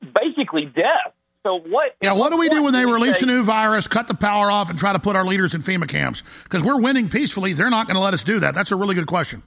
[0.00, 1.14] basically death.
[1.46, 1.92] So what?
[2.02, 4.50] Yeah, what do we do when they release say, a new virus, cut the power
[4.50, 6.22] off, and try to put our leaders in FEMA camps?
[6.44, 7.54] Because we're winning peacefully.
[7.54, 8.54] They're not going to let us do that.
[8.54, 9.42] That's a really good question.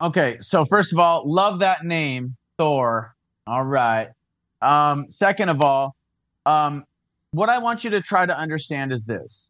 [0.00, 3.14] Okay, so first of all, love that name, Thor.
[3.46, 4.08] All right.
[4.60, 5.96] Um, second of all,
[6.44, 6.84] um,
[7.30, 9.48] what I want you to try to understand is this: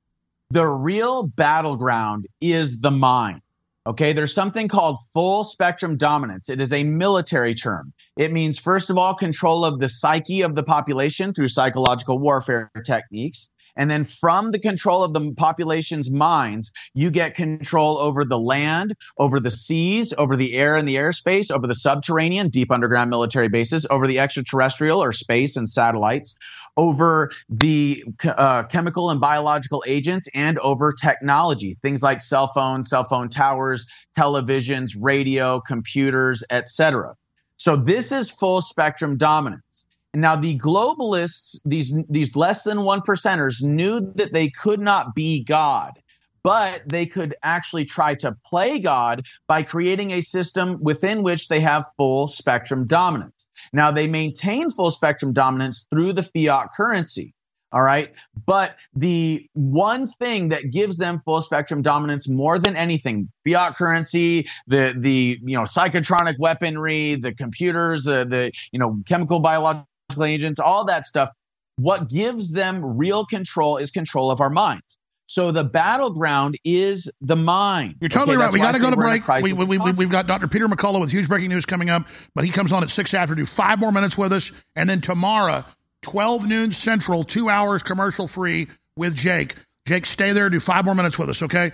[0.50, 3.42] the real battleground is the mind.
[3.88, 6.50] Okay, there's something called full spectrum dominance.
[6.50, 7.94] It is a military term.
[8.18, 12.70] It means, first of all, control of the psyche of the population through psychological warfare
[12.84, 13.48] techniques.
[13.76, 18.94] And then from the control of the population's minds, you get control over the land,
[19.16, 23.48] over the seas, over the air and the airspace, over the subterranean, deep underground military
[23.48, 26.36] bases, over the extraterrestrial or space and satellites,
[26.78, 33.04] over the uh, chemical and biological agents and over technology, things like cell phones, cell
[33.04, 33.86] phone towers,
[34.16, 37.14] televisions, radio, computers, etc.
[37.58, 39.84] So this is full spectrum dominance.
[40.14, 45.44] Now the globalists, these these less than one percenters, knew that they could not be
[45.44, 45.92] God
[46.44, 51.60] but they could actually try to play God by creating a system within which they
[51.60, 53.37] have full spectrum dominance.
[53.72, 57.34] Now, they maintain full spectrum dominance through the fiat currency.
[57.70, 58.14] All right.
[58.46, 64.48] But the one thing that gives them full spectrum dominance more than anything, fiat currency,
[64.66, 70.58] the, the, you know, psychotronic weaponry, the computers, the, the, you know, chemical biological agents,
[70.58, 71.30] all that stuff,
[71.76, 74.97] what gives them real control is control of our minds.
[75.28, 77.96] So the battleground is the mind.
[78.00, 78.52] You're totally Okay, right.
[78.52, 79.42] We got to go to we're in a break.
[79.44, 80.48] We, we, we, we've got Dr.
[80.48, 83.34] Peter McCullough with huge breaking news coming up, but he comes on at 6 after.
[83.34, 84.50] Do five more minutes with us.
[84.74, 85.66] And then tomorrow,
[86.00, 89.54] 12 noon Central, two hours commercial free with Jake.
[89.86, 90.48] Jake, stay there.
[90.48, 91.72] Do five more minutes with us, okay?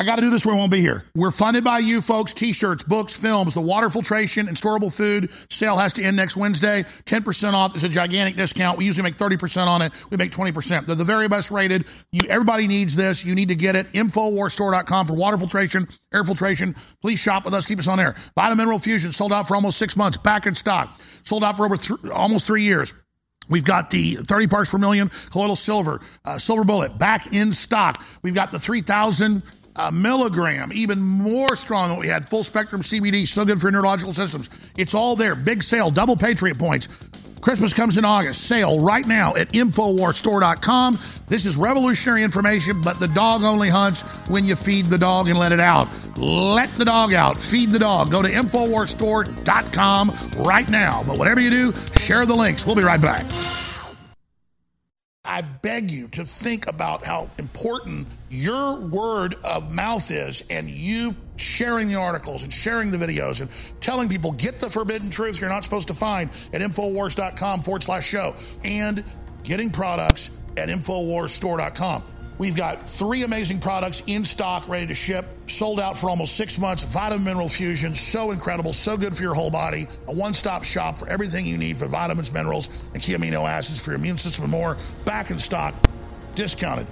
[0.00, 1.02] I got to do this or we won't be here.
[1.16, 2.32] We're funded by you folks.
[2.32, 6.84] T-shirts, books, films, the water filtration and storable food sale has to end next Wednesday.
[7.06, 7.74] 10% off.
[7.74, 8.78] It's a gigantic discount.
[8.78, 9.92] We usually make 30% on it.
[10.10, 10.86] We make 20%.
[10.86, 11.84] They're the very best rated.
[12.12, 13.24] You, everybody needs this.
[13.24, 13.90] You need to get it.
[13.92, 16.76] Infowarstore.com for water filtration, air filtration.
[17.02, 17.66] Please shop with us.
[17.66, 18.14] Keep us on air.
[18.36, 20.16] Vitamin Mineral Fusion sold out for almost six months.
[20.16, 20.96] Back in stock.
[21.24, 22.94] Sold out for over th- almost three years.
[23.48, 28.04] We've got the 30 parts per million colloidal silver, uh, silver bullet back in stock.
[28.22, 29.42] We've got the 3,000
[29.78, 32.26] uh, milligram, even more strong than we had.
[32.26, 34.50] Full spectrum CBD, so good for neurological systems.
[34.76, 35.34] It's all there.
[35.34, 36.88] Big sale, double Patriot points.
[37.40, 38.42] Christmas comes in August.
[38.42, 40.98] Sale right now at InfoWarsStore.com.
[41.28, 45.38] This is revolutionary information, but the dog only hunts when you feed the dog and
[45.38, 45.88] let it out.
[46.18, 47.38] Let the dog out.
[47.38, 48.10] Feed the dog.
[48.10, 51.04] Go to InfoWarsStore.com right now.
[51.04, 52.66] But whatever you do, share the links.
[52.66, 53.24] We'll be right back.
[55.24, 61.14] I beg you to think about how important your word of mouth is and you
[61.36, 63.50] sharing the articles and sharing the videos and
[63.80, 68.06] telling people get the forbidden truth you're not supposed to find at Infowars.com forward slash
[68.06, 68.34] show
[68.64, 69.04] and
[69.44, 72.02] getting products at InfoWarsStore.com.
[72.38, 76.56] We've got three amazing products in stock, ready to ship, sold out for almost six
[76.56, 76.84] months.
[76.84, 79.88] Vitamin Mineral Fusion, so incredible, so good for your whole body.
[80.06, 83.84] A one stop shop for everything you need for vitamins, minerals, and key amino acids
[83.84, 84.76] for your immune system and more.
[85.04, 85.74] Back in stock,
[86.36, 86.86] discounted.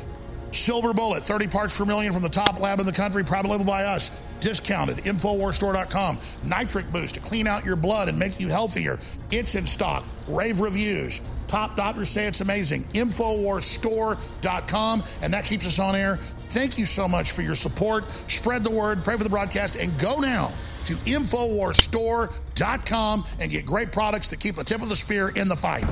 [0.51, 3.65] Silver Bullet, 30 parts per million from the top lab in the country, private label
[3.65, 4.11] by us.
[4.41, 4.99] Discounted.
[4.99, 6.19] Infowarstore.com.
[6.45, 8.99] Nitric Boost to clean out your blood and make you healthier.
[9.31, 10.05] It's in stock.
[10.29, 11.21] Rave reviews.
[11.49, 12.85] Top doctors say it's amazing.
[12.85, 15.03] Infowarstore.com.
[15.23, 16.19] And that keeps us on air.
[16.49, 18.05] Thank you so much for your support.
[18.29, 20.53] Spread the word, pray for the broadcast, and go now
[20.85, 25.57] to Infowarstore.com and get great products to keep the tip of the spear in the
[25.57, 25.85] fight.